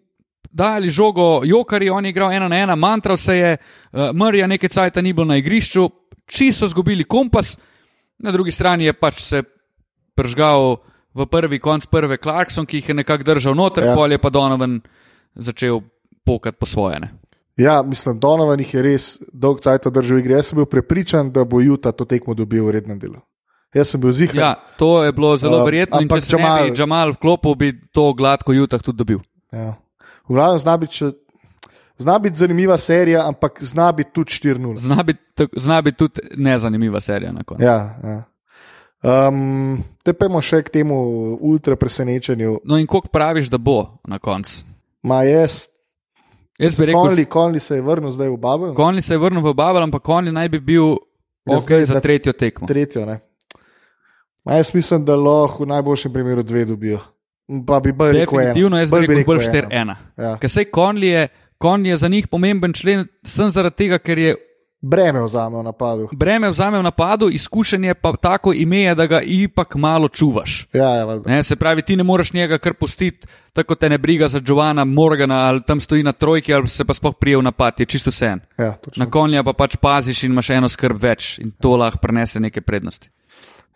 dali 0.50 0.90
žogo 0.90 1.42
Jokari, 1.44 1.90
on 1.90 2.04
je 2.04 2.10
igral 2.10 2.32
ena 2.32 2.48
na 2.48 2.56
ena, 2.56 2.74
mantral 2.76 3.16
se 3.16 3.36
je, 3.36 3.56
uh, 3.92 4.10
Mrja 4.12 4.46
nekaj 4.46 4.68
cajta 4.68 5.00
ni 5.00 5.12
bilo 5.12 5.24
na 5.24 5.36
igrišču, 5.36 5.90
čisto 6.26 6.66
so 6.66 6.70
zgubili 6.70 7.04
kompas, 7.04 7.56
na 8.18 8.32
drugi 8.32 8.50
strani 8.50 8.84
je 8.84 8.92
pač 8.92 9.20
se 9.20 9.42
pržgal 10.14 10.76
v 11.14 11.26
prvi 11.26 11.58
konc 11.58 11.86
prve 11.86 12.16
Clarkson, 12.16 12.66
ki 12.66 12.76
jih 12.76 12.88
je 12.88 12.94
nekako 12.94 13.24
držal 13.24 13.54
noter, 13.54 13.84
Ja. 13.84 13.94
pol 13.94 14.12
je 14.12 14.18
pa 14.18 14.30
Donovan 14.30 14.80
začel 15.34 15.80
pokat 16.24 16.56
po 16.58 16.66
svoje. 16.66 17.00
Ne? 17.00 17.08
Ja, 17.56 17.82
mislim, 17.82 18.18
Donovan 18.20 18.60
jih 18.60 18.74
je 18.74 18.82
res 18.82 19.18
dolg 19.32 19.60
cajt 19.60 19.88
držal 19.92 20.16
v 20.16 20.20
igri. 20.20 20.32
Jaz 20.32 20.46
sem 20.46 20.56
bil 20.56 20.66
prepričan, 20.66 21.32
da 21.32 21.44
bo 21.44 21.60
Juta 21.60 21.92
to 21.92 22.04
tekmo 22.04 22.34
dobil 22.34 22.64
v 22.64 22.70
rednem 22.80 22.98
delu. 22.98 23.20
Jaz 23.74 23.88
sem 23.92 24.00
bil 24.00 24.12
zihar. 24.12 24.36
Ja, 24.36 24.52
to 24.78 25.04
je 25.04 25.12
bilo 25.12 25.36
zelo 25.36 25.60
Uh, 25.60 25.64
verjetno 25.64 26.00
in 26.00 26.08
če 26.08 26.20
se 26.20 26.36
ne 26.36 26.70
bi 26.70 26.76
Jamal- 26.76 27.12
vklopil, 27.16 27.54
bi 27.56 27.72
to 27.92 28.12
gladko 28.12 28.52
Jutah 28.52 28.80
tudi 28.82 28.98
dobil. 28.98 29.20
Ja. 29.52 29.76
V 30.28 30.34
glavnem 30.34 30.58
zna 30.58 30.76
biti, 30.76 30.94
še- 30.94 31.12
zna 31.98 32.18
biti 32.18 32.36
zanimiva 32.36 32.78
serija, 32.78 33.28
ampak 33.28 33.58
zna 33.60 33.92
biti 33.92 34.10
tudi 34.12 34.30
4-0. 34.32 34.76
Zna 34.76 35.02
biti 35.02 35.20
biti 35.82 35.98
tudi 35.98 36.20
nezanimiva 36.36 37.00
serija 37.00 37.32
na 37.32 37.42
koncu. 37.42 37.64
Ja, 37.64 37.98
ja. 38.04 38.22
Um, 39.04 39.82
te 40.04 40.12
pa 40.12 40.26
imamo 40.26 40.42
še 40.42 40.62
k 40.62 40.70
temu 40.70 40.94
ultra 41.40 41.76
presenečenju. 41.76 42.60
No 42.64 42.78
in 42.78 42.86
koliko 42.86 43.08
praviš, 43.08 43.50
da 43.50 43.58
bo 43.58 43.98
na 44.06 44.18
koncu? 44.18 44.62
Ma 45.02 45.22
jaz, 45.22 45.66
Jaz 46.58 46.78
bi 46.78 46.86
rekel, 46.86 47.00
Konli, 47.00 47.24
Konli 47.24 47.60
se 47.60 47.74
je 47.74 47.82
vrnil 47.82 48.12
zdaj 48.12 48.28
v 48.28 48.36
Babel, 48.36 48.74
Konli 48.74 49.02
se 49.02 49.14
je 49.14 49.18
vrnil 49.18 49.42
v 49.42 49.54
Babel, 49.54 49.82
ampak 49.82 50.02
Konli 50.02 50.32
naj 50.32 50.48
bi 50.48 50.60
bil 50.60 50.94
Ja, 51.42 51.56
ok 51.56 51.66
zdaj 51.66 51.84
za 51.86 52.00
tretjo 52.00 52.32
tekmo. 52.32 52.68
tretjo. 52.68 53.02
Ne? 53.06 53.18
Ma 54.44 54.54
jaz 54.54 54.70
mislim, 54.74 55.04
da 55.04 55.16
lahko 55.16 55.64
v 55.64 55.66
najboljšem 55.66 56.12
primeru 56.12 56.42
dve 56.42 56.64
dobijo. 56.64 57.00
Pa 57.66 57.80
bi 57.80 57.92
bolj 57.92 58.12
rekel. 58.12 58.38
Definitivno, 58.38 58.78
jaz 58.78 58.90
bi 58.90 59.06
rekel 59.06 59.24
bolj 59.26 59.44
ena. 59.70 59.96
4-1. 60.16 60.24
Ja. 60.24 60.36
Ker 60.38 60.50
sej 60.50 60.70
Konli 60.70 61.12
je, 61.12 61.28
Konli 61.58 61.88
je 61.88 61.96
za 61.96 62.08
njih 62.08 62.28
pomemben 62.28 62.72
člen, 62.72 63.06
sem 63.24 63.50
zaradi 63.50 63.76
tega, 63.84 63.98
ker 63.98 64.18
je 64.18 64.34
Breme 64.82 65.22
vzame 65.22 65.58
v 65.58 65.62
napadu. 65.62 66.08
breme 66.12 66.50
vzame 66.50 66.78
v 66.78 66.82
napadu, 66.82 67.28
izkušenje 67.30 67.94
pa 67.94 68.16
tako 68.16 68.52
ime 68.52 68.78
je, 68.78 68.94
da 68.94 69.06
ga 69.06 69.20
ipak 69.22 69.74
malo 69.74 70.08
čuvaš. 70.08 70.66
Ja, 70.74 70.88
ja, 70.88 71.04
valjda. 71.04 71.30
Ne, 71.30 71.42
se 71.42 71.56
pravi, 71.56 71.82
ti 71.82 71.96
ne 71.96 72.02
moreš 72.02 72.32
njega 72.32 72.58
kar 72.58 72.74
pustiti, 72.74 73.26
tako 73.52 73.74
te 73.74 73.88
ne 73.88 73.98
briga 73.98 74.28
za 74.28 74.40
Giovana 74.40 74.84
Morgana 74.84 75.36
ali 75.46 75.62
tam 75.62 75.80
stoji 75.80 76.02
na 76.02 76.12
trojki 76.12 76.54
ali 76.54 76.68
se 76.68 76.84
pa 76.84 76.94
sploh 76.94 77.14
prije 77.20 77.36
v 77.36 77.42
napad, 77.42 77.80
je 77.80 77.86
čisto 77.86 78.10
vse 78.10 78.26
en. 78.26 78.40
ja, 78.58 78.72
točno. 78.72 79.04
Na 79.04 79.10
konja 79.10 79.44
pa 79.44 79.52
pač 79.52 79.76
paziš 79.76 80.24
in 80.24 80.32
imaš 80.32 80.50
eno 80.50 80.68
skrb 80.68 80.98
več 80.98 81.38
in 81.38 81.50
to 81.50 81.76
lahko 81.76 81.98
prenese 82.02 82.40
neke 82.40 82.60
prednosti. 82.60 83.10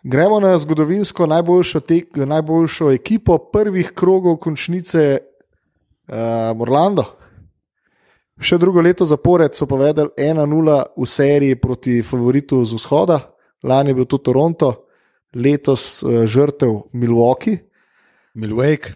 Gremo 0.03 0.39
na 0.39 0.57
zgodovinsko 0.57 1.25
najboljšo, 1.27 1.79
tek, 1.79 2.17
najboljšo 2.17 2.91
ekipo 2.91 3.37
prvih 3.37 3.91
krogov 3.95 4.37
končnice 4.37 5.17
uh, 5.17 6.61
Orlando. 6.61 7.03
Še 8.37 8.59
drugo 8.61 8.81
leto 8.85 9.05
zapored 9.09 9.57
so 9.57 9.65
povedali 9.65 10.13
1-0 10.17 10.77
v 10.97 11.07
seriji 11.09 11.57
proti 11.57 12.01
favoritu 12.05 12.61
z 12.65 12.77
vzhoda, 12.77 13.17
lani 13.63 13.89
je 13.89 13.97
bil 13.97 14.05
to 14.05 14.21
Toronto, 14.21 14.73
letos 15.33 16.03
uh, 16.03 16.25
žrtev 16.29 16.93
Milwaukee. 16.93 17.57
Milwaukee. 18.37 18.93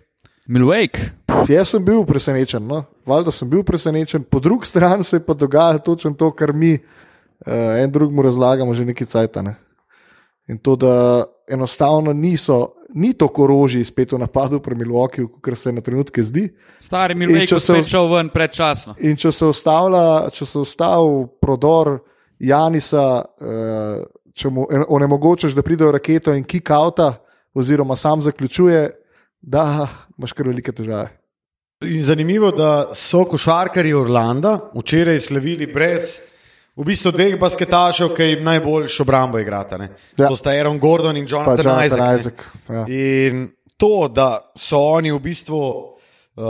Milwaukee, 0.48 1.10
Jaz 1.50 1.72
sem 1.74 1.84
bil 1.86 2.04
presenečen, 2.06 2.62
no? 2.68 2.84
valjda 3.06 3.32
sem 3.34 3.50
bil 3.50 3.64
presenečen, 3.66 4.24
po 4.24 4.40
drugi 4.40 4.68
strani 4.68 5.04
se 5.04 5.18
je 5.18 5.26
pa 5.26 5.34
dogajalo 5.34 5.80
točno 5.80 6.14
to, 6.14 6.32
kar 6.32 6.54
mi 6.54 6.74
uh, 6.76 7.82
en 7.82 7.92
drugemu 7.92 8.22
razlagamo 8.22 8.74
že 8.76 8.86
nekaj 8.86 9.08
cajt. 9.08 9.42
Ne? 9.42 9.56
In 10.52 10.58
to, 10.60 10.76
da 10.76 11.24
enostavno 11.48 12.14
niso 12.14 12.74
ni 12.94 13.14
tako 13.14 13.44
orožje 13.44 13.86
spet 13.86 14.12
v 14.12 14.20
napadu 14.20 14.60
pri 14.60 14.76
Milwaukeeju, 14.76 15.30
kot 15.42 15.58
se 15.58 15.72
na 15.72 15.82
trenutke 15.82 16.24
zdi. 16.24 16.50
Stari 16.80 17.16
In 17.16 17.20
Milwaukee 17.20 17.60
če 17.60 17.78
je 17.78 17.84
šel 17.88 18.10
ven 18.12 18.30
predčasno. 18.30 18.96
In 19.00 19.16
če 19.16 19.32
se 19.32 19.48
ustavlja, 19.48 20.30
če 20.36 20.46
se 20.46 20.60
ustavi 20.60 21.28
prodor 21.42 22.00
Janisa, 22.40 23.24
eh, 23.40 24.04
če 24.34 24.50
mu 24.50 24.66
onemogočaš, 24.68 25.56
da 25.56 25.64
pride 25.64 25.88
v 25.88 25.96
raketo 25.96 26.36
in 26.36 26.44
kick 26.44 26.74
outa, 26.76 27.14
oziroma 27.56 27.96
sam 27.96 28.22
zaključuje, 28.22 28.90
da 29.42 29.88
imaš 30.18 30.34
kar 30.36 30.48
velike 30.52 30.72
težave. 30.72 31.08
In 31.88 32.04
zanimivo, 32.04 32.52
da 32.52 32.92
so 32.94 33.24
košarkarji 33.26 33.94
Orlanda 33.94 34.58
včeraj 34.76 35.20
slavili 35.20 35.66
brez 35.66 36.20
v 36.82 36.86
bistvu 36.86 37.12
dveh 37.14 37.38
basketašev, 37.40 38.10
ki 38.18 38.24
jim 38.32 38.44
najboljšo 38.44 39.04
obrambo 39.06 39.40
igrata. 39.40 39.78
Ne? 39.78 39.92
Ja. 40.18 40.28
To 40.28 40.36
sta 40.36 40.50
Aaron 40.50 40.80
Gordon 40.82 41.18
in 41.18 41.28
Pa 41.30 41.36
Jonathan, 41.36 41.66
Jonathan 41.66 42.16
Isaac. 42.16 42.20
Isaac. 42.20 42.46
Ja. 42.70 42.86
In 42.90 43.52
to, 43.78 44.08
da 44.08 44.42
so 44.58 44.80
oni 44.98 45.12
v 45.12 45.20
bistvu 45.22 45.62
uh, 45.62 46.44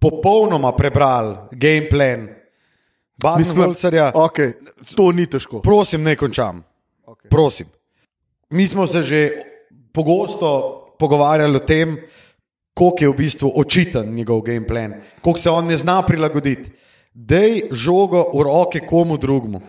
popolnoma 0.00 0.72
prebrali 0.72 1.36
game 1.52 1.88
plan 1.90 2.28
Badenholzerja, 3.20 4.12
okay, 4.16 4.54
to 4.96 5.12
ni 5.12 5.26
težko. 5.28 5.60
prosim, 5.60 6.02
ne 6.02 6.16
končam. 6.16 6.64
Okay. 7.04 7.28
Prosim. 7.28 7.66
Mi 8.50 8.64
smo 8.68 8.86
se 8.86 9.02
že 9.02 9.30
pogosto 9.92 10.96
pogovarjali 10.98 11.56
o 11.56 11.60
tem, 11.60 11.98
koliko 12.74 13.04
je 13.04 13.08
v 13.08 13.16
bistvu 13.16 13.52
očiten 13.56 14.14
njegov 14.14 14.40
game 14.40 14.66
plan, 14.66 14.94
koliko 15.20 15.38
se 15.38 15.50
on 15.50 15.66
ne 15.66 15.76
zna 15.76 16.02
prilagoditi. 16.02 16.72
Dej 17.14 17.70
žogo 17.72 18.30
v 18.34 18.42
roke 18.42 18.80
komu 18.80 19.16
drugemu. 19.16 19.60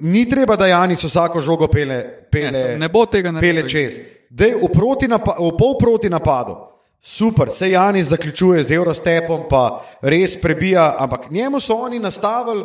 Ni 0.00 0.28
treba, 0.28 0.56
da 0.56 0.66
Janis 0.66 1.02
vsako 1.04 1.40
žogo 1.40 1.66
pele, 1.66 2.26
pele, 2.30 2.50
Ne, 2.50 2.78
ne 2.78 2.88
bo 2.88 3.06
tega 3.06 3.30
pele 3.32 3.62
naredil. 3.62 3.68
čez. 3.68 4.00
Dej 4.30 4.54
v, 4.54 5.08
napa, 5.08 5.36
v 5.38 5.50
pol 5.58 5.78
proti 5.78 6.10
napadu. 6.10 6.56
Super, 7.00 7.50
se 7.50 7.70
Janis 7.70 8.06
zaključuje 8.06 8.64
z 8.64 8.72
Eurostepom, 8.72 9.44
pa 9.50 9.84
res 10.02 10.40
prebija, 10.40 10.96
ampak 10.98 11.30
njemu 11.30 11.60
so 11.60 11.74
oni 11.74 11.98
nastavili 11.98 12.64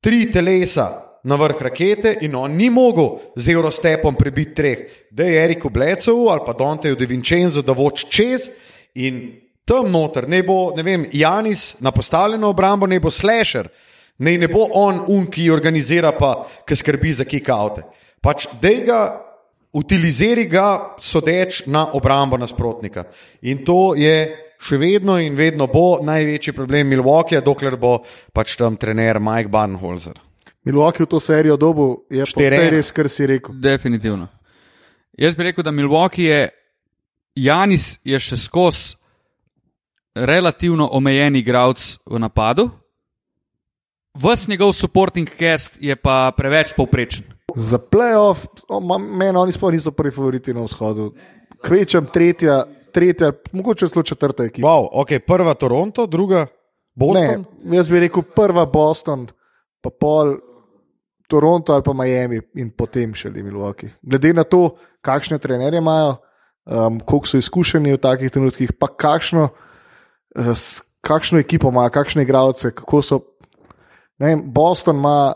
tri 0.00 0.30
telesa 0.32 1.18
na 1.24 1.34
vrh 1.36 1.62
rakete 1.62 2.18
in 2.20 2.36
on 2.36 2.52
ni 2.52 2.70
mogel 2.70 3.18
z 3.36 3.48
Eurostepom 3.48 4.14
prebiti 4.14 4.54
treh. 4.54 4.78
Da 5.10 5.24
je 5.24 5.44
Eriku 5.44 5.70
Blecovu 5.70 6.28
ali 6.28 6.40
pa 6.46 6.52
Donteju 6.52 6.96
De 6.96 7.06
Vincenzo, 7.06 7.62
da 7.62 7.72
voč 7.72 8.04
čez 8.08 8.50
in 8.94 9.40
tam 9.64 9.90
noter, 9.90 10.28
ne 10.28 10.42
bo, 10.42 10.72
ne 10.76 10.82
vem, 10.82 11.06
Janis 11.12 11.76
na 11.80 11.92
postavljeno 11.92 12.48
obrambo, 12.48 12.86
ne 12.86 13.00
bo 13.00 13.10
slasher, 13.10 13.68
ne, 14.18 14.36
ne 14.38 14.48
bo 14.48 14.66
on 14.74 15.04
un, 15.08 15.26
ki 15.30 15.50
organizira 15.50 16.12
pa, 16.12 16.34
ki 16.66 16.76
skrbi 16.76 17.14
za 17.20 17.24
kick-oute. 17.24 17.84
Pač 18.20 18.48
dej 18.60 18.82
ga, 18.88 19.00
utilizeri 19.72 20.46
ga, 20.50 20.96
sodeč 21.00 21.64
na 21.66 21.86
obrambo 21.94 22.36
nasprotnika. 22.36 23.06
In 23.48 23.64
to 23.64 23.94
je 23.96 24.16
še 24.60 24.76
vedno 24.76 25.16
in 25.22 25.38
vedno 25.38 25.70
bo 25.72 26.00
največji 26.04 26.52
problem 26.52 26.90
Milwaukeeja, 26.90 27.40
dokler 27.44 27.78
bo 27.80 28.00
pač 28.36 28.58
tam 28.60 28.76
trener 28.76 29.20
Mike 29.20 29.48
Barnholzer. 29.48 30.18
Milwaukee 30.64 31.06
v 31.06 31.08
to 31.08 31.20
serijo 31.20 31.56
dobu 31.56 32.04
je 32.10 32.24
vse 32.26 32.46
ena. 32.46 32.68
res, 32.70 32.92
kar 32.92 33.08
si 33.08 33.26
rekel. 33.26 33.54
Definitivno. 33.56 34.28
Jaz 35.16 35.36
bi 35.36 35.48
rekel, 35.48 35.64
da 35.64 35.72
Milwaukee 35.72 36.28
je, 36.28 36.48
Janis 37.40 37.94
je 38.04 38.18
še 38.20 38.36
skozi 38.36 38.99
relativno 40.14 40.88
omejen 40.92 41.36
igralec 41.36 41.98
v 42.06 42.18
napadu, 42.18 42.70
ves 44.14 44.48
njegov 44.48 44.72
supporting 44.72 45.28
cast 45.38 45.78
je 45.80 45.96
pa 45.96 46.32
preveč 46.36 46.74
povprečen. 46.76 47.24
Za 47.56 47.78
playoff, 47.78 48.46
meni 48.98 49.38
oni 49.38 49.52
sploh 49.52 49.72
niso 49.72 49.90
prvi 49.90 50.10
favoriti 50.14 50.54
na 50.54 50.62
vzhodu. 50.62 51.10
Kvečem 51.62 52.06
tretja, 52.06 52.64
tretja, 52.92 53.32
mogoče 53.52 53.88
celo 53.88 54.02
četrta 54.02 54.44
ekipa. 54.44 54.68
Wow, 54.68 54.88
ok, 54.92 55.08
prva 55.26 55.54
Toronto, 55.54 56.06
druga 56.06 56.46
Boston. 56.94 57.44
Ne, 57.64 57.76
jaz 57.76 57.90
bi 57.90 58.00
rekel 58.00 58.22
prva 58.22 58.66
Boston, 58.66 59.26
pa 59.82 59.90
pol 59.90 60.38
Toronto 61.28 61.72
ali 61.72 61.82
pa 61.82 61.92
Miami 61.92 62.40
in 62.58 62.70
potem 62.70 63.14
še 63.14 63.30
le 63.30 63.42
Milwaukee. 63.42 63.90
Glede 64.02 64.32
na 64.34 64.44
to, 64.44 64.76
kakšne 65.02 65.38
trenerje 65.38 65.78
imajo, 65.78 66.16
um, 66.66 67.00
koliko 67.00 67.26
so 67.26 67.38
izkušeni 67.38 67.94
v 67.94 68.00
takih 68.02 68.30
trenutkih, 68.30 68.72
pa 68.78 68.88
kakšno, 68.90 69.44
uh, 69.46 69.69
s- 70.36 70.82
kakšno 71.00 71.38
ekipo 71.38 71.68
imajo, 71.68 71.90
kakšne 71.90 72.22
igralce, 72.22 72.70
kako 72.74 73.02
so. 73.02 73.20
Vem, 74.18 74.42
Boston 74.44 74.96
ima 74.96 75.32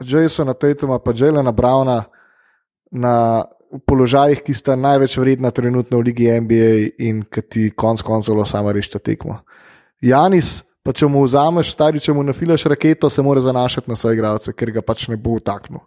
Jasona 0.00 0.54
Tatuma 0.54 0.98
pa 0.98 1.12
Jelena 1.14 1.52
Browna 1.52 2.02
na 2.90 3.44
položajih, 3.86 4.42
ki 4.42 4.54
sta 4.54 4.76
največ 4.76 5.16
vredna 5.18 5.50
trenutno 5.50 5.98
v 5.98 6.02
Ligi 6.02 6.30
NBA 6.40 6.88
in 6.98 7.22
ki 7.22 7.42
ti 7.42 7.70
konc 7.70 8.02
koncev 8.02 8.38
samo 8.46 8.72
rešita 8.72 8.98
tekmo. 8.98 9.38
Janis, 10.02 10.62
pa 10.82 10.92
če 10.92 11.06
mu 11.06 11.22
vzameš, 11.24 11.72
stari, 11.72 12.00
če 12.00 12.12
mu 12.12 12.22
nafilaš 12.22 12.66
raketo, 12.70 13.10
se 13.10 13.22
mora 13.22 13.40
zanašati 13.40 13.90
na 13.90 13.96
svoje 13.96 14.18
igralce, 14.18 14.52
ker 14.52 14.70
ga 14.70 14.82
pač 14.82 15.08
ne 15.08 15.16
bo 15.16 15.38
utaknil. 15.38 15.80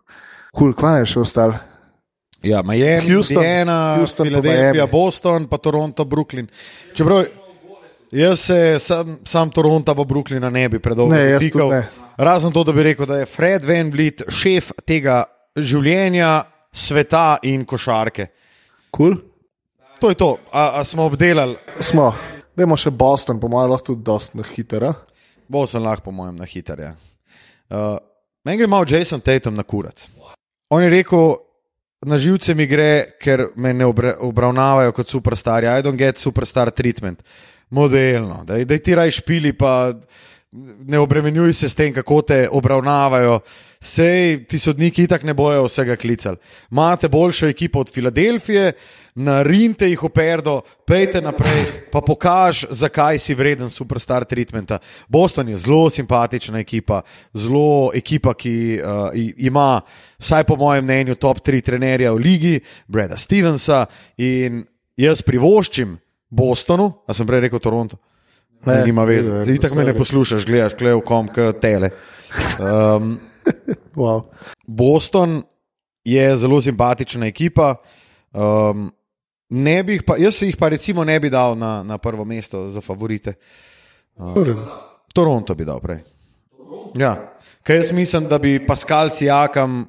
Kul, 0.51 0.71
cool, 0.71 0.73
kvaj 0.73 0.99
je 1.03 1.05
še 1.13 1.19
ostal? 1.19 1.53
Ja, 2.43 2.61
Miami, 2.63 3.09
Houston, 3.11 3.37
Indiana, 3.43 3.97
Houston 3.97 4.25
pa 4.25 4.29
Filadelfija, 4.29 4.73
Miami. 4.73 4.91
Boston, 4.91 5.47
pa 5.47 5.57
Toronto, 5.57 6.05
Brooklyn. 6.05 6.47
Čeprav 6.93 7.25
jaz 8.11 8.39
se 8.39 8.79
sam, 8.79 9.19
sam 9.25 9.49
Toronto 9.49 9.95
pa 9.95 10.03
Brooklyna 10.03 10.49
ne 10.49 10.69
bi 10.69 10.79
predolgo 10.79 11.13
Ne, 11.13 11.33
dotikal. 11.33 11.61
tudi 11.61 11.75
ne. 11.75 11.87
Razen 12.17 12.51
to, 12.51 12.63
da 12.63 12.73
bi 12.73 12.83
rekel, 12.83 13.05
da 13.05 13.19
je 13.19 13.25
Fred 13.29 13.65
Van 13.65 13.91
Vliet 13.93 14.23
šef 14.29 14.71
tega 14.85 15.25
življenja, 15.57 16.45
sveta 16.73 17.37
in 17.43 17.65
košarke. 17.65 18.27
Kul? 18.91 19.13
Cool? 19.13 19.17
To 19.99 20.09
je 20.09 20.15
to, 20.15 20.37
a, 20.53 20.79
a 20.79 20.83
smo 20.85 21.05
obdelali, 21.09 21.57
Smo. 21.81 22.11
Dajmo 22.57 22.77
še 22.77 22.91
Boston, 22.93 23.39
po 23.41 23.49
mojem, 23.49 23.71
lahko 23.71 23.91
tudi 23.91 24.03
dosti 24.05 24.37
na 24.37 24.43
hitro. 24.45 24.91
Boston 25.49 25.83
lahko, 25.85 26.07
po 26.09 26.11
mojem, 26.11 26.35
na 26.37 26.45
hiter. 26.45 26.79
Ja. 26.81 26.93
Uh, 27.69 27.97
Meni 28.45 28.57
gre 28.61 28.67
malo 28.69 28.85
Jason 28.89 29.21
Tatum 29.21 29.55
na 29.57 29.63
kurac. 29.63 30.07
On 30.69 30.81
je 30.81 30.89
rekel, 30.89 31.35
na 32.05 32.17
živce 32.21 32.53
mi 32.55 32.65
gre, 32.69 33.17
ker 33.21 33.47
me 33.57 33.73
ne 33.73 33.85
obra 33.85 34.13
obravnavajo 34.21 34.93
kot 34.93 35.09
superstar. 35.09 35.65
I 35.65 35.81
don't 35.85 35.97
get 35.97 36.17
superstar 36.21 36.71
treatment. 36.71 37.21
Modelno, 37.69 38.43
da, 38.47 38.57
da 38.63 38.77
ti 38.79 38.95
raj 38.95 39.11
špili, 39.11 39.53
pa 39.53 39.93
ne 40.85 40.99
obremenjuj 40.99 41.53
se 41.53 41.69
s 41.69 41.75
tem, 41.75 41.93
kako 41.93 42.21
te 42.21 42.47
obravnavajo. 42.51 43.39
Sej 43.81 44.47
ti 44.49 44.57
sodniki 44.59 45.03
itak 45.03 45.23
ne 45.23 45.33
bojo 45.37 45.67
vsega 45.67 45.95
klicali. 45.95 46.37
Imate 46.71 47.09
boljšo 47.09 47.47
ekipo 47.47 47.79
od 47.79 47.91
Filadelfije, 47.93 48.71
narinte 49.15 49.85
jih 49.89 50.01
v 50.03 50.09
perdo, 50.09 50.61
pejte 50.85 51.21
naprej, 51.21 51.65
pa 51.91 52.01
pokaž, 52.01 52.65
zakaj 52.69 53.19
si 53.19 53.35
vreden 53.35 53.69
superstar 53.69 54.25
treatmenta. 54.25 54.79
Boston 55.07 55.49
je 55.49 55.57
zelo 55.57 55.89
simpatična 55.89 56.59
ekipa, 56.59 57.01
zelo 57.33 57.91
ekipa, 57.93 58.33
ki 58.33 58.79
uh, 58.81 59.13
ima, 59.37 59.81
vsaj 60.17 60.43
po 60.43 60.55
mojem 60.55 60.85
mnenju, 60.85 61.15
top 61.15 61.45
3 61.45 61.61
trenerja 61.61 62.13
v 62.13 62.17
ligi, 62.17 62.59
Breda 62.87 63.17
Stevensa. 63.17 63.85
In 64.17 64.63
jaz 64.97 65.21
privoščim 65.21 65.97
Bostonu, 66.29 66.91
a 67.07 67.13
sem 67.13 67.27
prej 67.27 67.47
rekel 67.47 67.59
Toronto. 67.59 67.97
Ne, 68.65 68.79
Ne, 68.79 68.83
nima 68.89 69.03
veze. 69.05 69.43
Zdaj 69.45 69.57
tako 69.57 69.75
me 69.75 69.83
ne 69.85 69.93
poslušaš, 69.93 70.45
gledaš, 70.45 70.73
gledaš, 70.79 71.03
kom, 71.05 71.27
k 71.27 71.53
tele. 71.61 71.91
Um, 72.59 73.17
Wow. 73.95 74.21
Boston 74.67 75.43
je 76.03 76.37
zelo 76.37 76.61
simpatična 76.61 77.27
ekipa. 77.27 77.75
Um, 78.33 78.91
ne 79.49 79.83
bi 79.83 79.93
jih 79.93 80.03
pa, 80.03 80.17
jaz 80.17 80.41
jih 80.41 80.57
pa 80.57 80.69
recimo 80.69 81.03
ne 81.03 81.19
bi 81.19 81.29
dal 81.29 81.57
na, 81.57 81.83
na 81.83 81.97
prvo 81.97 82.25
mesto 82.25 82.67
za 82.69 82.81
favorite. 82.81 83.33
Toronto 85.13 85.55
bi 85.55 85.65
dal 85.65 85.79
prej. 85.79 85.99
Ja. 86.95 87.15
Kaj 87.63 87.77
jaz 87.77 87.91
mislim, 87.91 88.27
da 88.27 88.37
bi 88.39 88.65
Pascal 88.67 89.09
Sijakam 89.09 89.85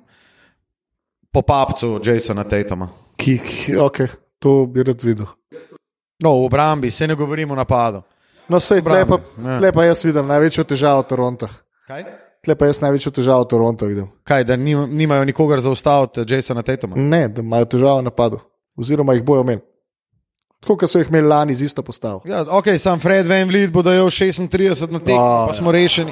po 1.31 1.43
papcu 1.43 2.01
Jasona 2.05 2.45
Tatuma. 2.45 2.89
Ki, 3.17 3.39
ki, 3.39 3.77
okay, 3.77 4.09
to 4.39 4.67
bi 4.67 4.83
rad 4.83 5.03
videl. 5.05 5.27
No, 6.19 6.33
v 6.35 6.45
obrambi, 6.45 6.91
se 6.91 7.07
ne 7.07 7.15
govorimo 7.15 7.53
o 7.53 7.57
napadu. 7.57 8.03
No, 8.49 8.61
sej, 8.61 8.83
tle 8.83 9.05
pa, 9.07 9.19
Ja. 9.45 9.59
tle 9.59 9.73
pa 9.73 9.85
jaz 9.85 10.05
vidim 10.05 10.27
največjo 10.27 10.65
težavo 10.65 11.03
Toronta. 11.03 11.49
Kaj? 11.87 12.05
Tle 12.43 12.55
pa 12.55 12.67
jaz 12.67 12.81
največjo 12.81 13.13
težavo 13.13 13.45
Toronta 13.45 13.87
vidim. 13.87 14.09
Kaj, 14.25 14.45
da 14.45 14.57
nim, 14.57 14.87
nimajo 14.91 15.25
nikogar 15.25 15.61
zaustaviti 15.61 16.25
Jasona 16.27 16.63
Tatuma? 16.63 16.97
Ne, 16.97 17.29
da 17.29 17.43
imajo 17.43 17.65
težavo 17.65 17.99
v 17.99 18.07
napadu, 18.09 18.41
oziroma 18.77 19.15
jih 19.15 19.23
bojo 19.23 19.45
imeli. 19.45 19.61
Tako, 20.61 20.77
kot 20.77 20.91
so 20.91 20.99
jih 20.99 21.07
imeli 21.09 21.29
lani 21.29 21.55
z 21.55 21.63
isto 21.63 21.83
postavo. 21.83 22.23
Ja, 22.25 22.43
ok, 22.43 22.67
sam 22.79 22.99
Fred 22.99 23.27
Van 23.27 23.47
Vliet 23.47 23.71
bo 23.71 23.83
dajal 23.83 24.11
36 24.11 24.91
na 24.91 24.99
tekmo, 24.99 25.23
A, 25.23 25.47
pa 25.47 25.55
smo 25.55 25.71
rešeni. 25.73 26.11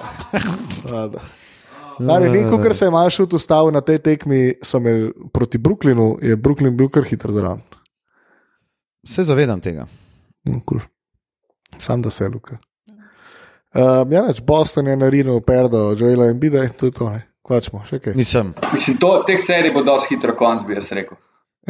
Nari, 1.99 2.29
nekaj, 2.31 2.63
kar 2.63 2.75
se 2.75 2.85
je 2.85 2.91
Maršut 2.91 3.33
ustavil 3.33 3.73
na 3.73 3.81
tej 3.81 3.99
tekmi, 3.99 4.55
so 4.63 4.79
imeli 4.79 5.11
proti 5.33 5.59
Brooklynu, 5.59 6.19
je 6.23 6.37
Brooklyn 6.37 6.77
bil 6.77 6.89
kar 6.89 7.03
hiter 7.03 7.33
zraven. 7.33 7.63
Se 9.07 9.23
zavedam 9.23 9.61
tega. 9.61 9.87
Mm, 10.49 10.63
cool. 10.69 10.81
Sam 11.79 12.03
da 12.03 12.11
se 12.11 12.29
luka. 12.29 12.59
Um, 13.77 14.13
ja, 14.13 14.23
neč, 14.27 14.41
Boston 14.41 14.87
je 14.89 14.97
narinil 14.97 15.41
perdo, 15.45 15.91
Joela 15.99 16.31
in 16.31 16.41
Bida 16.41 16.65
in 16.65 16.71
to 16.71 16.87
je 16.87 16.93
to. 16.93 17.11
ne. 17.11 17.27
Kvačmo, 17.47 17.85
še 17.87 18.01
kaj. 18.03 18.17
Nisem. 18.19 18.55
Mislim, 18.73 18.97
to, 18.99 19.11
teh 19.27 19.39
serij 19.45 19.71
bo 19.75 19.85
dosti 19.87 20.17
hitro 20.17 20.35
konc, 20.35 20.65
bi 20.67 20.75
jaz 20.75 20.89
rekel. 20.97 21.19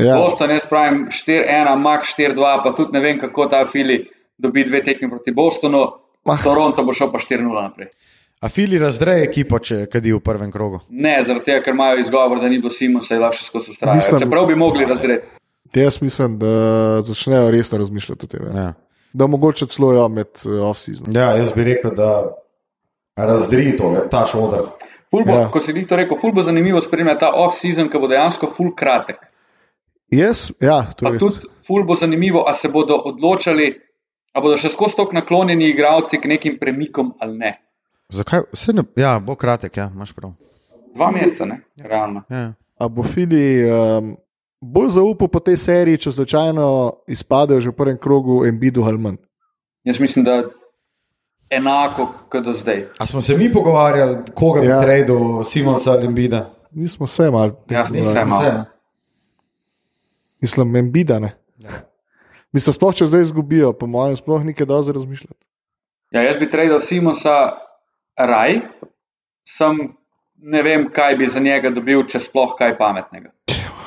Ja. 0.01 0.17
Boston, 0.21 0.53
jaz 0.55 0.65
pravim 0.69 1.07
4-1, 1.13 1.73
Max 1.83 2.15
4-2, 2.17 2.53
pa 2.65 2.73
tudi 2.77 2.97
ne 2.97 3.03
vem, 3.05 3.19
kako 3.21 3.49
ta 3.53 3.61
Fili 3.69 3.99
dobi 4.41 4.65
dve 4.65 4.81
tekmi 4.85 5.11
proti 5.13 5.35
Bostonu. 5.37 5.83
Mah. 6.27 6.41
Toronto 6.43 6.83
bo 6.85 6.95
šel 6.97 7.13
pa 7.13 7.21
4-0 7.21 7.53
naprej. 7.53 7.91
A 8.41 8.49
Fili 8.53 8.81
razdre 8.81 9.19
ekipo, 9.25 9.61
če 9.61 9.85
kadi 9.93 10.13
v 10.13 10.21
prvem 10.25 10.51
krogu. 10.53 10.81
Ne, 10.93 11.19
zaradi 11.25 11.51
tega, 11.51 11.63
ker 11.65 11.77
imajo 11.77 12.01
izgovor, 12.01 12.41
da 12.41 12.49
ni 12.53 12.59
bilo 12.61 12.73
Simonsa 12.73 13.17
in 13.17 13.23
lahko 13.25 13.39
še 13.39 13.47
skozi 13.47 13.73
ustrajajo. 13.77 14.21
Čeprav 14.25 14.49
bi 14.49 14.57
mogli 14.59 14.89
razdreti. 14.89 15.37
Jaz 15.75 16.01
mislim, 16.03 16.39
da 16.39 16.47
začnejo 17.03 17.51
resno 17.51 17.79
razmišljati 17.79 18.27
o 18.27 18.29
tem. 18.29 18.47
Ja. 18.47 18.63
Ja. 18.63 18.73
Da 19.13 19.27
mogoče 19.27 19.67
celo 19.67 19.93
jo 19.93 20.09
med 20.09 20.27
eh, 20.45 20.49
off-season. 20.49 21.17
ja, 21.17 21.37
jaz 21.37 21.53
bi 21.53 21.65
rekel, 21.65 21.91
da 21.97 22.33
razdri 23.17 23.77
to, 23.77 23.95
ta 24.11 24.27
šodr. 24.27 24.67
Bo, 25.13 25.23
Ja. 25.27 25.41
ja. 25.41 25.51
Ko 25.51 25.61
si 25.61 25.75
ti 25.75 25.87
to 25.87 25.97
rekel, 25.97 26.19
ful 26.21 26.33
bo 26.33 26.43
zanimivo 26.43 26.81
spremljati 26.81 27.21
ta 27.21 27.31
off-season, 27.35 27.89
ki 27.89 27.99
bo 27.99 28.09
dejansko 28.09 28.51
ful 28.57 28.75
kratek. 28.77 29.17
Jaz, 30.11 30.51
ja, 30.61 30.83
to 30.97 31.13
je 31.13 31.19
tudi 31.19 31.49
ful 31.67 31.85
bo 31.85 31.95
zanimivo, 31.95 32.45
a 32.49 32.53
se 32.53 32.69
bodo 32.69 32.95
odločali, 33.05 33.71
a 34.35 34.41
bodo 34.41 34.57
še 34.61 34.69
skozi 34.69 34.97
tok 34.97 35.13
naklonjeni 35.17 35.71
igralci 35.71 36.21
k 36.21 36.29
nekim 36.29 36.59
premikom 36.61 37.15
ali 37.21 37.39
ne. 37.39 37.53
Zakaj? 38.13 38.45
Vse 38.53 38.73
ne, 38.73 38.85
ja, 38.97 39.17
bo 39.19 39.35
kratek, 39.35 39.77
ja, 39.77 39.89
imaš 39.95 40.13
prav. 40.15 40.35
Dva 40.95 41.11
meseca, 41.11 41.45
ne? 41.45 41.61
Realno. 41.77 42.23
Ja. 42.31 42.53
A 42.79 42.89
bo 42.89 43.03
Fili 43.03 43.65
um, 43.65 44.17
bolj 44.67 44.89
zaupal 44.91 45.29
po 45.29 45.41
tej 45.41 45.57
seriji, 45.57 45.99
če 45.99 46.13
slučajno 46.13 46.67
izpadejo 47.07 47.61
že 47.61 47.71
v 47.71 47.75
prvem 47.75 47.99
krogu 47.99 48.45
Embidu 48.45 48.83
ali 48.83 48.99
manj? 48.99 49.17
Jaz 49.85 50.01
mislim, 50.01 50.25
da 50.25 50.43
enako 51.51 52.09
kot 52.29 52.45
do 52.45 52.53
zdaj. 52.53 52.87
A 52.99 53.07
smo 53.07 53.23
se 53.23 53.37
mi 53.37 53.47
pogovarjali, 53.49 54.19
koga 54.35 54.61
bi 54.61 54.67
Ja. 54.67 54.81
trajal 54.81 55.45
Simonsa 55.45 55.93
ali 55.93 56.07
Embida? 56.07 56.51
Mi 56.71 56.89
smo 56.89 57.07
vse 57.07 57.31
mal. 57.31 57.51
Jaz 57.71 57.91
nisem 57.91 58.15
tekmovali. 58.15 58.27
malo. 58.47 58.61
Vse. 58.61 58.71
Mislim, 60.41 60.77
Embida 60.77 61.19
ne. 61.19 61.31
Ja. 61.59 61.71
Mislim, 62.53 62.75
sploh 62.75 62.95
če 62.95 63.07
zdaj 63.07 63.23
izgubijo, 63.23 63.73
po 63.73 63.87
mojem, 63.87 64.17
sploh 64.17 64.45
ni 64.45 64.55
kaj 64.55 64.67
dosti 64.67 64.93
razmišljati. 64.93 65.41
Ja, 66.11 66.23
jaz 66.23 66.37
bi 66.37 66.51
tradal 66.51 66.81
Simonsa 66.81 67.53
raj, 68.17 68.61
sem 69.45 69.81
ne 70.39 70.63
vem, 70.63 70.89
kaj 70.91 71.17
bi 71.17 71.27
za 71.27 71.41
njega 71.41 71.71
dobil, 71.71 72.05
če 72.05 72.19
sploh 72.21 72.55
kaj 72.55 72.77
pametnega. 72.79 73.31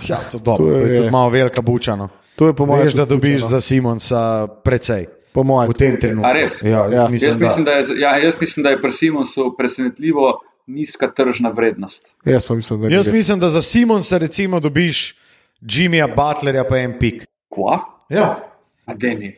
Ja, 0.01 0.17
to, 0.31 0.39
dobro, 0.39 0.65
To 0.65 0.71
je, 0.71 0.87
je- 0.87 0.97
tudi 0.97 1.11
malo 1.11 1.29
velika 1.29 1.61
bučano. 1.61 2.09
To 2.35 2.47
je 2.47 2.53
po 2.53 2.65
mojem. 2.65 2.85
Veš, 2.85 2.93
da 2.93 3.05
dobiš 3.05 3.41
no. 3.41 3.47
za 3.47 3.61
Simonsa 3.61 4.21
precej 4.63 5.05
Po 5.31 5.43
mojem. 5.43 5.69
v 5.69 5.75
tem 5.75 5.97
trenutku. 5.97 6.29
Ja, 6.29 6.37
jaz 6.37 6.61
Ja. 6.93 7.07
mislim, 7.07 7.29
Jaz 7.29 7.39
mislim, 7.39 7.65
da. 7.65 7.71
da 7.71 7.77
je, 7.77 7.99
ja, 7.99 8.17
jaz 8.17 8.35
mislim, 8.39 8.63
da 8.63 8.69
je 8.69 8.81
pri 8.81 8.91
Simonsu 8.91 9.55
presenetljivo 9.57 10.39
nizka 10.67 11.07
tržna 11.07 11.49
vrednost. 11.49 12.13
Jaz 12.25 12.45
pa 12.45 12.55
mislim, 12.55 12.81
da 12.81 12.87
Jaz 12.87 13.07
res. 13.07 13.13
mislim, 13.13 13.39
da 13.39 13.49
za 13.49 13.61
Simonsa 13.61 14.17
recimo 14.17 14.59
dobiš 14.59 15.15
Jimmyja 15.61 16.07
Butlerja 16.07 16.63
pa 16.63 16.77
en 16.77 16.99
pik. 16.99 17.25
Kva? 17.49 17.79
Ja. 18.09 18.39
A 18.85 18.93
deni. 18.93 19.35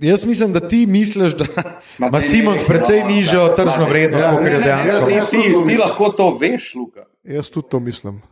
Jaz 0.00 0.24
mislim, 0.24 0.52
da 0.52 0.68
ti 0.68 0.86
misliš, 0.86 1.32
da 1.32 1.44
Ma 1.98 2.06
ima 2.08 2.20
Simons 2.20 2.64
precej 2.64 3.00
no, 3.00 3.06
nižjo 3.06 3.48
tržno 3.48 3.86
vrednost, 3.86 4.24
ja, 4.24 4.32
kot 4.32 4.46
je 4.46 4.58
dejansko. 4.58 5.06
Ti, 5.30 5.36
ti, 5.66 5.76
lahko 5.76 6.08
to 6.08 6.38
veš, 6.38 6.74
Luka. 6.74 7.04
Jaz 7.24 7.50
tudi 7.50 7.66
to 7.68 7.80
mislim. 7.80 8.22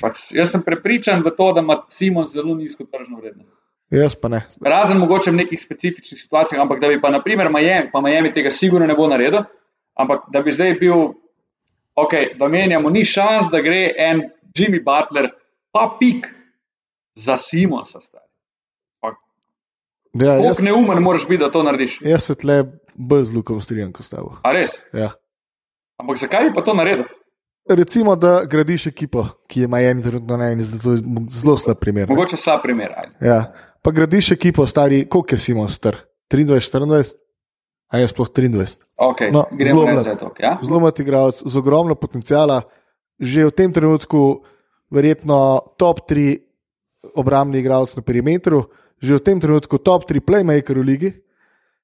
Pač, 0.00 0.30
jaz 0.34 0.50
sem 0.50 0.62
prepričan 0.62 1.22
v 1.22 1.30
to, 1.36 1.52
da 1.54 1.62
ima 1.62 1.78
Simon 1.88 2.26
zelo 2.26 2.54
nizko 2.58 2.86
tržno 2.90 3.20
vrednost. 3.20 3.52
Jaz 3.94 4.16
pa 4.18 4.28
ne. 4.32 4.42
Razen 4.64 4.98
mogoče 4.98 5.30
v 5.30 5.38
nekih 5.42 5.60
specifičnih 5.60 6.20
situacijah, 6.20 6.62
ampak 6.62 6.80
da 6.82 6.88
bi 6.90 7.00
pa, 7.00 7.12
naprimer, 7.14 7.50
Miami, 7.52 7.92
pa 7.92 8.00
Miami 8.02 8.32
tega 8.34 8.50
sigurno 8.50 8.88
ne 8.90 8.96
bo 8.98 9.06
naredil, 9.08 9.44
ampak 9.94 10.26
da 10.34 10.42
bi 10.42 10.52
zdaj 10.52 10.74
bil, 10.80 11.12
ok, 11.94 12.14
da 12.40 12.48
menjamo, 12.50 12.90
ni 12.90 13.04
šans, 13.06 13.52
da 13.52 13.62
gre 13.62 13.92
en 13.94 14.26
Jimmy 14.56 14.82
Butler, 14.82 15.30
pa 15.70 15.86
pik 16.00 16.26
za 17.14 17.36
Simonsa. 17.38 18.02
Ja, 20.14 20.36
jaz, 20.38 20.60
neumen 20.62 21.02
moraš 21.02 21.26
biti, 21.26 21.42
da 21.42 21.50
to 21.50 21.62
narediš? 21.66 21.98
jaz 22.06 22.26
se 22.30 22.34
tle 22.38 22.60
bolj 22.94 23.24
z 23.24 23.34
Lukom 23.34 23.60
strinjam 23.60 23.92
kot 23.92 24.06
s 24.06 24.12
tabo. 24.12 24.36
A 24.46 24.52
res? 24.54 24.76
Ja. 24.94 25.10
Ampak 25.98 26.20
zakaj 26.22 26.48
bi 26.48 26.52
pa 26.54 26.62
to 26.62 26.74
naredil? 26.78 27.08
Recimo, 27.66 28.16
da 28.16 28.44
gradiš 28.44 28.86
ekipo, 28.86 29.24
ki 29.46 29.60
je 29.60 29.68
Miami 29.68 30.02
trenutno 30.02 30.36
na 30.36 30.50
eni, 30.50 30.60
je 30.60 30.96
zelo 31.30 31.56
slab 31.56 31.78
primer. 31.78 32.08
ne. 32.08 32.14
Mogoče 32.14 32.36
slab 32.36 32.62
primer. 32.62 32.92
Ajde. 32.92 33.26
Ja. 33.26 33.52
Pa 33.82 33.90
gradiš 33.90 34.30
ekipo, 34.30 34.66
stari, 34.66 35.08
koliko 35.08 35.34
je 35.34 35.38
Simon 35.38 35.68
star? 35.68 35.96
23, 36.30 36.44
24? 36.70 37.14
A 37.88 37.98
je 37.98 38.08
sploh 38.08 38.28
23? 38.28 38.78
Okay, 38.96 39.32
No, 39.32 39.44
gremo 39.52 39.80
zelo 39.80 39.92
mlad. 39.92 40.04
začetek. 40.04 40.40
Ja? 40.40 40.58
Zelo 40.62 40.80
mat 40.80 41.00
igralec, 41.00 41.42
z 41.46 41.56
ogromno 41.56 41.94
potencijala, 41.94 42.62
že 43.20 43.44
v 43.44 43.50
tem 43.50 43.72
trenutku 43.72 44.44
verjetno 44.90 45.60
top 45.76 46.08
3 46.10 46.38
obrambni 47.14 47.58
igralec 47.58 47.96
na 47.96 48.02
perimetru, 48.02 48.68
že 49.02 49.14
v 49.14 49.20
tem 49.20 49.40
trenutku 49.40 49.78
top 49.78 50.04
3 50.04 50.20
playmaker 50.20 50.76
v 50.78 50.84
ligi. 50.84 51.10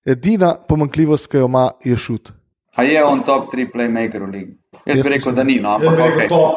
Edina 0.06 0.56
pomankljivost, 0.56 1.28
ki 1.28 1.36
jo 1.36 1.48
ima, 1.48 1.72
je 1.84 1.96
šut. 1.96 2.32
A 2.76 2.82
je 2.82 3.04
on 3.04 3.24
top 3.24 3.52
3 3.52 3.68
playmaker 3.72 4.24
v 4.24 4.30
ligi? 4.30 4.52
Jaz, 4.90 4.96
Jaz 4.96 5.04
bi 5.04 5.10
rekel, 5.10 5.34
da 5.34 5.44
ni. 5.44 5.56
No, 5.56 5.70
Jaz 5.72 5.80
bi 5.80 5.86
ampak, 5.88 6.06
rekel 6.08 6.20
okay. 6.20 6.28
top 6.28 6.54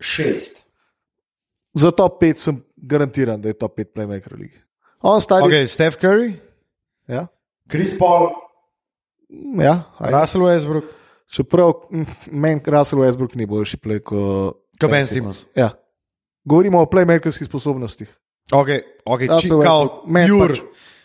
šest. 0.00 0.62
Za 1.74 1.90
top 1.90 2.20
5 2.20 2.34
sem 2.36 2.56
garantiran, 2.76 3.40
da 3.40 3.48
je 3.48 3.54
top 3.54 3.78
5 3.78 3.92
playmaker 3.92 4.34
v 4.34 4.38
ligi. 4.38 4.58
On 5.02 5.20
stari. 5.20 5.44
Okay, 5.44 5.66
Steph 5.66 5.96
Curry, 5.96 6.32
Ja, 7.08 7.26
Chris 7.66 7.96
Paul, 7.98 8.30
Mm, 9.32 9.60
ja 9.60 9.82
ajde. 9.98 10.12
Russell 10.12 10.44
Westbrook, 10.44 10.84
Čeprav 11.26 11.72
mm, 11.90 12.04
meni 12.30 12.60
Russell 12.66 13.00
Westbrook 13.00 13.34
ni 13.34 13.46
boljši 13.46 13.76
play 13.76 14.00
kot 14.00 14.60
Ben 14.90 15.06
Simmons. 15.06 15.46
Ja. 15.56 15.70
Govorimo 16.44 16.82
o 16.82 16.86
playmakerskih 16.86 17.46
sposobnostih. 17.46 18.08
Okay, 18.52 18.80
okay, 19.06 19.26
či, 19.40 19.48
Russell 19.48 19.62
kao, 19.62 19.80
Westbrook, 19.80 20.06
meni 20.06 20.28
pure. 20.28 20.54
pač. 20.54 20.60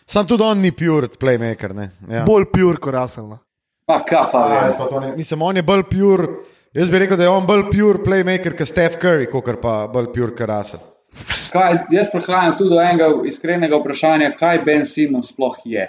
Sam 0.06 0.26
tudi 0.26 0.42
on 0.42 0.58
ni 0.58 0.72
pure 0.72 1.08
playmaker. 1.08 1.72
Ne? 1.74 1.90
Ja. 2.08 2.24
Bolj 2.24 2.44
pure 2.52 2.76
kot 2.76 2.94
Russell. 2.94 3.26
No. 3.26 3.38
Pa 3.86 3.94
A, 3.94 4.04
jaz 4.04 4.70
vem. 4.70 4.78
pa 4.78 4.86
to 4.86 5.00
ne- 5.00 5.16
Mislim, 5.16 5.42
on 5.42 5.56
je 5.56 5.62
bolj 5.62 5.82
pure. 5.90 6.28
Jaz 6.76 6.90
bi 6.90 6.98
rekel, 6.98 7.16
da 7.16 7.24
je 7.24 7.32
on 7.32 7.46
bolj 7.46 7.68
pure 7.72 8.02
playmaker 8.04 8.56
kot 8.56 8.68
Steph 8.68 8.98
Curry, 9.02 9.28
kot 9.30 9.48
pa 9.62 9.86
bolj 9.92 10.10
pure 10.14 10.46
Russell. 10.46 10.82
Kaj, 11.52 11.78
jaz 11.90 12.10
prihajam 12.12 12.56
tudi 12.58 12.74
do 12.74 12.80
enega 12.80 13.08
iskrenega 13.26 13.78
vprašanja, 13.80 14.34
kaj 14.38 14.60
Ben 14.66 14.84
Simon 14.86 15.22
sploh 15.24 15.56
je. 15.64 15.86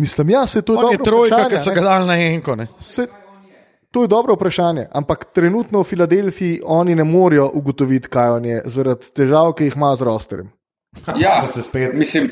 Mislim, 0.00 0.30
ja, 0.30 0.46
se 0.46 0.62
to 0.62 0.72
je 0.72 0.78
On 0.78 0.92
je 0.92 0.98
dobro 0.98 1.04
trojka, 1.04 1.34
vprašanje, 1.34 1.56
ki 1.56 1.64
so 1.64 1.74
ga 1.74 1.80
dali 1.80 2.06
na 2.08 2.16
enko. 2.16 2.56
Ne? 2.56 2.66
Se, 2.80 3.06
to 3.90 4.02
je 4.02 4.08
dobro 4.08 4.34
vprašanje, 4.34 4.86
ampak 4.92 5.26
trenutno 5.34 5.82
v 5.82 5.84
Filadelfiji 5.84 6.62
oni 6.64 6.94
ne 6.94 7.04
morejo 7.04 7.50
ugotoviti, 7.54 8.08
kaj 8.08 8.30
on 8.38 8.48
je, 8.48 8.62
zaradi 8.64 9.12
težav, 9.14 9.52
ki 9.52 9.68
jih 9.68 9.76
ima 9.76 9.92
z 9.96 10.08
rosterjem. 10.08 10.48
Ja, 11.20 11.42
se 11.52 11.62
spet. 11.62 11.94
mislim, 11.94 12.30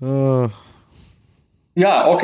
Uh, 0.00 0.50
ja, 1.74 2.04
ok. 2.08 2.22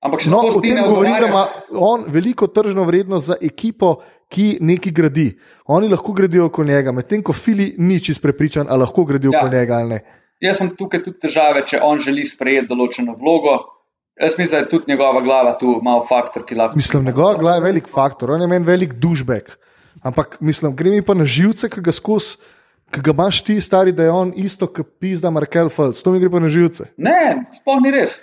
Ampak 0.00 0.22
še 0.22 0.30
No, 0.30 0.44
o 0.46 0.60
tem 0.62 0.78
govorim, 0.78 1.16
da 1.18 1.26
ima 1.26 1.46
on 1.74 2.04
veliko 2.14 2.46
tržno 2.46 2.84
vrednost 2.86 3.26
za 3.32 3.36
ekipo, 3.42 3.96
ki 4.30 4.58
nekaj 4.60 4.92
gradi. 4.92 5.38
Oni 5.66 5.88
lahko 5.88 6.12
gradijo 6.12 6.46
okoli 6.46 6.74
njega, 6.74 6.92
medtem 6.92 7.22
ko 7.22 7.32
Fili 7.32 7.74
ni 7.78 7.98
čist 8.00 8.22
prepričan, 8.22 8.66
ali 8.70 8.84
lahko 8.84 9.04
gradijo 9.04 9.32
Ja. 9.34 9.40
okoli 9.40 9.56
njega 9.58 9.74
ali 9.74 9.88
ne. 9.88 10.00
Jaz 10.40 10.60
imam 10.60 10.76
tukaj 10.76 11.02
tudi 11.02 11.18
težave, 11.18 11.64
če 11.66 11.80
on 11.82 11.98
želi 11.98 12.24
sprejeti 12.24 12.68
določeno 12.68 13.16
vlogo. 13.18 13.56
Jaz 14.20 14.36
mislim, 14.38 14.52
da 14.54 14.58
je 14.58 14.68
tudi 14.68 14.84
njegova 14.92 15.20
glava 15.22 15.56
tu 15.58 15.80
malo 15.82 16.06
faktor, 16.08 16.44
ki 16.46 16.54
lahko. 16.54 16.76
Mislim, 16.76 17.04
njegova 17.04 17.34
glava 17.34 17.56
je 17.56 17.62
velik 17.66 17.88
faktor, 17.88 18.30
on 18.30 18.40
je 18.40 18.46
meni 18.46 18.66
velik 18.66 18.94
dušbek. 18.94 19.58
Ampak 20.02 20.36
mislim, 20.40 20.76
gre 20.76 20.90
mi 20.90 21.02
pa 21.02 21.14
na 21.14 21.24
živce, 21.24 21.70
ki 21.70 21.80
ga 21.80 21.92
skozi. 21.92 22.36
Ki 22.90 23.02
ga 23.04 23.12
imaš 23.12 23.42
ti, 23.44 23.60
stari, 23.60 23.92
da 23.92 24.06
je 24.06 24.10
on 24.10 24.30
isto, 24.36 24.66
kot 24.66 24.86
pizda 25.00 25.30
Markel 25.30 25.68
Fultz, 25.68 26.00
to 26.02 26.10
mi 26.10 26.20
gre 26.22 26.30
pa 26.30 26.40
na 26.40 26.48
živce. 26.48 26.86
Ne, 26.96 27.44
sploh 27.52 27.82
ni 27.84 27.90
res. 27.92 28.14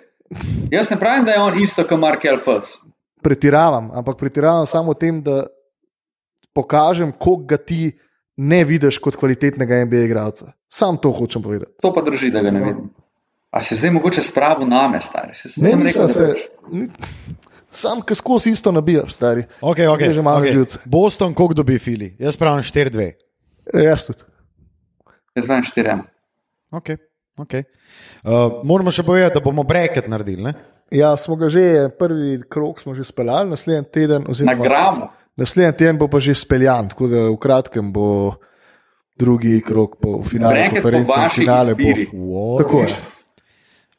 Jaz 0.71 0.89
ne 0.89 0.99
pravim, 0.99 1.26
da 1.26 1.32
je 1.32 1.39
on 1.39 1.59
isto 1.61 1.84
kot 1.88 1.99
Markel 1.99 2.38
Fultz. 2.38 2.78
Pretiravam, 3.23 3.91
ampak 3.93 4.17
pretiravam 4.17 4.65
samo 4.65 4.91
v 4.91 4.99
tem, 4.99 5.21
da 5.23 5.45
pokažem, 6.53 7.11
koliko 7.11 7.43
ga 7.45 7.57
ti 7.57 7.91
ne 8.38 8.63
vidiš 8.63 8.97
kot 8.97 9.15
kvalitetnega 9.15 9.86
NBA 9.86 10.05
igralca. 10.05 10.51
Sam 10.69 10.97
to 10.97 11.11
hočem 11.11 11.41
povedati. 11.41 11.71
To 11.82 11.93
pa 11.93 12.01
drži, 12.01 12.32
da 12.32 12.41
ga 12.41 12.51
ne 12.51 12.59
vidim. 12.59 12.89
A 13.51 13.61
se 13.61 13.76
zdaj 13.76 13.91
mogoče 13.91 14.21
spravil 14.21 14.67
name, 14.67 14.99
stari? 15.01 15.36
Se, 15.36 15.47
Ne, 15.61 15.71
rekel, 15.71 16.09
se. 16.09 16.34
ni- 16.71 16.89
Sam, 17.71 18.01
ki 18.01 18.15
skozi 18.15 18.49
isto 18.49 18.71
nabijaš, 18.71 19.13
stari. 19.13 19.43
okay, 19.61 19.88
okay, 19.88 20.11
že 20.11 20.21
malo 20.21 20.39
na 20.39 20.45
okay. 20.45 20.51
živce. 20.53 20.80
Boston, 20.86 21.34
koliko 21.34 21.53
dobi 21.53 21.80
Fili? 21.80 22.15
Jaz 22.19 22.38
pravim 22.38 22.63
4-2. 22.63 23.11
E, 23.73 23.84
jaz 23.84 24.05
tudi. 24.05 24.23
Jaz 25.36 25.45
pravim 25.45 25.63
4-1. 25.63 26.01
Okay, 26.71 26.97
okay. 27.38 27.63
Uh, 28.23 28.61
moramo 28.63 28.91
še 28.91 29.03
povedati, 29.03 29.33
da 29.33 29.43
bomo 29.43 29.63
bracket 29.63 30.07
naredili. 30.07 30.43
Ne? 30.43 30.53
Ja, 30.93 31.15
smo 31.17 31.36
ga 31.36 31.49
že, 31.49 31.89
prvi 31.99 32.41
krok 32.49 32.81
smo 32.81 32.93
že 32.95 33.03
speljali, 33.03 33.49
naslednji 33.49 33.89
teden, 33.91 34.21
Na 34.25 34.31
oziroma 34.31 34.63
gramu. 34.63 35.07
naslednji 35.36 35.77
teden 35.77 35.97
bo 35.97 36.07
pa 36.07 36.19
že 36.19 36.36
speljan, 36.36 36.89
tako 36.93 37.07
da 37.07 37.25
v 37.29 37.38
kratkem 37.41 37.91
bo 37.93 38.36
drugi 39.17 39.61
krok 39.65 39.97
po 40.01 40.23
finalu 40.23 40.55
po 40.55 40.75
konference. 40.75 41.19
Finale 41.36 41.75
bo. 41.75 41.91
Wow. 42.13 42.57
Tako 42.61 42.79
je. 42.86 42.95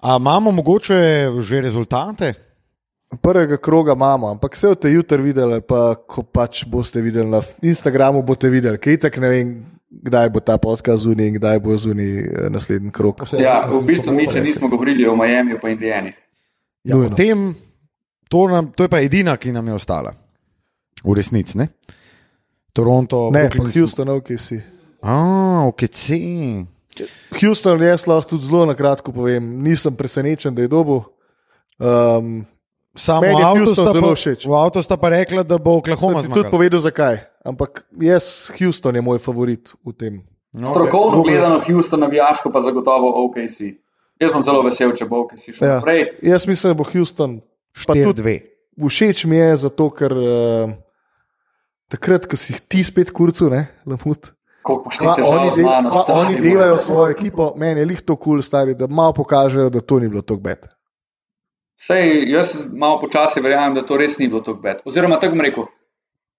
A 0.01 0.17
imamo 0.21 0.51
mogoče 0.53 1.31
že 1.41 1.61
rezultate? 1.61 2.35
Prvega 3.23 3.57
kroga 3.57 3.93
imamo, 3.93 4.31
ampak 4.35 4.55
vse 4.55 4.69
boste 4.69 4.91
jutri 4.91 5.23
videli, 5.23 5.61
pa 5.63 5.95
ko 5.95 6.23
pač 6.23 6.65
boste 6.67 7.01
videli 7.01 7.31
na 7.31 7.41
Instagramu, 7.63 8.23
boste 8.23 8.51
videli, 8.51 8.79
kaj 8.79 8.99
tak 9.07 9.17
ne 9.23 9.29
vem, 9.31 9.53
kdaj 9.89 10.31
bo 10.31 10.41
ta 10.41 10.59
podcast 10.59 11.03
zunaj 11.03 11.27
in 11.27 11.35
kdaj 11.35 11.59
bo 11.59 11.77
zunaj 11.77 12.11
naslednji 12.51 12.91
krok. 12.91 13.23
Ja, 13.33 13.65
v 13.65 13.83
bistvu 13.83 14.13
mi 14.13 14.27
še 14.27 14.41
nismo 14.41 14.69
govorili 14.69 15.07
o 15.07 15.17
Miami 15.17 15.55
pa 15.57 15.69
Indijani. 15.69 16.13
Ja, 16.83 16.95
Nujno. 16.95 17.11
potem, 17.11 17.55
to, 18.29 18.49
nam, 18.49 18.71
to 18.71 18.83
je 18.83 18.89
pa 18.89 19.01
edina, 19.01 19.37
ki 19.37 19.53
nam 19.53 19.67
je 19.67 19.75
ostala. 19.75 20.15
V 21.03 21.13
resnici, 21.13 21.59
ne? 21.59 21.69
Toronto, 22.73 23.31
Ne, 23.31 23.49
Brooklyn- 23.49 23.73
Houston, 23.73 24.09
ok, 24.11 24.29
si. 24.37 24.59
A, 25.03 25.15
OKC. 25.65 26.11
Houston, 27.41 27.81
jaz 27.81 28.07
lahko 28.07 28.31
tudi 28.31 28.47
zelo 28.47 28.67
na 28.67 28.75
kratko 28.75 29.13
povem, 29.13 29.63
nisem 29.63 29.93
presenečen, 29.93 30.55
da 30.55 30.63
je 30.63 30.69
dobil. 30.69 31.01
Um, 31.79 32.47
Samo 32.95 33.21
Meni 33.21 33.37
je 33.37 33.45
avto 33.45 33.65
Houston 33.67 33.85
sta, 33.85 33.93
pa, 33.93 34.49
v 34.49 34.55
avto 34.57 34.83
sta 34.83 34.97
pa 34.97 35.09
rekla, 35.11 35.43
da 35.43 35.59
bo 35.59 35.77
Oklahoma 35.77 36.23
Sem 36.23 36.31
ti 36.31 36.35
tudi 36.35 36.41
zmagal. 36.41 36.51
povedal, 36.51 36.81
zakaj. 36.81 37.17
Ampak 37.47 37.85
jaz, 38.03 38.51
Houston 38.59 38.97
je 38.99 39.03
moj 39.03 39.19
favorit 39.23 39.71
v 39.87 39.93
tem. 39.95 40.15
No, 40.53 40.73
Strokovno 40.73 41.21
Dober. 41.21 41.33
gledano, 41.33 41.61
Houston, 41.61 42.01
navijaško 42.01 42.51
pa 42.51 42.61
zagotovo 42.61 43.13
OKC. 43.27 43.77
Jaz 44.21 44.33
sem 44.33 44.43
zelo 44.43 44.63
vesel, 44.65 44.95
če 44.97 45.05
bo 45.05 45.21
OKC 45.25 45.53
šel 45.53 45.69
Ja. 45.69 45.75
naprej. 45.77 46.07
Jaz 46.25 46.47
mislim, 46.49 46.73
da 46.73 46.79
bo 46.79 46.85
Houston. 46.89 47.41
tudi 47.87 48.01
4-2. 48.03 48.41
Všeč 48.77 49.25
mi 49.25 49.37
je 49.37 49.57
zato, 49.57 49.91
ker 49.91 50.13
uh, 50.13 50.73
takrat, 51.89 52.27
ko 52.27 52.37
si 52.37 52.53
jih 52.53 52.61
ti 52.61 52.85
spet 52.85 53.13
kurcu, 53.13 53.51
ne, 53.53 53.67
lamut. 53.87 54.33
Ti 54.67 55.05
Pa 55.05 55.15
oni, 55.23 55.51
del, 55.55 55.65
mano, 55.65 55.91
pa 55.93 56.15
oni 56.17 56.41
delajo 56.43 56.77
svojo 56.83 57.11
ekipo, 57.15 57.53
meni 57.57 57.81
je 57.81 57.87
lih 57.87 58.01
to 58.03 58.17
kul, 58.17 58.41
cool, 58.41 58.43
stari, 58.43 58.75
da 58.75 58.89
malo 58.91 59.13
pokažejo, 59.13 59.71
da 59.71 59.81
to 59.81 60.01
ni 60.03 60.09
bilo 60.09 60.23
tako 60.23 60.41
bed. 60.41 60.67
Sej, 61.79 62.25
jaz 62.33 62.67
malo 62.73 62.99
počasi 63.01 63.41
verjamem, 63.41 63.77
da 63.77 63.85
to 63.87 63.97
res 63.97 64.19
ni 64.19 64.27
bilo 64.29 64.41
tako 64.41 64.59
bed. 64.59 64.81
Oziroma, 64.85 65.21
tako 65.21 65.37
bom 65.37 65.45
rekel, 65.45 65.69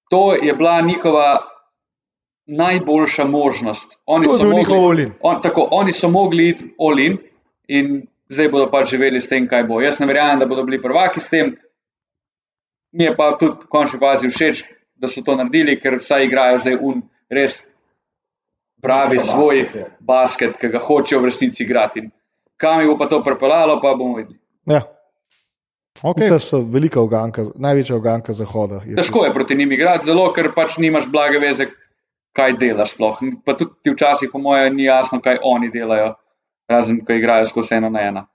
to 0.10 0.34
je 0.36 0.54
bila 0.54 0.82
njihova 0.82 1.38
najboljša 2.46 3.26
možnost. 3.26 3.98
Oni 4.06 4.28
To 4.28 4.34
so 4.34 4.44
bil 4.44 4.52
mogli- 4.52 4.60
njihov 4.60 4.90
all-in. 4.90 5.12
On, 5.22 5.42
tako, 5.42 5.68
oni 5.72 5.92
so 5.92 6.10
mogli 6.10 6.50
iti 6.50 6.74
olin 6.78 7.18
in 7.68 8.08
zdaj 8.30 8.50
bodo 8.50 8.70
pač 8.72 8.90
živeli 8.90 9.22
s 9.22 9.28
tem, 9.28 9.48
kaj 9.48 9.64
bo. 9.64 9.82
Jaz 9.82 10.00
ne 10.00 10.06
verjamem, 10.06 10.40
da 10.40 10.46
bodo 10.46 10.64
bili 10.64 10.82
prvaki 10.82 11.20
s 11.20 11.30
tem. 11.30 11.56
Mi 12.92 13.04
je 13.04 13.16
pa 13.16 13.38
tudi 13.38 13.60
v 13.64 13.68
končni 13.68 14.00
fazi 14.00 14.30
všeč, 14.30 14.64
da 14.96 15.08
so 15.08 15.22
to 15.22 15.36
naredili, 15.36 15.80
ker 15.80 16.00
vsaj 16.00 16.26
igrajo 16.26 16.58
zdaj 16.60 16.78
un 16.82 17.02
res 17.30 17.68
pravi 18.82 19.20
svoj 19.20 19.66
basket, 20.00 20.58
ki 20.58 20.68
ga 20.68 20.80
hočejo 20.80 21.20
v 21.20 21.26
resnici 21.26 21.64
igrati. 21.64 22.10
Kam 22.58 22.80
jih 22.80 22.90
bo 22.90 22.98
pa 22.98 23.08
to 23.08 23.24
pripeljalo, 23.24 23.82
pa 23.82 23.94
bomo 23.94 24.16
videli. 24.18 24.40
Ja. 24.66 24.82
Okay. 26.04 26.30
To 26.30 26.40
so 26.40 26.62
velika 26.62 27.02
oganka, 27.02 27.42
največja 27.56 27.96
oganka 27.96 28.34
zahoda. 28.34 28.82
je 28.86 28.96
Težko 28.96 29.26
je 29.26 29.34
proti 29.34 29.56
njim 29.56 29.72
igrati, 29.72 30.06
zelo, 30.06 30.30
ker 30.34 30.52
pač 30.56 30.78
nimaš 30.78 31.08
blage 31.10 31.40
veze, 31.42 31.70
kaj 32.38 32.54
delaš. 32.62 32.94
Sploh. 32.94 33.22
Pa 33.46 33.58
tudi 33.58 33.72
ti 33.84 33.94
včasih, 33.96 34.30
po 34.32 34.40
mojem, 34.40 34.76
ni 34.76 34.86
jasno, 34.86 35.22
kaj 35.22 35.42
oni 35.44 35.72
delajo, 35.74 36.14
razen 36.70 37.02
ko 37.06 37.18
igrajo 37.18 37.50
skozi 37.50 37.80
eno 37.80 37.90
na 37.90 38.06
ena. 38.10 38.28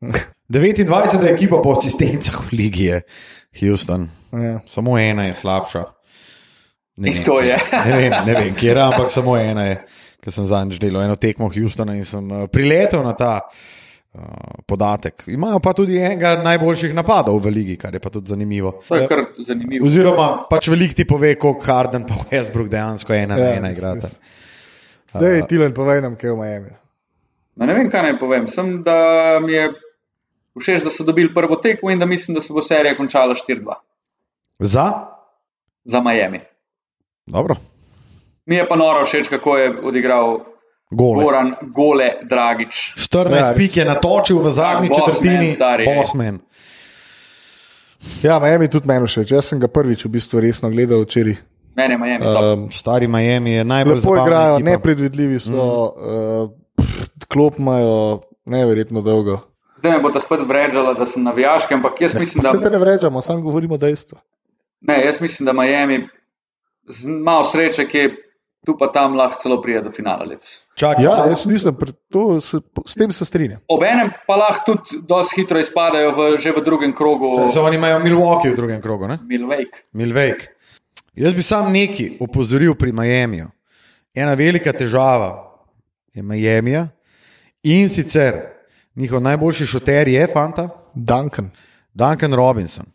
29. 0.50 1.24
ekipa 1.30 1.62
po 1.62 1.72
asistencah 1.78 2.42
v 2.50 2.56
ligi 2.58 2.90
je 2.90 3.02
Houston. 3.60 4.08
Ja. 4.32 4.60
Samo 4.66 4.98
ena 4.98 5.28
je 5.30 5.34
slabša. 5.34 5.84
Ne 7.00 7.22
to 7.24 7.40
je. 7.40 7.56
Ne 7.86 7.96
vem, 7.96 8.14
ne 8.26 8.34
vem 8.34 8.54
kje 8.54 8.74
je, 8.74 8.80
ampak 8.82 9.10
samo 9.10 9.36
ena 9.38 9.64
je, 9.64 9.76
ker 10.20 10.34
sem 10.34 10.46
zadnjič 10.50 10.80
delal 10.82 11.06
eno 11.06 11.16
tekmo 11.16 11.48
Houstona 11.48 11.94
in 11.96 12.04
sem 12.04 12.26
uh, 12.28 12.48
priletel 12.50 13.06
na 13.06 13.14
ta 13.16 13.36
uh, 13.46 13.62
podatek. 14.66 15.24
Imajo 15.26 15.60
pa 15.62 15.72
tudi 15.72 15.98
enega 15.98 16.34
najboljših 16.42 16.94
napadov 16.94 17.38
v 17.44 17.52
ligi, 17.54 17.76
kar 17.78 17.94
je 17.94 18.00
pa 18.02 18.10
tudi 18.10 18.28
zanimivo. 18.28 18.80
To 18.88 18.96
je 18.98 19.06
kar 19.08 19.24
zanimivo. 19.38 19.86
Oziroma, 19.86 20.28
pač 20.50 20.68
velik 20.68 20.94
ti 20.98 21.06
pove, 21.06 21.34
koliko 21.38 21.62
Harden 21.66 22.06
pa 22.08 22.18
Westbrook 22.30 22.68
dejansko 22.68 23.14
ena 23.14 23.36
na 23.36 23.44
Ja, 23.44 23.54
ena 23.60 23.68
res, 23.70 23.78
igrata. 23.78 24.00
res. 24.00 24.20
Dej, 25.14 25.46
Tilen, 25.50 25.74
povej 25.74 26.02
nam, 26.02 26.16
kaj 26.18 26.30
je 26.30 26.34
v 26.34 26.38
Miami. 26.38 26.72
Ma 27.56 27.66
Ne 27.66 27.74
vem, 27.74 27.90
kaj 27.90 28.02
naj 28.02 28.18
povem. 28.18 28.46
Sem, 28.46 28.82
da 28.82 29.38
mi 29.42 29.52
je 29.52 29.70
všeč, 30.58 30.84
da 30.86 30.90
so 30.90 31.04
dobili 31.06 31.34
prvo 31.34 31.56
tekmo 31.62 31.90
in 31.90 31.98
da 31.98 32.06
mislim, 32.06 32.34
da 32.34 32.40
se 32.40 32.52
bo 32.52 32.62
serija 32.62 32.96
končala 32.96 33.34
4-2 33.34 33.78
Za? 34.58 35.06
za 35.84 36.00
Miami. 36.00 36.40
Dobro. 37.26 37.54
Mi 38.46 38.56
je 38.56 38.66
pa 38.68 38.76
noro 38.76 39.04
všeč, 39.04 39.28
kako 39.28 39.56
je 39.56 39.70
odigral 39.82 40.49
Gole. 40.90 41.24
Goran 41.24 41.54
Gole 41.74 42.12
Dragič. 42.30 42.94
14 42.98 43.30
Ja, 43.30 43.46
ja, 43.46 43.54
pik 43.54 43.76
je 43.76 43.84
natočil 43.84 44.38
v 44.42 44.50
zadnji 44.50 44.90
Ja, 44.90 45.06
četrtini. 45.06 45.56
Bosman. 45.86 46.40
Ja, 48.22 48.38
Miami 48.40 48.68
tudi 48.68 48.88
meni 48.88 49.06
všeč. 49.06 49.30
Jaz 49.30 49.52
sem 49.52 49.60
ga 49.60 49.68
prvič 49.68 50.04
v 50.04 50.10
bistvu 50.16 50.40
resno 50.40 50.70
gledal 50.70 51.04
včeraj. 51.04 51.36
Meni 51.76 51.94
je 51.94 51.98
Miami. 51.98 52.24
Um, 52.26 52.70
Stari 52.72 53.06
Miami 53.06 53.52
je 53.60 53.64
najbolj 53.64 53.94
lepo 53.94 54.02
zabavna 54.08 54.24
igrajo, 54.26 54.54
ekipa. 54.56 54.70
nepredvidljivi 54.70 55.38
so, 55.38 55.52
mm. 55.52 56.48
uh, 56.82 57.26
klop 57.28 57.58
imajo 57.58 58.20
neverjetno 58.44 59.00
dolgo. 59.02 59.38
Zdaj 59.78 59.92
me 59.92 60.00
bo 60.02 60.10
ta 60.10 60.20
spet 60.20 60.40
vređala, 60.48 60.94
da 60.94 61.06
sem 61.06 61.22
navijaški, 61.22 61.74
ampak 61.74 62.00
jaz 62.00 62.14
mislim, 62.14 62.44
Vse 62.44 62.58
te 62.58 62.64
da, 62.64 62.70
ne 62.70 62.78
vrečamo, 62.78 63.22
samo 63.22 63.40
govorimo 63.40 63.76
dejstva. 63.76 64.18
ne, 64.80 65.04
jaz 65.06 65.20
mislim, 65.20 65.46
da 65.46 65.52
Miami 65.52 66.08
z 66.88 67.06
malo 67.06 67.44
sreče, 67.44 67.88
ki 67.88 67.98
je 67.98 68.16
tu 68.66 68.76
pa 68.78 68.90
tam 68.92 69.16
lahko 69.16 69.40
celo 69.42 69.60
pride 69.62 69.82
do 69.82 69.90
finala 69.92 70.24
letos. 70.24 70.60
Čakaj, 70.76 71.04
Ja, 71.04 71.26
jaz 71.30 71.46
nisem, 71.46 71.76
to, 72.12 72.40
se, 72.40 72.60
s 72.86 72.94
tem 72.94 73.12
se 73.12 73.24
strinjam. 73.24 73.60
Obenem 73.68 74.12
pa 74.26 74.36
lahko 74.36 74.74
tudi 74.74 75.00
dosti 75.08 75.40
hitro 75.40 75.60
izpadajo 75.60 76.12
v, 76.12 76.28
že 76.38 76.52
v 76.52 76.64
drugem 76.64 76.92
krogu 76.92 77.48
Se 77.48 77.60
oni 77.60 77.76
imajo 77.76 77.98
Milwaukee 78.04 78.50
v 78.52 78.56
drugem 78.56 78.80
krogu, 78.80 79.08
ne? 79.08 79.18
Milwaukee. 79.24 79.80
Milwaukee. 79.92 80.52
Jaz 81.14 81.34
bi 81.34 81.42
sam 81.42 81.72
nekaj 81.72 82.16
opozoril 82.20 82.74
pri 82.74 82.92
Miamiju. 82.92 83.48
Ena 84.14 84.34
velika 84.34 84.72
težava 84.72 85.56
je 86.14 86.22
Miami 86.22 86.76
in 87.62 87.88
sicer 87.88 88.34
njihov 88.96 89.20
najboljši 89.22 89.66
šoter 89.66 90.08
je 90.08 90.26
fanta 90.32 90.68
Duncan. 90.94 91.50
Duncan 91.94 92.34
Robinson. 92.34 92.86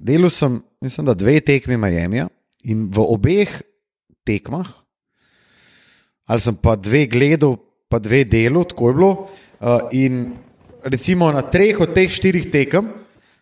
Delal 0.00 0.30
sem, 0.30 0.60
mislim, 0.80 1.06
da 1.06 1.14
dve 1.14 1.40
tekmi 1.40 1.76
Miami 1.76 2.24
in 2.64 2.88
v 2.90 3.02
obeh 3.02 3.60
tekmah, 4.28 4.68
ali 6.28 6.44
sem 6.44 6.56
pa 6.60 6.76
dve 6.76 7.06
gledal, 7.08 7.56
pa 7.88 7.96
dve 7.96 8.22
delal, 8.28 8.68
tako 8.68 8.90
je 8.90 8.94
bilo. 9.00 9.12
Uh, 9.58 9.88
in 9.96 10.36
recimo 10.84 11.32
na 11.32 11.42
treh 11.42 11.80
od 11.80 11.96
teh 11.96 12.12
štirih 12.12 12.50
tekem 12.52 12.92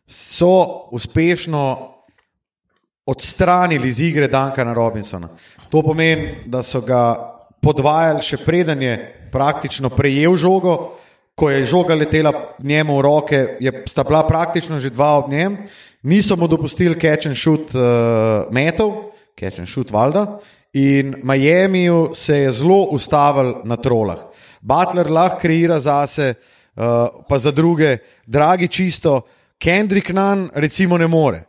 so 0.07 0.87
uspešno 0.95 1.93
odstranili 3.07 3.89
iz 3.89 4.01
igre 4.01 4.29
Duncana 4.29 4.75
Robinsona. 4.75 5.29
To 5.71 5.83
pomeni, 5.83 6.47
da 6.47 6.63
so 6.63 6.81
ga 6.81 7.17
podvajali 7.63 8.23
še 8.23 8.39
preden 8.43 8.83
je 8.83 8.95
praktično 9.33 9.91
prejel 9.91 10.37
žogo. 10.39 10.97
Ko 11.37 11.51
je 11.51 11.67
žoga 11.69 11.95
letela 11.95 12.33
njemu 12.65 12.97
v 12.97 13.03
roke, 13.05 13.39
je 13.61 13.73
sta 13.91 14.05
bila 14.09 14.23
praktično 14.25 14.79
že 14.81 14.91
dva 14.91 15.19
ob 15.19 15.29
njem, 15.29 15.59
niso 16.03 16.37
mu 16.37 16.49
dopustili 16.49 16.97
catch 16.97 17.29
and 17.29 17.37
shoot 17.37 17.75
uh, 17.77 18.49
metov, 18.51 19.13
catch 19.37 19.61
and 19.61 19.69
shoot 19.69 19.91
valjda, 19.93 20.39
in 20.77 21.15
Miamiju 21.23 22.11
se 22.15 22.37
je 22.37 22.53
zelo 22.53 22.83
ustavil 22.93 23.55
na 23.65 23.77
trolah. 23.77 24.19
Butler 24.61 25.09
lahko 25.11 25.41
kreira 25.41 25.81
zase, 25.81 26.35
uh, 26.77 27.23
pa 27.29 27.39
za 27.39 27.51
druge, 27.51 27.97
dragi 28.27 28.69
čisto, 28.69 29.23
Kendrick 29.59 30.13
Nunn 30.13 30.51
recimo 30.55 30.99
ne 30.99 31.07
more. 31.07 31.45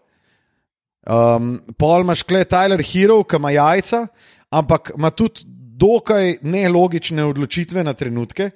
Um, 1.08 1.60
pol 1.78 2.06
imaš 2.06 2.24
kle 2.24 2.46
Tyler 2.46 2.80
Hero, 2.84 3.20
ki 3.24 3.36
ima 3.36 3.52
jajca, 3.52 4.08
ampak 4.50 4.92
ima 4.96 5.12
tudi 5.12 5.44
dokaj 5.78 6.38
nelogične 6.42 7.26
odločitve 7.26 7.84
na 7.84 7.94
trenutke. 7.94 8.50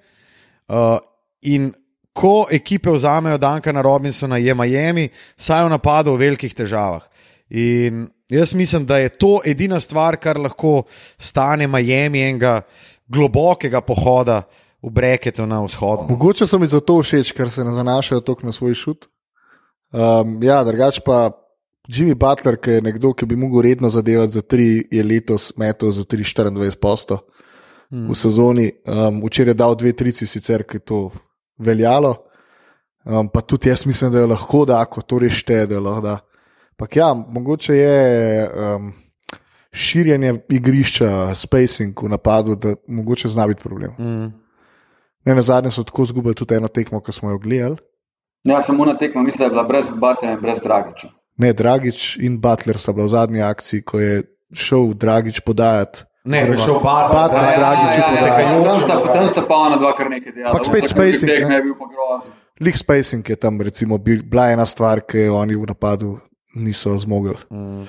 Uh, 0.72 1.00
in 1.42 1.74
ko 2.14 2.48
ekipe 2.52 2.92
vzamejo 2.92 3.38
Dankana 3.38 3.82
Robinsona, 3.82 4.38
je 4.38 4.56
Miami 4.56 5.10
vsaj 5.36 5.66
v 5.68 5.76
napadu 5.76 6.16
v 6.16 6.28
velikih 6.28 6.56
težavah. 6.56 7.04
In 7.50 8.08
jaz 8.32 8.54
mislim, 8.54 8.86
da 8.86 8.98
je 8.98 9.10
to 9.10 9.40
edina 9.46 9.80
stvar, 9.80 10.18
kar 10.18 10.40
lahko 10.40 10.84
stane 11.20 11.68
Miami 11.68 12.22
enega 12.22 12.62
globokega 13.08 13.82
pohoda 13.82 14.42
v 14.82 14.90
Breketu 14.90 15.46
na 15.46 15.62
vzhodu. 15.64 16.08
Mogoče 16.10 16.48
so 16.48 16.60
mi 16.60 16.68
zato 16.68 17.02
všeč, 17.04 17.34
ker 17.38 17.52
se 17.52 17.64
ne 17.64 17.74
zanašajo 17.76 18.22
toliko 18.26 18.48
na 18.48 18.56
svoj 18.56 18.74
šut. 18.74 19.06
Um, 19.92 20.40
ja, 20.44 20.64
drugač 20.64 21.02
pa 21.06 21.30
Jimmy 21.92 22.16
Butler, 22.16 22.58
ki 22.62 22.78
je 22.78 22.86
nekdo, 22.86 23.12
ki 23.14 23.28
bi 23.28 23.36
mogel 23.36 23.66
redno 23.68 23.90
zadevati 23.90 24.38
za 24.38 24.42
tri, 24.42 24.88
je 24.92 25.04
letos 25.04 25.52
metal 25.58 25.92
za 25.92 26.06
3-24 26.08 26.76
posto 26.82 27.20
hmm. 27.92 28.08
v 28.10 28.16
sezoni. 28.16 28.68
Um, 28.88 29.22
včeraj 29.26 29.52
je 29.52 29.60
dal 29.60 29.76
dve 29.76 29.94
trici, 29.94 30.28
sicer 30.28 30.64
ki 30.64 30.80
je 30.80 30.86
to 30.88 31.00
veljalo. 31.60 32.16
Um, 33.04 33.30
pa 33.30 33.42
tudi 33.42 33.70
jaz 33.70 33.86
mislim, 33.86 34.12
da 34.12 34.24
je 34.24 34.32
lahko 34.32 34.66
da, 34.66 34.84
ko 34.86 35.02
to 35.02 35.20
res 35.20 35.42
šteje, 35.42 35.68
da 35.68 35.76
je 35.76 35.84
lahko 35.84 36.06
da. 36.06 36.18
Ampak 36.82 36.96
ja, 36.96 37.14
mogoče 37.14 37.76
je 37.76 38.50
um, 38.50 38.94
širjenje 39.72 40.34
igrišča, 40.50 41.36
spacing 41.36 41.94
v 41.94 42.10
napadu, 42.10 42.56
da 42.56 42.74
mogoče 42.88 43.30
zna 43.30 43.46
biti 43.48 43.62
problem. 43.62 43.92
Mm. 44.00 44.32
Ne, 45.26 45.36
na 45.36 45.42
zadnje 45.42 45.72
so 45.72 45.84
tako 45.84 46.04
izgubili 46.04 46.34
tudi 46.36 46.56
eno 46.56 46.68
tekmo, 46.68 46.98
ki 47.00 47.12
smo 47.12 47.30
jo 47.30 47.38
gledali. 47.38 47.78
Ja, 48.44 48.62
samo 48.62 48.86
na 48.86 48.98
tekmo 48.98 49.22
mislim, 49.22 49.40
da 49.40 49.46
je 49.46 49.50
bila 49.50 49.64
brez 49.64 49.90
Butlera 49.92 50.34
in 50.34 50.42
brez 50.42 50.60
Dragiča. 50.64 51.08
Ne, 51.38 51.54
Dragič 51.54 52.18
in 52.18 52.40
Butler 52.42 52.78
sta 52.78 52.94
bila 52.94 53.06
v 53.06 53.10
zadnji 53.10 53.42
akciji, 53.42 53.82
ko 53.82 54.00
je 54.00 54.24
šel 54.54 54.94
Dragič 54.96 55.40
podajati 55.40 56.04
Ne, 56.24 56.46
bi 56.46 56.58
šel 56.58 56.82
bar, 56.84 57.14
Barbara 57.14 57.54
Dragič, 57.58 57.94
ja, 57.94 58.02
ja, 58.02 58.10
ja, 58.10 58.10
potekajoče 58.10 58.66
tam 58.66 58.82
sta- 58.82 59.06
pa- 59.06 59.14
Tam 59.14 59.28
sta 59.28 59.42
pa 59.42 59.56
ona 59.56 59.78
dva 59.78 59.94
kar 59.94 60.10
nekaj 60.10 60.34
delala. 60.34 60.54
Pač 60.54 60.66
spet 60.66 60.90
spacing, 60.90 61.30
ne. 61.30 61.62
ne. 61.62 61.62
League 62.60 62.78
spacing 62.78 63.30
je 63.30 63.36
tam 63.36 63.62
recimo, 63.62 63.98
bil, 63.98 64.22
bila 64.24 64.50
ena 64.50 64.66
stvar, 64.66 65.02
ki 65.02 65.18
jo 65.20 65.38
oni 65.38 65.56
v 65.56 65.66
napadu 65.68 66.18
niso 66.54 66.98
zmogli. 66.98 67.36
Mm. 67.50 67.84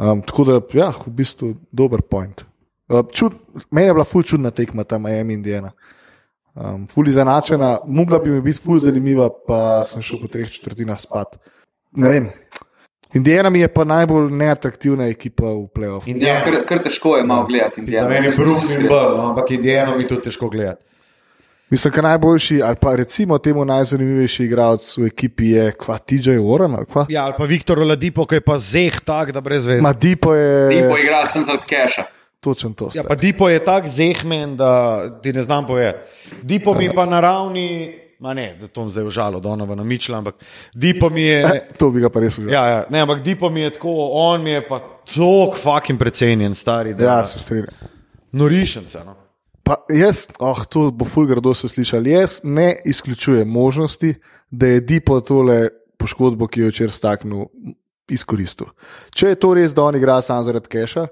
Um, 0.00 0.22
tako 0.22 0.44
da, 0.44 0.60
ja, 0.72 0.92
v 1.06 1.12
bistvu 1.12 1.54
dober 1.72 2.02
point. 2.02 2.44
Uh, 2.88 3.04
čud, 3.12 3.34
meni 3.70 3.90
je 3.90 3.94
bila 3.94 4.04
ful 4.04 4.22
čudna 4.22 4.50
tekma 4.50 4.84
tam, 4.84 5.02
Miami 5.02 5.34
Indiana. 5.34 5.72
Um, 6.54 6.86
ful 6.90 7.08
izenačena, 7.08 7.78
mogla 7.86 8.18
bi 8.18 8.30
mi 8.30 8.40
biti 8.40 8.58
ful 8.62 8.78
zanimiva, 8.78 9.28
pa 9.46 9.82
sem 9.86 10.02
šel 10.02 10.22
po 10.22 10.28
treh 10.32 10.50
četrtinah 10.50 10.98
spat. 11.00 11.36
Ne 11.96 12.08
vem. 12.08 12.30
Indiana 13.14 13.50
mi 13.50 13.60
je 13.60 13.68
pa 13.68 13.84
najbolj 13.84 14.30
neatraktivna 14.32 15.06
ekipa 15.10 15.46
v 15.46 15.66
playoff. 15.74 16.06
Ja, 16.06 16.14
Indiana. 16.14 16.44
kar, 16.44 16.58
kar 16.66 16.82
težko 16.84 17.16
je 17.16 17.24
malo 17.26 17.46
gledati. 17.46 17.82
Da 17.82 18.08
meni 18.08 18.30
je 18.30 18.36
Brooklyn 18.38 18.86
bolj, 18.88 19.16
no, 19.16 19.28
ampak 19.30 19.50
Indijano 19.50 19.96
mi 19.96 20.06
tudi 20.06 20.22
težko 20.28 20.48
gledati. 20.48 20.84
Mislim, 21.70 21.92
da 21.96 22.02
najboljši, 22.02 22.62
ali 22.62 22.76
pa 22.80 22.96
recimo 22.96 23.38
temu 23.38 23.64
najzanimivejši 23.64 24.44
igralec 24.44 24.96
v 24.98 25.06
ekipi 25.06 25.50
je 25.50 25.72
kva 25.72 25.98
TJ 25.98 26.30
Warren. 26.30 26.84
kva? 26.92 27.06
Ja, 27.08 27.24
ali 27.24 27.34
pa 27.38 27.44
Viktor 27.44 27.78
Oladipo, 27.78 28.26
ki 28.26 28.34
je 28.34 28.40
pa 28.40 28.58
zeh 28.58 29.00
tak, 29.04 29.32
da 29.32 29.40
brez 29.40 29.66
veze. 29.66 29.80
Ma 29.80 29.92
Dipo 29.92 30.34
je. 30.34 30.68
Dipo 30.68 30.98
igra 30.98 31.26
sem 31.26 31.44
zaradi 31.44 31.64
keša. 31.68 32.02
Točen 32.40 32.74
to. 32.74 32.84
Ja, 32.84 32.90
stari. 32.90 33.08
pa 33.08 33.14
Dipo 33.14 33.48
je 33.48 33.64
tak 33.64 33.88
zehmen, 33.88 34.56
da 34.56 35.00
ti 35.22 35.32
ne 35.32 35.42
znam 35.42 35.66
povedati. 35.66 35.98
Dipo 36.42 36.74
mi 36.74 36.90
pa 36.94 37.06
na 37.06 37.20
ravni, 37.20 37.94
ma 38.18 38.34
ne, 38.34 38.56
da 38.60 38.66
to 38.66 38.88
zdaj 38.88 39.04
užalo, 39.04 39.40
Donovan 39.40 39.78
na 39.78 39.84
Mičla, 39.84 40.18
ampak 40.18 40.34
Dipo 40.74 41.10
mi 41.10 41.22
je. 41.22 41.66
To 41.78 41.90
bi 41.90 42.00
ga 42.00 42.08
pa 42.10 42.20
res 42.20 42.38
užal. 42.38 42.52
Ja, 42.52 42.66
ja, 42.66 42.84
ne, 42.90 43.00
ampak 43.00 43.22
Dipo 43.22 43.50
mi 43.50 43.60
je 43.60 43.70
tako, 43.70 44.10
on 44.12 44.42
mi 44.42 44.50
je 44.50 44.68
pa 44.68 44.78
tako 44.78 45.54
fucking 45.62 45.98
precenjen, 45.98 46.54
stari, 46.54 46.94
da 46.94 47.04
ja 47.04 47.26
se 47.26 47.38
strinjam. 47.38 47.66
norišenca. 48.32 49.04
No. 49.04 49.29
Pa 49.62 49.76
jaz, 49.92 50.28
oh, 50.38 50.64
to 50.66 50.90
bo 50.90 51.04
fulgardo 51.04 51.54
so 51.54 51.68
slišali, 51.68 52.10
jaz 52.10 52.40
ne 52.44 52.76
izključujem 52.84 53.48
možnosti, 53.48 54.14
da 54.50 54.66
je 54.66 54.80
Dipo 54.80 55.20
tole 55.20 55.68
poškodbo, 55.98 56.46
ki 56.46 56.60
jo 56.60 56.66
je 56.66 56.70
včeraj 56.70 56.92
staknil, 56.92 57.44
izkoristil. 58.08 58.66
Če 59.14 59.28
je 59.28 59.34
to 59.36 59.54
res, 59.54 59.74
da 59.74 59.84
on 59.84 59.96
igra 59.96 60.22
sam 60.22 60.44
zaradi 60.44 60.68
keša, 60.68 61.06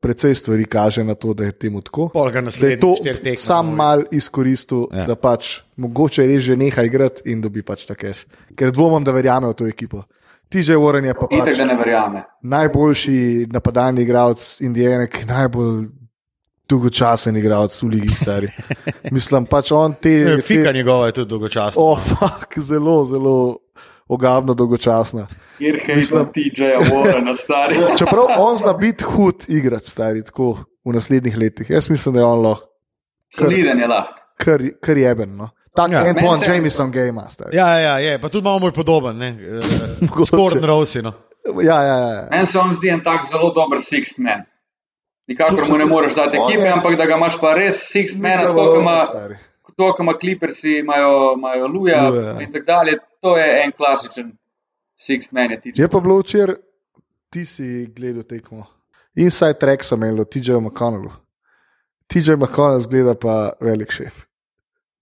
precej 0.00 0.34
stvari 0.34 0.64
kaže 0.64 1.02
na 1.04 1.14
to, 1.14 1.34
da 1.34 1.44
je 1.44 1.52
temu 1.52 1.80
tako. 1.82 2.10
Da 2.14 2.66
je 2.68 2.78
to 2.80 2.94
sam 3.36 3.74
mal 3.74 4.04
izkoristil, 4.10 4.86
Ja. 4.94 5.04
da 5.06 5.16
pač 5.16 5.58
mogoče 5.76 6.26
res 6.26 6.42
že 6.42 6.56
neha 6.56 6.82
igrati 6.86 7.26
in 7.26 7.40
dobi 7.40 7.62
pač 7.62 7.84
ta 7.86 7.94
keš. 7.94 8.24
Ker 8.56 8.70
dvomim, 8.70 9.04
da 9.04 9.12
verjame 9.12 9.48
v 9.48 9.54
to 9.54 9.66
ekipo. 9.66 10.04
Ti 10.48 10.62
že 10.62 10.78
Warren 10.80 11.04
je 11.04 11.14
pa 11.14 11.26
pač 11.26 11.58
da 11.58 11.64
ne 11.64 11.74
verjame. 11.76 12.22
najboljši 12.42 13.46
napadalni 13.52 14.02
igralec 14.02 14.60
Indijane, 14.60 15.10
ki 15.10 15.26
najbolj 15.26 15.88
dolgočasen 16.68 17.36
igralec 17.36 17.82
v 17.82 17.88
Ligi 17.88 18.14
Stari. 18.14 18.48
Mislim, 19.10 19.46
pač 19.46 19.72
on 19.72 19.94
te. 19.94 20.38
Fika 20.42 20.64
te 20.64 20.72
njegova 20.72 21.06
je 21.06 21.12
tudi 21.12 21.28
dolgočasna. 21.28 21.82
oh, 21.82 21.98
fuck, 21.98 22.58
zelo, 22.58 23.04
zelo 23.04 23.58
ogavno 24.08 24.54
dolgočasna. 24.54 25.26
Kjer 25.58 25.80
hej 25.86 25.96
Mislim- 25.96 26.24
za 26.24 26.32
TJ-ja 26.32 26.78
Warrena, 26.80 27.34
stari. 27.36 27.76
Čeprav 27.98 28.24
on 28.38 28.56
zna 28.56 28.72
biti 28.72 29.04
hud 29.04 29.44
igrač, 29.48 29.84
stari, 29.84 30.24
tako 30.24 30.52
v 30.84 30.92
naslednjih 30.92 31.36
letih. 31.38 31.70
Jaz 31.70 31.90
mislim, 31.90 32.14
da 32.14 32.20
je 32.20 32.26
on 32.26 32.42
lahko 32.42 32.66
Soliden 33.38 33.78
je 33.80 33.88
lahko. 33.88 34.14
kar, 34.36 34.62
kar 34.80 34.96
jeben. 34.96 35.36
No. 35.36 35.48
Tak 35.76 35.92
Ja. 35.92 36.14
pon 36.20 36.38
se- 36.38 36.46
Jameson 36.46 36.90
Game, 36.90 37.22
stari. 37.30 37.56
Ja, 37.56 37.78
ja, 37.78 37.98
je, 37.98 38.18
pa 38.18 38.28
tudi 38.28 38.44
malo 38.44 38.58
moj 38.58 38.72
podoben, 38.72 39.16
ne. 39.18 39.36
Mogoče. 40.00 40.36
Gordon 40.36 40.64
Rossi. 40.64 41.02
No. 41.02 41.12
Ja, 41.62 41.82
ja, 41.82 41.96
ja. 41.98 42.08
ja. 42.08 42.28
Meni 42.30 42.46
se 42.46 42.58
on 42.58 42.74
zdi 42.74 42.88
en 42.88 43.00
tak 43.00 43.26
zelo 43.30 43.52
dober 43.54 43.78
sixth 43.78 44.18
man. 44.18 44.42
Nikakor 45.28 45.68
mu 45.70 45.78
ne 45.78 45.84
moreš 45.84 46.14
dati 46.14 46.36
ekipe, 46.36 46.64
je- 46.64 46.72
ampak 46.72 46.96
da 46.96 47.06
ga 47.06 47.16
imaš 47.16 47.36
pa 47.40 47.54
res 47.54 47.82
sixth 47.92 48.20
man, 48.20 48.38
tako 48.38 48.54
kot 48.54 48.80
ima, 48.80 48.96
kot 49.62 50.00
ima 50.00 50.14
Clippersi, 50.20 50.78
imajo, 50.78 51.34
imajo 51.36 51.66
Luja 51.66 52.08
Luja, 52.08 52.22
ja. 52.22 52.40
in 52.40 52.52
tako 52.52 52.64
dalje. 52.64 52.96
To 53.20 53.36
je 53.36 53.62
en 53.64 53.72
klasičen 53.72 54.32
sixth 54.98 55.32
man. 55.32 55.50
Je 55.50 55.60
tiče. 55.60 55.82
Je 55.82 55.88
pa 55.88 56.00
bilo 56.00 56.18
včeraj, 56.18 56.56
ti 57.30 57.44
si 57.44 57.86
gledal 57.96 58.22
tekmo. 58.22 58.64
Inside 59.14 59.58
track 59.58 59.84
so 59.84 59.94
imeli 59.94 60.24
TJ 60.24 60.60
McConnellu. 60.60 61.10
TJ 62.06 62.36
McConnell 62.36 62.80
zgleda 62.80 63.14
pa 63.14 63.50
velik 63.60 63.90
šef. 63.90 64.24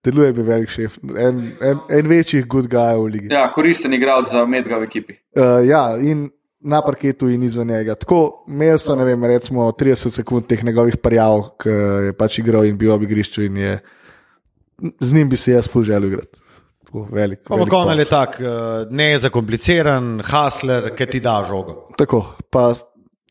Deluje 0.04 0.32
bi 0.32 0.42
velik 0.42 0.70
šef, 0.70 0.98
en, 1.18 1.40
en, 1.60 1.78
en 1.90 2.08
večjih 2.08 2.46
good 2.46 2.66
guy 2.70 2.94
v 2.96 3.06
ligi. 3.10 3.28
Ja, 3.30 3.50
koristen 3.52 3.92
igralec 3.94 4.30
za 4.30 4.44
medga 4.46 4.78
v 4.78 4.86
ekipi. 4.86 5.16
Uh, 5.34 5.66
ja, 5.66 5.96
in 6.00 6.30
na 6.60 6.82
parketu 6.82 7.28
in 7.30 7.42
izven 7.42 7.68
njega. 7.68 7.94
Tako 7.94 8.44
imel 8.48 8.78
sem, 8.78 8.98
ne 8.98 9.04
vem, 9.04 9.24
recimo 9.24 9.68
30 9.72 10.10
sekund 10.10 10.46
teh 10.46 10.64
njegovih 10.64 10.96
parjav, 10.96 11.42
ki 11.62 11.76
je 12.08 12.16
pač 12.16 12.38
igral 12.38 12.66
in 12.66 12.78
bil 12.78 12.94
ob 12.94 13.02
igrišču 13.02 13.46
in 13.46 13.56
je. 13.56 13.78
Z 15.00 15.14
njim 15.14 15.28
bi 15.28 15.36
se 15.36 15.52
jaz 15.52 15.68
full 15.72 15.84
želel 15.84 16.08
igrati. 16.08 16.38
Konal 17.70 17.98
je 17.98 18.04
tak, 18.04 18.40
eh, 18.40 18.44
ne 18.90 19.18
zakompliciran, 19.18 20.20
hasler, 20.24 20.94
ki 20.96 21.06
ti 21.06 21.20
da 21.20 21.44
žogo. 21.48 21.88
Tako, 21.98 22.22
pa 22.50 22.72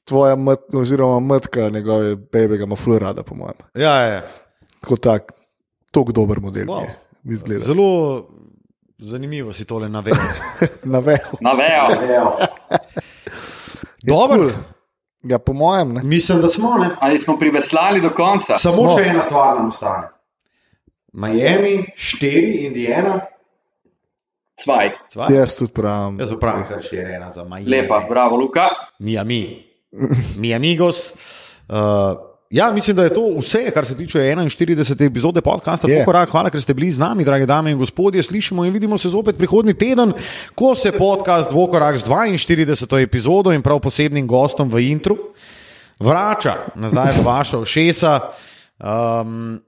tvoja 0.05 0.36
mat, 0.36 0.59
oziroma 0.73 1.19
matka 1.19 1.69
njegove 1.69 2.15
bebe 2.15 2.55
ima 2.55 2.76
ful 2.76 2.99
rada, 2.99 3.23
po 3.23 3.36
mojem. 3.36 3.55
Ja, 3.73 4.01
ja. 4.01 4.21
Tako 4.82 4.97
tak, 4.97 5.32
tako 5.91 6.11
dober 6.11 6.39
model. 6.39 6.65
Wow. 6.65 6.86
Izgleda. 7.23 7.65
Zelo 7.65 8.28
zanimivo 8.97 9.53
si 9.53 9.65
tole 9.65 9.89
navedel. 9.89 10.19
Na 10.84 10.99
vejo. 10.99 11.38
Dobro, 14.06 14.51
Ja, 15.24 15.39
po 15.39 15.53
mojem, 15.53 15.93
ne. 15.93 16.03
mislim, 16.03 16.41
da 16.41 16.49
smo. 16.49 16.78
Ne? 16.78 16.89
Ali 16.99 17.18
smo 17.18 17.38
priveslali 17.39 18.01
do 18.01 18.10
konca? 18.10 18.58
Samo 18.58 18.76
Smo. 18.76 18.97
še 18.97 19.06
ena 19.06 19.22
stvar 19.22 19.56
nam 19.56 19.68
ostane. 19.68 20.08
Miami, 21.14 21.86
štiri, 21.95 22.51
Indiana, 22.62 23.22
Cvaj. 24.56 24.91
dva. 25.14 25.28
Jaz 25.32 25.56
tudi 25.56 25.74
pravim. 25.74 26.20
Jaz 26.20 26.30
pravim, 26.39 26.64
kar 26.68 26.84
štiri, 26.84 27.14
ena 27.14 27.32
za 27.32 27.43
Miami. 27.43 27.66
Lepa, 27.68 28.06
bravo, 28.10 28.36
Luka. 28.36 28.68
Miami. 28.99 29.66
Mi 30.38 30.53
amigos. 30.53 31.14
Uh, 31.68 32.34
ja, 32.56 32.72
mislim, 32.72 32.95
da 32.95 33.03
je 33.03 33.14
to 33.14 33.24
vse, 33.39 33.72
kar 33.74 33.86
se 33.86 33.97
tiče 33.97 34.20
41. 34.20 35.06
epizode 35.06 35.41
podcasta. 35.41 35.88
Yeah. 35.88 36.30
Hvala, 36.32 36.49
ker 36.49 36.62
ste 36.62 36.74
bili 36.74 36.91
z 36.91 37.03
nami, 37.03 37.26
drage 37.28 37.45
dame 37.45 37.72
in 37.72 37.78
gospodje. 37.78 38.24
Slišimo 38.24 38.66
in 38.66 38.74
vidimo 38.74 38.97
se 38.97 39.12
zopet 39.12 39.38
prihodnji 39.38 39.74
teden, 39.74 40.14
ko 40.56 40.76
se 40.76 40.91
podcast 40.91 41.51
Dvokorak 41.51 41.97
z 41.97 42.08
42. 42.08 43.03
epizodo 43.03 43.51
in 43.51 43.62
prav 43.62 43.80
posebnim 43.84 44.28
gostom 44.28 44.72
v 44.72 44.88
intru 44.91 45.18
vrača 45.99 46.56
nazaj 46.76 47.14
v 47.20 47.26
vaša 47.26 47.60
ušesa. 47.60 48.20
Um, 48.80 49.62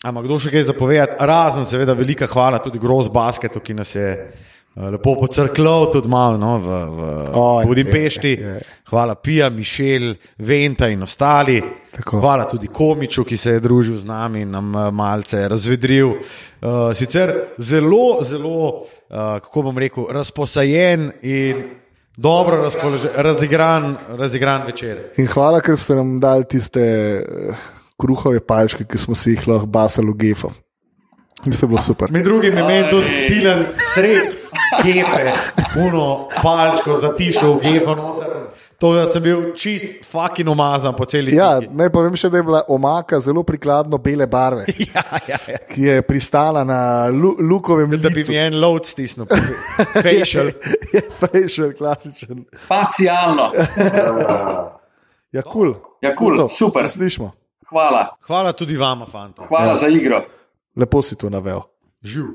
Ampak 0.00 0.24
kdo 0.24 0.38
še 0.40 0.48
kaj 0.48 0.62
zapovedati, 0.64 1.16
razen 1.28 1.66
seveda 1.68 1.92
velika 1.92 2.24
hvala 2.24 2.56
tudi 2.64 2.80
Gross 2.80 3.10
Basketu, 3.12 3.60
ki 3.60 3.74
nas 3.76 3.90
je 3.92 4.14
lepo 4.76 5.16
pocrklal 5.20 5.90
tudi 5.92 6.08
malo 6.08 6.36
no, 6.38 6.58
v, 6.58 6.68
v 6.68 7.00
oh, 7.34 7.66
Budimpešti. 7.66 8.28
je, 8.28 8.46
je. 8.46 8.60
Hvala 8.90 9.14
Pija, 9.14 9.50
Mišel, 9.50 10.14
Venta 10.38 10.88
in 10.88 11.02
ostali. 11.02 11.62
Tako. 11.90 12.20
Hvala 12.20 12.44
tudi 12.48 12.66
Komiču, 12.66 13.24
ki 13.24 13.36
se 13.36 13.56
je 13.56 13.60
družil 13.60 13.96
z 13.98 14.06
nami 14.06 14.44
in 14.46 14.50
nam 14.50 14.74
eh, 14.74 14.90
malce 14.90 15.48
razvedril. 15.48 16.14
Uh, 16.60 16.92
sicer 16.94 17.32
zelo, 17.58 18.22
zelo, 18.22 18.86
uh, 19.10 19.40
kako 19.42 19.62
bom 19.62 19.78
rekel, 19.78 20.06
razposajen 20.12 21.10
in 21.22 21.62
dobro 22.16 22.68
razigran, 23.16 23.96
razigran 24.18 24.66
večer. 24.66 25.10
In 25.18 25.26
hvala, 25.26 25.60
ker 25.60 25.76
ste 25.76 25.96
nam 25.98 26.18
dali 26.20 26.44
tiste 26.44 26.82
uh, 27.20 27.70
kruhove 28.00 28.40
palčke, 28.40 28.84
ki 28.84 28.98
smo 28.98 29.14
si 29.14 29.34
jih 29.34 29.48
lahko 29.48 29.66
basali 29.66 30.12
v 30.12 30.18
gefo. 30.20 30.52
Mislim, 31.44 31.60
da 31.60 31.64
je 31.64 31.68
bilo 31.68 31.80
super. 31.80 32.08
Med 32.10 32.24
drugim 32.24 32.56
je 32.56 32.64
meni 32.64 32.90
tudi 32.90 33.06
Tilan 33.28 33.64
sred 33.94 34.34
kepe, 34.76 35.32
puno 35.74 36.04
palčko 36.42 36.96
zatišal 36.98 37.54
v 37.54 37.74
noter. 37.86 38.26
To, 38.78 38.94
da 38.94 39.06
sem 39.06 39.20
bil 39.22 39.52
čist 39.52 39.84
fucking 40.04 40.48
umazan 40.48 40.94
po 40.96 41.04
celi 41.04 41.34
Ja, 41.34 41.58
sliki. 41.58 41.74
naj 41.74 41.90
povem 41.90 42.14
še, 42.16 42.30
da 42.30 42.36
je 42.36 42.42
bila 42.42 42.62
omaka 42.66 43.18
zelo 43.20 43.42
prikladno 43.42 43.98
bele 43.98 44.24
barve, 44.26 44.64
ja, 44.94 45.02
ja, 45.28 45.36
ja. 45.46 45.58
ki 45.66 45.82
je 45.82 46.02
pristala 46.02 46.64
na 46.64 46.78
lu 47.06 47.34
lukovem 47.40 47.90
Da 47.92 48.08
bi 48.08 48.14
licu. 48.14 48.32
mi 48.32 48.38
en 48.38 48.56
load 48.56 48.86
stisnil, 48.86 49.26
facial. 49.96 50.48
Je 50.92 51.02
facial, 51.18 51.72
klasičen. 51.72 52.44
Facialno. 52.66 53.50
Ja, 55.32 55.42
kul. 55.42 55.50
Cool. 55.52 55.74
Ja, 56.00 56.14
kul, 56.14 56.48
super. 56.48 56.88
Slišimo. 56.88 57.32
Hvala. 57.68 58.06
Hvala 58.22 58.52
tudi 58.52 58.76
vama, 58.76 59.06
fanta. 59.06 59.44
Hvala 59.44 59.66
Ja. 59.66 59.74
za 59.74 59.88
igro. 59.88 60.24
Lepo 60.76 61.02
si 61.02 61.16
to 61.16 61.30
navel. 61.30 61.62
Živ. 62.02 62.26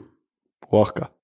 Ohka. 0.71 1.14